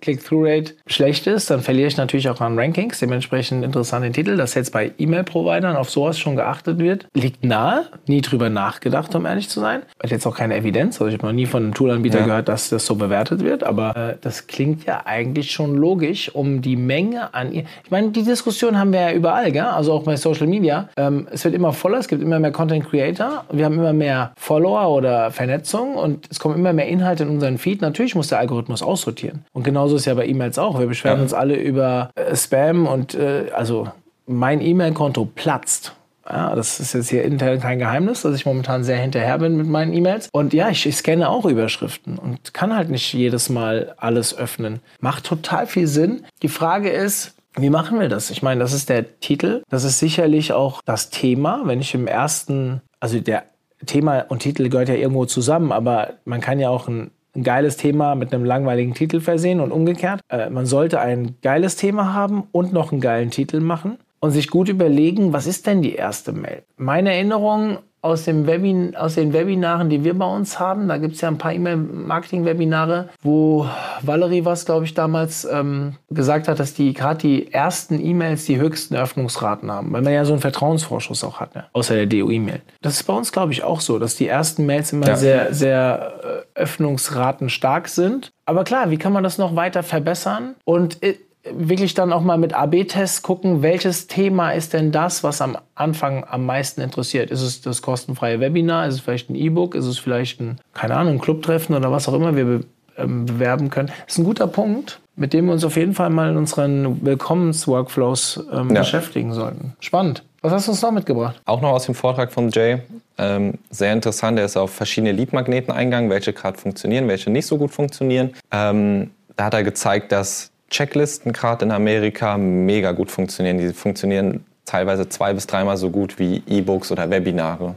Click-Through-Rate 0.00 0.72
schlecht 0.86 1.26
ist, 1.26 1.50
dann 1.50 1.60
verliere 1.60 1.88
ich 1.88 1.98
natürlich 1.98 2.30
auch 2.30 2.40
an 2.40 2.58
Rankings, 2.58 3.00
dementsprechend 3.00 3.62
interessante 3.62 4.10
Titel. 4.12 4.38
Dass 4.38 4.54
jetzt 4.54 4.72
bei 4.72 4.92
E-Mail-Providern 4.96 5.76
auf 5.76 5.90
sowas 5.90 6.18
schon 6.18 6.36
geachtet 6.36 6.78
wird, 6.78 7.06
liegt 7.12 7.44
nahe. 7.44 7.84
Nie 8.06 8.22
drüber 8.22 8.48
nachgedacht, 8.48 9.14
um 9.14 9.26
ehrlich 9.26 9.50
zu 9.50 9.60
sein. 9.60 9.82
Hat 10.02 10.10
jetzt 10.10 10.26
auch 10.26 10.34
keine 10.34 10.56
Evidenz. 10.56 11.02
Also 11.02 11.08
ich 11.08 11.18
habe 11.18 11.26
noch 11.26 11.34
nie 11.34 11.44
von 11.44 11.64
einem 11.64 11.74
Toolanbieter 11.74 12.20
ja. 12.20 12.24
gehört, 12.24 12.48
dass 12.48 12.70
das 12.70 12.86
so 12.86 12.94
bewertet 12.94 13.44
wird. 13.44 13.62
Aber 13.62 13.94
äh, 13.94 14.16
das 14.22 14.46
klingt 14.46 14.86
ja 14.86 15.02
eigentlich 15.04 15.50
schon 15.50 15.76
logisch, 15.76 16.34
um 16.34 16.62
die 16.62 16.76
Menge 16.76 17.34
an. 17.34 17.52
Ich 17.52 17.90
meine, 17.90 18.08
die 18.08 18.22
Diskussion 18.22 18.78
haben 18.78 18.94
wir 18.94 19.00
ja 19.02 19.12
überall, 19.12 19.52
gell? 19.52 19.64
also 19.64 19.92
auch 19.92 20.04
bei 20.04 20.16
Social 20.16 20.46
Media. 20.46 20.88
Ähm, 20.96 21.28
es 21.30 21.44
wird 21.44 21.54
immer 21.54 21.74
voller, 21.74 21.98
es 21.98 22.08
gibt 22.08 22.22
immer 22.22 22.38
mehr 22.38 22.52
Content 22.52 22.88
Creator. 22.88 23.44
Wir 23.52 23.66
haben 23.66 23.74
immer 23.74 23.92
mehr 23.92 24.32
Follower 24.38 24.88
oder 24.88 25.30
Vernetzung 25.42 25.96
und 25.96 26.28
es 26.30 26.38
kommen 26.38 26.54
immer 26.54 26.72
mehr 26.72 26.86
Inhalte 26.86 27.24
in 27.24 27.30
unseren 27.30 27.58
Feed. 27.58 27.80
Natürlich 27.82 28.14
muss 28.14 28.28
der 28.28 28.38
Algorithmus 28.38 28.80
aussortieren. 28.80 29.44
Und 29.52 29.64
genauso 29.64 29.96
ist 29.96 30.02
es 30.02 30.06
ja 30.06 30.14
bei 30.14 30.26
E-Mails 30.26 30.56
auch. 30.56 30.78
Wir 30.78 30.86
beschweren 30.86 31.16
ja. 31.16 31.22
uns 31.24 31.34
alle 31.34 31.56
über 31.56 32.10
äh, 32.14 32.36
Spam 32.36 32.86
und 32.86 33.14
äh, 33.14 33.50
also 33.52 33.88
mein 34.26 34.60
E-Mail-Konto 34.60 35.24
platzt. 35.34 35.96
Ja, 36.30 36.54
das 36.54 36.78
ist 36.78 36.92
jetzt 36.92 37.10
hier 37.10 37.24
intern 37.24 37.58
kein 37.58 37.80
Geheimnis, 37.80 38.22
dass 38.22 38.36
ich 38.36 38.46
momentan 38.46 38.84
sehr 38.84 38.98
hinterher 38.98 39.38
bin 39.38 39.56
mit 39.56 39.66
meinen 39.66 39.92
E-Mails. 39.92 40.28
Und 40.32 40.52
ja, 40.52 40.70
ich, 40.70 40.86
ich 40.86 40.96
scanne 40.96 41.28
auch 41.28 41.44
Überschriften 41.44 42.18
und 42.18 42.54
kann 42.54 42.76
halt 42.76 42.88
nicht 42.88 43.12
jedes 43.12 43.48
Mal 43.48 43.94
alles 43.96 44.38
öffnen. 44.38 44.78
Macht 45.00 45.24
total 45.24 45.66
viel 45.66 45.88
Sinn. 45.88 46.24
Die 46.42 46.48
Frage 46.48 46.90
ist, 46.90 47.34
wie 47.56 47.70
machen 47.70 47.98
wir 47.98 48.08
das? 48.08 48.30
Ich 48.30 48.42
meine, 48.42 48.60
das 48.60 48.72
ist 48.72 48.88
der 48.88 49.18
Titel. 49.18 49.62
Das 49.68 49.82
ist 49.82 49.98
sicherlich 49.98 50.52
auch 50.52 50.80
das 50.84 51.10
Thema. 51.10 51.62
Wenn 51.64 51.80
ich 51.80 51.94
im 51.94 52.06
ersten, 52.06 52.80
also 53.00 53.18
der 53.18 53.42
Thema 53.86 54.26
und 54.28 54.40
Titel 54.40 54.68
gehört 54.68 54.88
ja 54.88 54.94
irgendwo 54.94 55.24
zusammen, 55.24 55.72
aber 55.72 56.14
man 56.24 56.40
kann 56.40 56.58
ja 56.58 56.70
auch 56.70 56.88
ein, 56.88 57.10
ein 57.34 57.42
geiles 57.42 57.76
Thema 57.76 58.14
mit 58.14 58.32
einem 58.32 58.44
langweiligen 58.44 58.94
Titel 58.94 59.20
versehen 59.20 59.60
und 59.60 59.72
umgekehrt. 59.72 60.20
Äh, 60.28 60.50
man 60.50 60.66
sollte 60.66 61.00
ein 61.00 61.36
geiles 61.42 61.76
Thema 61.76 62.14
haben 62.14 62.44
und 62.52 62.72
noch 62.72 62.92
einen 62.92 63.00
geilen 63.00 63.30
Titel 63.30 63.60
machen 63.60 63.98
und 64.20 64.30
sich 64.30 64.48
gut 64.48 64.68
überlegen, 64.68 65.32
was 65.32 65.46
ist 65.46 65.66
denn 65.66 65.82
die 65.82 65.94
erste 65.94 66.32
Mail? 66.32 66.62
Meine 66.76 67.12
Erinnerung 67.12 67.78
aus, 68.02 68.24
dem 68.24 68.46
Webin 68.46 68.96
aus 68.96 69.14
den 69.14 69.32
Webinaren, 69.32 69.88
die 69.88 70.02
wir 70.02 70.14
bei 70.14 70.26
uns 70.26 70.58
haben, 70.58 70.88
da 70.88 70.98
gibt 70.98 71.14
es 71.14 71.20
ja 71.20 71.28
ein 71.28 71.38
paar 71.38 71.52
E-Mail-Marketing-Webinare, 71.52 73.08
wo 73.22 73.66
Valerie 74.02 74.44
was, 74.44 74.64
glaube 74.66 74.84
ich, 74.84 74.94
damals 74.94 75.44
ähm, 75.44 75.94
gesagt 76.10 76.48
hat, 76.48 76.58
dass 76.58 76.74
die 76.74 76.92
gerade 76.92 77.20
die 77.20 77.52
ersten 77.52 78.04
E-Mails 78.04 78.44
die 78.44 78.58
höchsten 78.58 78.96
Öffnungsraten 78.96 79.70
haben, 79.70 79.92
weil 79.92 80.02
man 80.02 80.12
ja 80.12 80.24
so 80.24 80.32
einen 80.32 80.42
Vertrauensvorschuss 80.42 81.22
auch 81.22 81.38
hat, 81.38 81.54
ne? 81.54 81.66
außer 81.72 81.94
der 81.94 82.06
DO-E-Mail. 82.06 82.60
Das 82.82 82.94
ist 82.94 83.04
bei 83.04 83.14
uns, 83.14 83.30
glaube 83.30 83.52
ich, 83.52 83.62
auch 83.62 83.80
so, 83.80 84.00
dass 84.00 84.16
die 84.16 84.26
ersten 84.26 84.66
Mails 84.66 84.92
immer 84.92 85.06
ja. 85.06 85.16
sehr, 85.16 85.54
sehr 85.54 86.44
äh, 86.56 86.60
Öffnungsraten 86.60 87.48
stark 87.48 87.88
sind. 87.88 88.32
Aber 88.46 88.64
klar, 88.64 88.90
wie 88.90 88.98
kann 88.98 89.12
man 89.12 89.22
das 89.22 89.38
noch 89.38 89.54
weiter 89.54 89.84
verbessern? 89.84 90.56
Und 90.64 91.00
äh, 91.04 91.14
wirklich 91.50 91.94
dann 91.94 92.12
auch 92.12 92.22
mal 92.22 92.38
mit 92.38 92.54
AB-Tests 92.54 93.22
gucken, 93.22 93.62
welches 93.62 94.06
Thema 94.06 94.52
ist 94.52 94.72
denn 94.72 94.92
das, 94.92 95.24
was 95.24 95.40
am 95.40 95.58
Anfang 95.74 96.24
am 96.24 96.46
meisten 96.46 96.80
interessiert. 96.80 97.30
Ist 97.30 97.42
es 97.42 97.60
das 97.60 97.82
kostenfreie 97.82 98.40
Webinar? 98.40 98.86
Ist 98.86 98.94
es 98.94 99.00
vielleicht 99.00 99.30
ein 99.30 99.34
E-Book? 99.34 99.74
Ist 99.74 99.86
es 99.86 99.98
vielleicht 99.98 100.40
ein, 100.40 100.58
keine 100.72 100.96
Ahnung, 100.96 101.14
ein 101.14 101.20
Clubtreffen 101.20 101.74
oder 101.74 101.90
was 101.90 102.08
auch 102.08 102.14
immer 102.14 102.36
wir 102.36 102.44
be 102.44 102.64
ähm, 102.96 103.26
bewerben 103.26 103.70
können? 103.70 103.90
Das 104.06 104.14
ist 104.14 104.18
ein 104.18 104.24
guter 104.24 104.46
Punkt, 104.46 105.00
mit 105.16 105.32
dem 105.32 105.46
wir 105.46 105.52
uns 105.52 105.64
auf 105.64 105.76
jeden 105.76 105.94
Fall 105.94 106.10
mal 106.10 106.30
in 106.30 106.36
unseren 106.36 107.04
Willkommens-Workflows 107.04 108.44
ähm, 108.52 108.70
ja. 108.70 108.80
beschäftigen 108.80 109.32
sollten. 109.32 109.72
Spannend. 109.80 110.22
Was 110.42 110.52
hast 110.52 110.66
du 110.66 110.72
uns 110.72 110.82
noch 110.82 110.92
mitgebracht? 110.92 111.40
Auch 111.44 111.60
noch 111.60 111.70
aus 111.70 111.86
dem 111.86 111.94
Vortrag 111.94 112.32
von 112.32 112.50
Jay. 112.50 112.80
Ähm, 113.16 113.54
sehr 113.70 113.92
interessant. 113.92 114.38
Er 114.38 114.44
ist 114.44 114.56
auf 114.56 114.72
verschiedene 114.72 115.12
Lead-Magneten 115.12 115.72
eingegangen, 115.72 116.10
welche 116.10 116.32
gerade 116.32 116.58
funktionieren, 116.58 117.08
welche 117.08 117.30
nicht 117.30 117.46
so 117.46 117.58
gut 117.58 117.70
funktionieren. 117.70 118.30
Ähm, 118.50 119.10
da 119.36 119.44
hat 119.44 119.54
er 119.54 119.62
gezeigt, 119.62 120.12
dass 120.12 120.51
Checklisten 120.72 121.32
gerade 121.32 121.64
in 121.64 121.70
Amerika 121.70 122.36
mega 122.36 122.92
gut 122.92 123.10
funktionieren. 123.10 123.58
Die 123.58 123.72
funktionieren 123.72 124.44
teilweise 124.64 125.08
zwei 125.08 125.32
bis 125.32 125.46
dreimal 125.46 125.76
so 125.76 125.90
gut 125.90 126.18
wie 126.18 126.42
E-Books 126.48 126.90
oder 126.90 127.10
Webinare. 127.10 127.74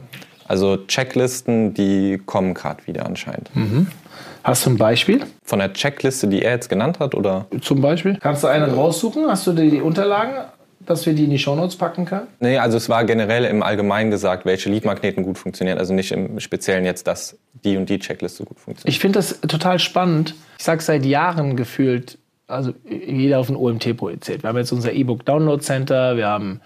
Also 0.48 0.78
Checklisten, 0.86 1.74
die 1.74 2.20
kommen 2.24 2.54
gerade 2.54 2.86
wieder 2.86 3.06
anscheinend. 3.06 3.54
Mhm. 3.54 3.88
Hast 4.42 4.64
du 4.64 4.70
ein 4.70 4.78
Beispiel? 4.78 5.20
Von 5.44 5.58
der 5.58 5.72
Checkliste, 5.72 6.28
die 6.28 6.42
er 6.42 6.52
jetzt 6.52 6.68
genannt 6.68 7.00
hat, 7.00 7.14
oder? 7.14 7.46
Zum 7.60 7.80
Beispiel? 7.80 8.16
Kannst 8.20 8.44
du 8.44 8.46
einen 8.46 8.72
raussuchen? 8.72 9.26
Hast 9.28 9.46
du 9.46 9.52
die 9.52 9.80
Unterlagen? 9.80 10.34
dass 10.86 11.04
wir 11.04 11.12
die 11.12 11.24
in 11.24 11.30
die 11.30 11.38
Shownotes 11.38 11.76
packen 11.76 12.04
können? 12.04 12.28
Nee, 12.40 12.58
also 12.58 12.76
es 12.76 12.88
war 12.88 13.04
generell 13.04 13.44
im 13.44 13.62
Allgemeinen 13.62 14.10
gesagt, 14.10 14.46
welche 14.46 14.70
Leadmagneten 14.70 15.24
gut 15.24 15.36
funktionieren. 15.36 15.78
Also 15.78 15.92
nicht 15.92 16.12
im 16.12 16.40
Speziellen 16.40 16.84
jetzt, 16.84 17.06
dass 17.06 17.36
die 17.64 17.76
und 17.76 17.90
die 17.90 17.98
Checkliste 17.98 18.44
gut 18.44 18.60
funktioniert. 18.60 18.94
Ich 18.94 19.00
finde 19.00 19.18
das 19.18 19.40
total 19.40 19.78
spannend. 19.78 20.34
Ich 20.58 20.64
sage 20.64 20.82
seit 20.82 21.04
Jahren 21.04 21.56
gefühlt, 21.56 22.18
also 22.46 22.72
jeder 22.88 23.40
auf 23.40 23.48
ein 23.48 23.56
OMT 23.56 23.96
projiziert. 23.96 24.42
Wir 24.42 24.48
haben 24.48 24.56
jetzt 24.56 24.72
unser 24.72 24.92
E-Book 24.92 25.24
Download 25.24 25.62
Center, 25.62 26.16
wir 26.16 26.28
haben 26.28 26.60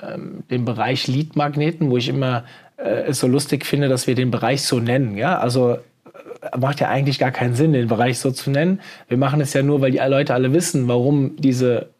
ähm, 0.00 0.44
den 0.50 0.64
Bereich 0.64 1.06
Lead-Magneten, 1.06 1.90
wo 1.90 1.96
ich 1.96 2.08
immer 2.08 2.44
äh, 2.76 3.04
es 3.06 3.20
so 3.20 3.26
lustig 3.26 3.64
finde, 3.64 3.88
dass 3.88 4.06
wir 4.06 4.14
den 4.14 4.30
Bereich 4.30 4.62
so 4.62 4.80
nennen. 4.80 5.16
Ja? 5.16 5.38
Also 5.38 5.74
äh, 5.74 6.58
macht 6.58 6.80
ja 6.80 6.88
eigentlich 6.88 7.18
gar 7.18 7.30
keinen 7.30 7.54
Sinn, 7.54 7.72
den 7.72 7.88
Bereich 7.88 8.18
so 8.18 8.30
zu 8.30 8.50
nennen. 8.50 8.80
Wir 9.08 9.18
machen 9.18 9.40
es 9.40 9.52
ja 9.52 9.62
nur, 9.62 9.80
weil 9.80 9.92
die 9.92 9.98
Leute 9.98 10.34
alle 10.34 10.52
wissen, 10.52 10.88
warum 10.88 11.36
diese 11.36 11.90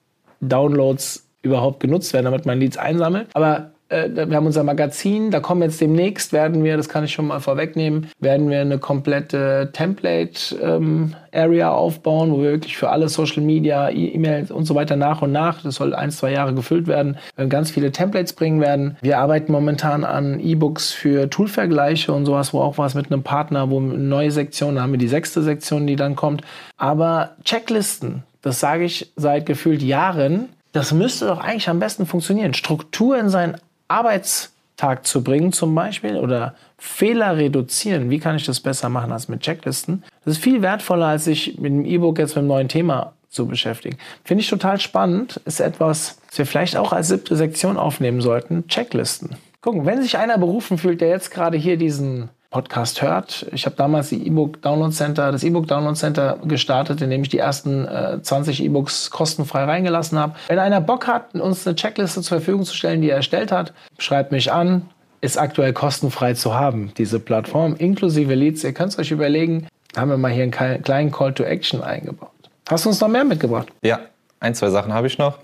Downloads 0.40 1.28
überhaupt 1.42 1.80
genutzt 1.80 2.12
werden, 2.12 2.26
damit 2.26 2.46
man 2.46 2.60
Leads 2.60 2.76
einsammelt. 2.76 3.28
Aber 3.34 3.71
wir 3.92 4.36
haben 4.36 4.46
unser 4.46 4.64
Magazin, 4.64 5.30
da 5.30 5.40
kommen 5.40 5.62
jetzt 5.62 5.80
demnächst, 5.80 6.32
werden 6.32 6.64
wir, 6.64 6.76
das 6.76 6.88
kann 6.88 7.04
ich 7.04 7.12
schon 7.12 7.26
mal 7.26 7.40
vorwegnehmen, 7.40 8.08
werden 8.18 8.48
wir 8.48 8.60
eine 8.60 8.78
komplette 8.78 9.70
Template-Area 9.72 11.68
ähm, 11.68 11.74
aufbauen, 11.74 12.32
wo 12.32 12.38
wir 12.38 12.50
wirklich 12.50 12.76
für 12.76 12.90
alle 12.90 13.08
Social 13.08 13.42
Media, 13.42 13.90
E-Mails 13.90 14.50
und 14.50 14.64
so 14.64 14.74
weiter 14.74 14.96
nach 14.96 15.22
und 15.22 15.32
nach, 15.32 15.62
das 15.62 15.76
soll 15.76 15.94
ein, 15.94 16.10
zwei 16.10 16.32
Jahre 16.32 16.54
gefüllt 16.54 16.86
werden, 16.86 17.18
ganz 17.48 17.70
viele 17.70 17.92
Templates 17.92 18.32
bringen 18.32 18.60
werden. 18.60 18.96
Wir 19.02 19.18
arbeiten 19.18 19.52
momentan 19.52 20.04
an 20.04 20.40
E-Books 20.40 20.92
für 20.92 21.28
Toolvergleiche 21.28 22.12
und 22.12 22.24
sowas, 22.24 22.54
wo 22.54 22.60
auch 22.60 22.78
was 22.78 22.94
mit 22.94 23.12
einem 23.12 23.22
Partner, 23.22 23.70
wo 23.70 23.78
eine 23.78 23.98
neue 23.98 24.30
Sektion, 24.30 24.76
da 24.76 24.82
haben 24.82 24.92
wir 24.92 24.98
die 24.98 25.08
sechste 25.08 25.42
Sektion, 25.42 25.86
die 25.86 25.96
dann 25.96 26.16
kommt. 26.16 26.42
Aber 26.76 27.36
Checklisten, 27.44 28.22
das 28.40 28.58
sage 28.58 28.84
ich 28.84 29.12
seit 29.16 29.46
gefühlt 29.46 29.82
Jahren, 29.82 30.48
das 30.72 30.92
müsste 30.92 31.26
doch 31.26 31.40
eigentlich 31.40 31.68
am 31.68 31.78
besten 31.78 32.06
funktionieren. 32.06 32.54
Struktur 32.54 33.18
in 33.18 33.28
seinen 33.28 33.56
Arbeitstag 33.92 35.06
zu 35.06 35.22
bringen 35.22 35.52
zum 35.52 35.74
Beispiel 35.74 36.16
oder 36.16 36.54
Fehler 36.78 37.36
reduzieren. 37.36 38.10
Wie 38.10 38.18
kann 38.18 38.36
ich 38.36 38.46
das 38.46 38.60
besser 38.60 38.88
machen 38.88 39.12
als 39.12 39.28
mit 39.28 39.40
Checklisten? 39.40 40.02
Das 40.24 40.34
ist 40.34 40.42
viel 40.42 40.62
wertvoller, 40.62 41.06
als 41.06 41.24
sich 41.24 41.58
mit 41.58 41.72
dem 41.72 41.84
E-Book 41.84 42.18
jetzt 42.18 42.30
mit 42.30 42.38
einem 42.38 42.48
neuen 42.48 42.68
Thema 42.68 43.12
zu 43.28 43.46
beschäftigen. 43.46 43.98
Finde 44.24 44.42
ich 44.42 44.50
total 44.50 44.80
spannend. 44.80 45.40
Ist 45.44 45.60
etwas, 45.60 46.18
was 46.28 46.38
wir 46.38 46.46
vielleicht 46.46 46.76
auch 46.76 46.92
als 46.92 47.08
siebte 47.08 47.36
Sektion 47.36 47.76
aufnehmen 47.76 48.20
sollten. 48.20 48.66
Checklisten. 48.68 49.36
Gucken, 49.60 49.86
wenn 49.86 50.02
sich 50.02 50.18
einer 50.18 50.38
berufen 50.38 50.76
fühlt, 50.76 51.00
der 51.00 51.08
jetzt 51.08 51.30
gerade 51.30 51.56
hier 51.56 51.76
diesen 51.76 52.28
Podcast 52.52 53.02
hört. 53.02 53.46
Ich 53.50 53.66
habe 53.66 53.74
damals 53.74 54.10
die 54.10 54.24
E-Book 54.26 54.62
Download 54.62 54.94
Center, 54.94 55.32
das 55.32 55.42
E-Book 55.42 55.66
Download 55.66 55.98
Center 55.98 56.38
gestartet, 56.44 57.00
indem 57.00 57.22
ich 57.22 57.30
die 57.30 57.38
ersten 57.38 57.88
äh, 57.88 58.22
20 58.22 58.62
E-Books 58.62 59.10
kostenfrei 59.10 59.64
reingelassen 59.64 60.18
habe. 60.18 60.34
Wenn 60.46 60.58
einer 60.58 60.80
Bock 60.80 61.08
hat, 61.08 61.34
uns 61.34 61.66
eine 61.66 61.74
Checkliste 61.74 62.20
zur 62.22 62.38
Verfügung 62.38 62.64
zu 62.64 62.76
stellen, 62.76 63.00
die 63.00 63.10
er 63.10 63.16
erstellt 63.16 63.50
hat, 63.50 63.72
schreibt 63.98 64.30
mich 64.30 64.52
an. 64.52 64.88
Ist 65.20 65.38
aktuell 65.38 65.72
kostenfrei 65.72 66.34
zu 66.34 66.54
haben, 66.54 66.92
diese 66.98 67.20
Plattform, 67.20 67.76
inklusive 67.76 68.34
Leads. 68.34 68.64
Ihr 68.64 68.72
könnt 68.72 68.92
es 68.92 68.98
euch 68.98 69.12
überlegen, 69.12 69.68
haben 69.96 70.10
wir 70.10 70.16
mal 70.16 70.32
hier 70.32 70.42
einen 70.42 70.82
kleinen 70.82 71.12
Call 71.12 71.32
to 71.32 71.44
Action 71.44 71.82
eingebaut. 71.82 72.30
Hast 72.68 72.84
du 72.84 72.88
uns 72.88 73.00
noch 73.00 73.08
mehr 73.08 73.24
mitgebracht? 73.24 73.68
Ja, 73.82 74.00
ein, 74.42 74.54
zwei 74.54 74.70
Sachen 74.70 74.92
habe 74.92 75.06
ich 75.06 75.18
noch. 75.18 75.38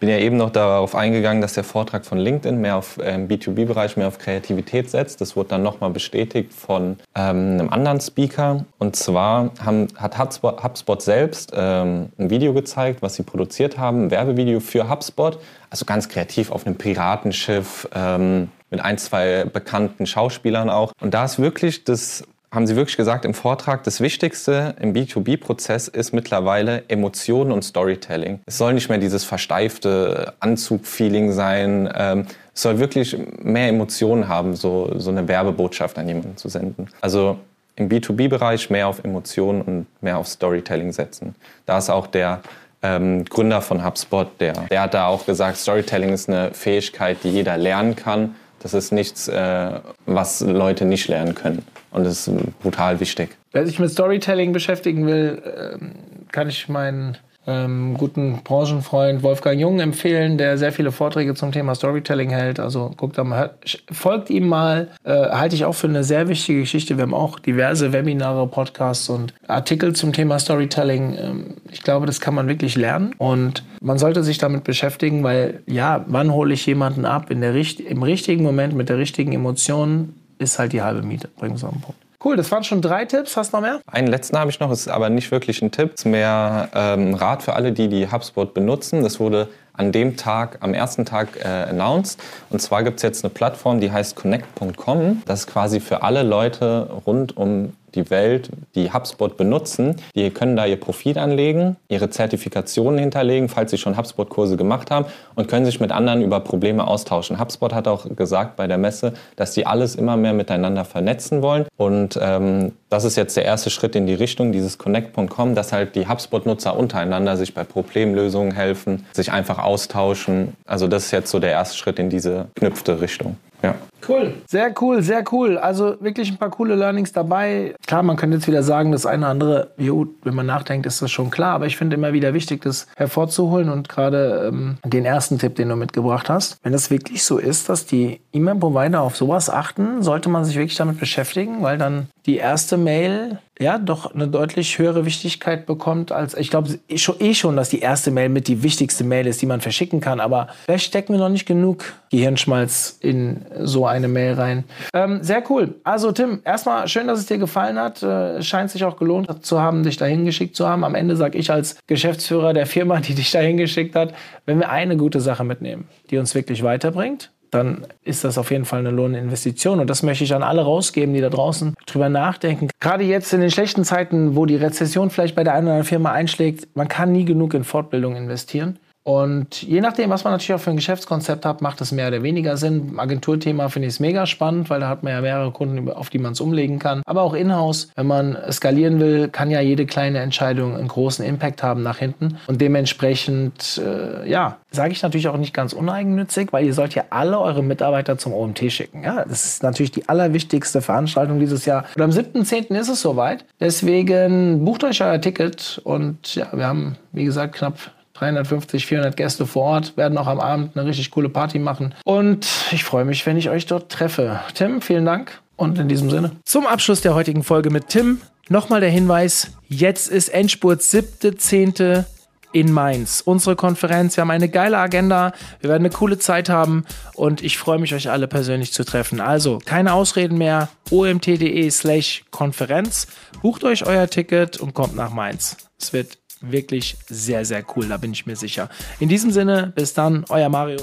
Bin 0.00 0.08
ja 0.08 0.18
eben 0.18 0.36
noch 0.36 0.50
darauf 0.50 0.96
eingegangen, 0.96 1.40
dass 1.40 1.54
der 1.54 1.62
Vortrag 1.64 2.04
von 2.04 2.18
LinkedIn 2.18 2.60
mehr 2.60 2.76
auf 2.76 2.98
ähm, 3.02 3.28
B2B-Bereich, 3.28 3.96
mehr 3.96 4.08
auf 4.08 4.18
Kreativität 4.18 4.90
setzt. 4.90 5.20
Das 5.20 5.36
wurde 5.36 5.50
dann 5.50 5.62
nochmal 5.62 5.90
bestätigt 5.90 6.52
von 6.52 6.96
ähm, 7.14 7.60
einem 7.60 7.68
anderen 7.70 8.00
Speaker. 8.00 8.64
Und 8.78 8.96
zwar 8.96 9.52
haben, 9.64 9.86
hat 9.96 10.18
HubSpot, 10.18 10.62
HubSpot 10.62 11.00
selbst 11.00 11.52
ähm, 11.54 12.10
ein 12.18 12.30
Video 12.30 12.52
gezeigt, 12.52 13.02
was 13.02 13.14
sie 13.14 13.22
produziert 13.22 13.78
haben, 13.78 14.06
ein 14.06 14.10
Werbevideo 14.10 14.58
für 14.58 14.90
HubSpot. 14.90 15.38
Also 15.70 15.84
ganz 15.84 16.08
kreativ 16.08 16.50
auf 16.50 16.66
einem 16.66 16.76
Piratenschiff 16.76 17.88
ähm, 17.94 18.48
mit 18.70 18.80
ein, 18.80 18.98
zwei 18.98 19.44
bekannten 19.44 20.06
Schauspielern 20.06 20.70
auch. 20.70 20.92
Und 21.00 21.14
da 21.14 21.24
ist 21.24 21.38
wirklich 21.38 21.84
das 21.84 22.24
haben 22.52 22.66
Sie 22.66 22.74
wirklich 22.74 22.96
gesagt 22.96 23.24
im 23.24 23.34
Vortrag, 23.34 23.84
das 23.84 24.00
Wichtigste 24.00 24.74
im 24.80 24.92
B2B-Prozess 24.92 25.86
ist 25.86 26.12
mittlerweile 26.12 26.82
Emotionen 26.88 27.52
und 27.52 27.62
Storytelling. 27.62 28.40
Es 28.46 28.58
soll 28.58 28.74
nicht 28.74 28.88
mehr 28.88 28.98
dieses 28.98 29.22
versteifte 29.24 30.34
Anzug-Feeling 30.40 31.32
sein. 31.32 31.88
Ähm, 31.94 32.26
es 32.52 32.62
soll 32.62 32.80
wirklich 32.80 33.16
mehr 33.40 33.68
Emotionen 33.68 34.26
haben, 34.26 34.56
so, 34.56 34.92
so 34.96 35.10
eine 35.10 35.28
Werbebotschaft 35.28 35.96
an 35.98 36.08
jemanden 36.08 36.36
zu 36.36 36.48
senden. 36.48 36.88
Also 37.00 37.38
im 37.76 37.88
B2B-Bereich 37.88 38.68
mehr 38.68 38.88
auf 38.88 39.04
Emotionen 39.04 39.62
und 39.62 39.86
mehr 40.02 40.18
auf 40.18 40.26
Storytelling 40.26 40.92
setzen. 40.92 41.36
Da 41.66 41.78
ist 41.78 41.88
auch 41.88 42.08
der 42.08 42.40
ähm, 42.82 43.24
Gründer 43.26 43.62
von 43.62 43.84
HubSpot, 43.84 44.28
der, 44.40 44.54
der 44.70 44.82
hat 44.82 44.94
da 44.94 45.06
auch 45.06 45.24
gesagt, 45.24 45.56
Storytelling 45.56 46.12
ist 46.12 46.28
eine 46.28 46.52
Fähigkeit, 46.52 47.18
die 47.22 47.30
jeder 47.30 47.56
lernen 47.56 47.94
kann. 47.94 48.34
Das 48.60 48.74
ist 48.74 48.92
nichts, 48.92 49.26
äh, 49.26 49.80
was 50.06 50.40
Leute 50.40 50.84
nicht 50.84 51.08
lernen 51.08 51.34
können. 51.34 51.64
Und 51.90 52.04
das 52.04 52.28
ist 52.28 52.58
brutal 52.60 53.00
wichtig. 53.00 53.36
Wer 53.52 53.66
sich 53.66 53.78
mit 53.78 53.90
Storytelling 53.90 54.52
beschäftigen 54.52 55.06
will, 55.06 55.42
ähm, 55.74 55.92
kann 56.30 56.48
ich 56.48 56.68
meinen 56.68 57.16
ähm, 57.46 57.96
guten 57.96 58.40
Branchenfreund 58.44 59.22
Wolfgang 59.22 59.58
Jung 59.58 59.80
empfehlen, 59.80 60.38
der 60.38 60.58
sehr 60.58 60.72
viele 60.72 60.92
Vorträge 60.92 61.34
zum 61.34 61.52
Thema 61.52 61.74
Storytelling 61.74 62.30
hält. 62.30 62.60
Also 62.60 62.92
guckt 62.96 63.16
da 63.16 63.24
mal, 63.24 63.54
folgt 63.90 64.30
ihm 64.30 64.48
mal. 64.48 64.88
Äh, 65.04 65.30
halte 65.30 65.54
ich 65.54 65.64
auch 65.64 65.74
für 65.74 65.88
eine 65.88 66.04
sehr 66.04 66.28
wichtige 66.28 66.60
Geschichte. 66.60 66.96
Wir 66.96 67.02
haben 67.02 67.14
auch 67.14 67.38
diverse 67.38 67.92
Webinare, 67.92 68.46
Podcasts 68.46 69.08
und 69.08 69.34
Artikel 69.46 69.94
zum 69.94 70.12
Thema 70.12 70.38
Storytelling. 70.38 71.16
Ähm, 71.18 71.54
ich 71.70 71.82
glaube, 71.82 72.06
das 72.06 72.20
kann 72.20 72.34
man 72.34 72.46
wirklich 72.48 72.76
lernen 72.76 73.14
und 73.18 73.64
man 73.80 73.98
sollte 73.98 74.22
sich 74.22 74.38
damit 74.38 74.64
beschäftigen, 74.64 75.22
weil 75.22 75.62
ja, 75.66 76.04
wann 76.08 76.32
hole 76.32 76.52
ich 76.52 76.66
jemanden 76.66 77.04
ab 77.04 77.30
in 77.30 77.40
der, 77.40 77.54
im 77.54 78.02
richtigen 78.02 78.42
Moment 78.42 78.74
mit 78.74 78.88
der 78.88 78.98
richtigen 78.98 79.32
Emotion 79.32 80.14
ist 80.38 80.58
halt 80.58 80.72
die 80.72 80.82
halbe 80.82 81.02
Miete. 81.02 81.28
Bringen 81.28 81.60
wir 81.60 81.68
es 81.68 81.74
Punkt. 81.82 81.99
Cool, 82.22 82.36
das 82.36 82.50
waren 82.52 82.64
schon 82.64 82.82
drei 82.82 83.06
Tipps. 83.06 83.36
Hast 83.36 83.52
du 83.52 83.56
noch 83.56 83.62
mehr? 83.62 83.80
Einen 83.86 84.08
letzten 84.08 84.38
habe 84.38 84.50
ich 84.50 84.60
noch, 84.60 84.70
ist 84.70 84.88
aber 84.88 85.08
nicht 85.08 85.30
wirklich 85.30 85.62
ein 85.62 85.70
Tipp. 85.70 85.94
Ist 85.94 86.04
mehr 86.04 86.68
ähm, 86.74 87.14
Rat 87.14 87.42
für 87.42 87.54
alle, 87.54 87.72
die 87.72 87.88
die 87.88 88.10
HubSpot 88.10 88.52
benutzen. 88.52 89.02
Das 89.02 89.20
wurde 89.20 89.48
an 89.72 89.90
dem 89.90 90.18
Tag, 90.18 90.58
am 90.60 90.74
ersten 90.74 91.06
Tag 91.06 91.28
äh, 91.42 91.48
announced. 91.48 92.20
Und 92.50 92.60
zwar 92.60 92.82
gibt 92.82 92.98
es 92.98 93.02
jetzt 93.02 93.24
eine 93.24 93.32
Plattform, 93.32 93.80
die 93.80 93.90
heißt 93.90 94.16
connect.com. 94.16 95.22
Das 95.24 95.40
ist 95.40 95.46
quasi 95.46 95.80
für 95.80 96.02
alle 96.02 96.22
Leute 96.22 96.90
rund 97.06 97.38
um 97.38 97.72
die 97.94 98.10
Welt, 98.10 98.50
die 98.74 98.92
HubSpot 98.92 99.36
benutzen, 99.36 99.96
die 100.14 100.30
können 100.30 100.56
da 100.56 100.66
ihr 100.66 100.78
Profil 100.78 101.18
anlegen, 101.18 101.76
ihre 101.88 102.10
Zertifikationen 102.10 102.98
hinterlegen, 102.98 103.48
falls 103.48 103.70
sie 103.70 103.78
schon 103.78 103.96
HubSpot-Kurse 103.96 104.56
gemacht 104.56 104.90
haben 104.90 105.06
und 105.34 105.48
können 105.48 105.64
sich 105.64 105.80
mit 105.80 105.92
anderen 105.92 106.22
über 106.22 106.40
Probleme 106.40 106.86
austauschen. 106.86 107.38
HubSpot 107.40 107.74
hat 107.74 107.88
auch 107.88 108.06
gesagt 108.16 108.56
bei 108.56 108.66
der 108.66 108.78
Messe, 108.78 109.14
dass 109.36 109.54
sie 109.54 109.66
alles 109.66 109.94
immer 109.94 110.16
mehr 110.16 110.32
miteinander 110.32 110.84
vernetzen 110.84 111.42
wollen 111.42 111.66
und 111.76 112.18
ähm, 112.20 112.72
das 112.90 113.04
ist 113.04 113.16
jetzt 113.16 113.36
der 113.36 113.44
erste 113.44 113.70
Schritt 113.70 113.94
in 113.94 114.06
die 114.06 114.14
Richtung, 114.14 114.50
dieses 114.50 114.76
Connect.com, 114.76 115.54
dass 115.54 115.72
halt 115.72 115.94
die 115.94 116.08
HubSpot-Nutzer 116.08 116.76
untereinander 116.76 117.36
sich 117.36 117.54
bei 117.54 117.62
Problemlösungen 117.62 118.52
helfen, 118.52 119.06
sich 119.12 119.30
einfach 119.30 119.58
austauschen. 119.58 120.56
Also 120.66 120.88
das 120.88 121.06
ist 121.06 121.10
jetzt 121.12 121.30
so 121.30 121.38
der 121.38 121.52
erste 121.52 121.76
Schritt 121.76 121.98
in 121.98 122.10
diese 122.10 122.48
knüpfte 122.56 123.00
Richtung. 123.00 123.36
Ja. 123.62 123.74
Cool. 124.08 124.34
Sehr 124.46 124.74
cool, 124.80 125.02
sehr 125.02 125.24
cool. 125.30 125.58
Also 125.58 125.96
wirklich 126.00 126.30
ein 126.30 126.38
paar 126.38 126.50
coole 126.50 126.74
Learnings 126.74 127.12
dabei. 127.12 127.74
Klar, 127.86 128.02
man 128.02 128.16
könnte 128.16 128.36
jetzt 128.36 128.48
wieder 128.48 128.62
sagen, 128.62 128.92
das 128.92 129.06
eine 129.06 129.24
oder 129.24 129.30
andere, 129.30 129.70
jo, 129.76 130.06
wenn 130.22 130.34
man 130.34 130.46
nachdenkt, 130.46 130.86
ist 130.86 131.02
das 131.02 131.10
schon 131.10 131.30
klar. 131.30 131.54
Aber 131.54 131.66
ich 131.66 131.76
finde 131.76 131.96
immer 131.96 132.12
wieder 132.12 132.34
wichtig, 132.34 132.62
das 132.62 132.86
hervorzuholen 132.96 133.68
und 133.68 133.88
gerade 133.88 134.48
ähm, 134.48 134.78
den 134.84 135.04
ersten 135.04 135.38
Tipp, 135.38 135.56
den 135.56 135.68
du 135.68 135.76
mitgebracht 135.76 136.28
hast. 136.30 136.58
Wenn 136.62 136.72
das 136.72 136.90
wirklich 136.90 137.22
so 137.24 137.38
ist, 137.38 137.68
dass 137.68 137.86
die 137.86 138.20
E-Mail-Provider 138.32 139.00
auf 139.00 139.16
sowas 139.16 139.50
achten, 139.50 140.02
sollte 140.02 140.28
man 140.28 140.44
sich 140.44 140.56
wirklich 140.56 140.76
damit 140.76 140.98
beschäftigen, 140.98 141.62
weil 141.62 141.78
dann 141.78 142.08
die 142.26 142.36
erste 142.36 142.76
Mail 142.76 143.38
ja 143.58 143.78
doch 143.78 144.14
eine 144.14 144.26
deutlich 144.26 144.78
höhere 144.78 145.04
Wichtigkeit 145.04 145.66
bekommt 145.66 146.12
als 146.12 146.34
ich 146.34 146.50
glaube 146.50 146.78
eh 146.88 146.96
schon, 146.96 147.16
eh 147.20 147.34
schon, 147.34 147.56
dass 147.56 147.68
die 147.68 147.80
erste 147.80 148.10
Mail 148.10 148.30
mit 148.30 148.48
die 148.48 148.62
wichtigste 148.62 149.04
Mail 149.04 149.26
ist, 149.26 149.42
die 149.42 149.46
man 149.46 149.60
verschicken 149.60 150.00
kann. 150.00 150.20
Aber 150.20 150.48
vielleicht 150.64 150.86
stecken 150.86 151.12
wir 151.12 151.18
noch 151.18 151.28
nicht 151.28 151.46
genug 151.46 151.84
Gehirnschmalz 152.10 152.98
in 153.00 153.44
so 153.60 153.86
eine 153.86 154.08
Mail 154.08 154.34
rein. 154.34 154.64
Ähm, 154.94 155.22
sehr 155.22 155.42
cool. 155.50 155.74
Also 155.84 156.12
Tim, 156.12 156.40
erstmal 156.44 156.88
schön, 156.88 157.06
dass 157.06 157.18
es 157.18 157.26
dir 157.26 157.38
gefallen 157.38 157.78
hat. 157.78 158.02
Äh, 158.02 158.42
scheint 158.42 158.70
sich 158.70 158.84
auch 158.84 158.96
gelohnt 158.96 159.44
zu 159.44 159.60
haben, 159.60 159.82
dich 159.82 159.96
dahin 159.96 160.24
geschickt 160.24 160.56
zu 160.56 160.68
haben. 160.68 160.84
Am 160.84 160.94
Ende 160.94 161.16
sage 161.16 161.38
ich 161.38 161.50
als 161.50 161.76
Geschäftsführer 161.86 162.54
der 162.54 162.66
Firma, 162.66 163.00
die 163.00 163.14
dich 163.14 163.30
dahin 163.30 163.56
geschickt 163.56 163.94
hat, 163.94 164.14
wenn 164.46 164.58
wir 164.58 164.70
eine 164.70 164.96
gute 164.96 165.20
Sache 165.20 165.44
mitnehmen, 165.44 165.88
die 166.10 166.18
uns 166.18 166.34
wirklich 166.34 166.62
weiterbringt, 166.62 167.30
dann 167.50 167.86
ist 168.02 168.24
das 168.24 168.38
auf 168.38 168.50
jeden 168.50 168.64
Fall 168.64 168.80
eine 168.80 168.90
lohnende 168.90 169.18
Investition. 169.18 169.80
Und 169.80 169.90
das 169.90 170.02
möchte 170.02 170.24
ich 170.24 170.34
an 170.34 170.42
alle 170.42 170.62
rausgeben, 170.62 171.14
die 171.14 171.20
da 171.20 171.30
draußen 171.30 171.74
drüber 171.86 172.08
nachdenken. 172.08 172.68
Gerade 172.80 173.04
jetzt 173.04 173.32
in 173.32 173.40
den 173.40 173.50
schlechten 173.50 173.84
Zeiten, 173.84 174.36
wo 174.36 174.46
die 174.46 174.56
Rezession 174.56 175.10
vielleicht 175.10 175.34
bei 175.34 175.44
der 175.44 175.54
einen 175.54 175.66
oder 175.66 175.72
anderen 175.74 175.88
Firma 175.88 176.12
einschlägt, 176.12 176.68
man 176.74 176.88
kann 176.88 177.12
nie 177.12 177.24
genug 177.24 177.54
in 177.54 177.64
Fortbildung 177.64 178.16
investieren. 178.16 178.78
Und 179.02 179.62
je 179.62 179.80
nachdem, 179.80 180.10
was 180.10 180.24
man 180.24 180.34
natürlich 180.34 180.54
auch 180.54 180.62
für 180.62 180.70
ein 180.70 180.76
Geschäftskonzept 180.76 181.46
hat, 181.46 181.62
macht 181.62 181.80
es 181.80 181.90
mehr 181.90 182.08
oder 182.08 182.22
weniger 182.22 182.58
Sinn. 182.58 182.98
Agenturthema 182.98 183.68
finde 183.70 183.88
ich 183.88 183.94
es 183.94 184.00
mega 184.00 184.26
spannend, 184.26 184.68
weil 184.68 184.80
da 184.80 184.88
hat 184.88 185.02
man 185.02 185.14
ja 185.14 185.20
mehrere 185.22 185.50
Kunden, 185.52 185.90
auf 185.90 186.10
die 186.10 186.18
man 186.18 186.32
es 186.32 186.40
umlegen 186.40 186.78
kann. 186.78 187.02
Aber 187.06 187.22
auch 187.22 187.32
in-house, 187.32 187.88
wenn 187.96 188.06
man 188.06 188.36
skalieren 188.50 189.00
will, 189.00 189.28
kann 189.28 189.50
ja 189.50 189.60
jede 189.60 189.86
kleine 189.86 190.18
Entscheidung 190.18 190.76
einen 190.76 190.88
großen 190.88 191.24
Impact 191.24 191.62
haben 191.62 191.82
nach 191.82 191.96
hinten. 191.96 192.36
Und 192.46 192.60
dementsprechend, 192.60 193.80
äh, 193.82 194.28
ja, 194.28 194.58
sage 194.70 194.92
ich 194.92 195.02
natürlich 195.02 195.28
auch 195.28 195.38
nicht 195.38 195.54
ganz 195.54 195.72
uneigennützig, 195.72 196.52
weil 196.52 196.66
ihr 196.66 196.74
sollt 196.74 196.94
ja 196.94 197.04
alle 197.08 197.40
eure 197.40 197.62
Mitarbeiter 197.62 198.18
zum 198.18 198.34
OMT 198.34 198.70
schicken. 198.70 199.02
Ja, 199.02 199.24
das 199.24 199.46
ist 199.46 199.62
natürlich 199.62 199.92
die 199.92 200.10
allerwichtigste 200.10 200.82
Veranstaltung 200.82 201.40
dieses 201.40 201.64
Jahr. 201.64 201.86
Und 201.96 202.02
am 202.02 202.10
7.10. 202.10 202.78
ist 202.78 202.88
es 202.88 203.00
soweit. 203.00 203.46
Deswegen 203.60 204.62
bucht 204.62 204.84
euch 204.84 205.02
euer 205.02 205.20
Ticket 205.20 205.80
und 205.84 206.34
ja, 206.34 206.48
wir 206.52 206.66
haben, 206.66 206.96
wie 207.12 207.24
gesagt, 207.24 207.54
knapp 207.54 207.78
350, 208.20 208.86
400 208.86 209.16
Gäste 209.16 209.46
vor 209.46 209.62
Ort, 209.64 209.96
werden 209.96 210.18
auch 210.18 210.26
am 210.26 210.40
Abend 210.40 210.76
eine 210.76 210.86
richtig 210.86 211.10
coole 211.10 211.28
Party 211.28 211.58
machen. 211.58 211.94
Und 212.04 212.46
ich 212.70 212.84
freue 212.84 213.04
mich, 213.04 213.24
wenn 213.26 213.36
ich 213.36 213.48
euch 213.50 213.66
dort 213.66 213.90
treffe. 213.90 214.40
Tim, 214.54 214.82
vielen 214.82 215.06
Dank. 215.06 215.40
Und 215.56 215.78
in 215.78 215.88
diesem 215.88 216.10
Sinne. 216.10 216.32
Zum 216.44 216.66
Abschluss 216.66 217.00
der 217.00 217.14
heutigen 217.14 217.42
Folge 217.42 217.70
mit 217.70 217.88
Tim 217.88 218.20
nochmal 218.48 218.80
der 218.80 218.90
Hinweis, 218.90 219.52
jetzt 219.68 220.08
ist 220.08 220.28
Endspurt 220.28 220.80
7.10. 220.80 222.04
in 222.52 222.72
Mainz. 222.72 223.22
Unsere 223.24 223.56
Konferenz. 223.56 224.16
Wir 224.16 224.22
haben 224.22 224.30
eine 224.30 224.48
geile 224.48 224.78
Agenda. 224.78 225.32
Wir 225.60 225.70
werden 225.70 225.82
eine 225.82 225.94
coole 225.94 226.18
Zeit 226.18 226.48
haben 226.48 226.84
und 227.14 227.42
ich 227.42 227.58
freue 227.58 227.78
mich, 227.78 227.94
euch 227.94 228.10
alle 228.10 228.26
persönlich 228.26 228.72
zu 228.72 228.84
treffen. 228.84 229.20
Also 229.20 229.60
keine 229.64 229.92
Ausreden 229.92 230.36
mehr. 230.36 230.68
omt.de 230.90 231.70
slash 231.70 232.24
Konferenz. 232.30 233.06
Bucht 233.40 233.64
euch 233.64 233.86
euer 233.86 234.08
Ticket 234.08 234.58
und 234.58 234.74
kommt 234.74 234.96
nach 234.96 235.12
Mainz. 235.12 235.56
Es 235.78 235.92
wird 235.92 236.18
wirklich 236.40 236.96
sehr, 237.08 237.44
sehr 237.44 237.64
cool, 237.76 237.88
da 237.88 237.96
bin 237.96 238.12
ich 238.12 238.26
mir 238.26 238.36
sicher. 238.36 238.68
In 238.98 239.08
diesem 239.08 239.30
Sinne, 239.30 239.72
bis 239.74 239.94
dann, 239.94 240.24
euer 240.28 240.48
Mario. 240.48 240.78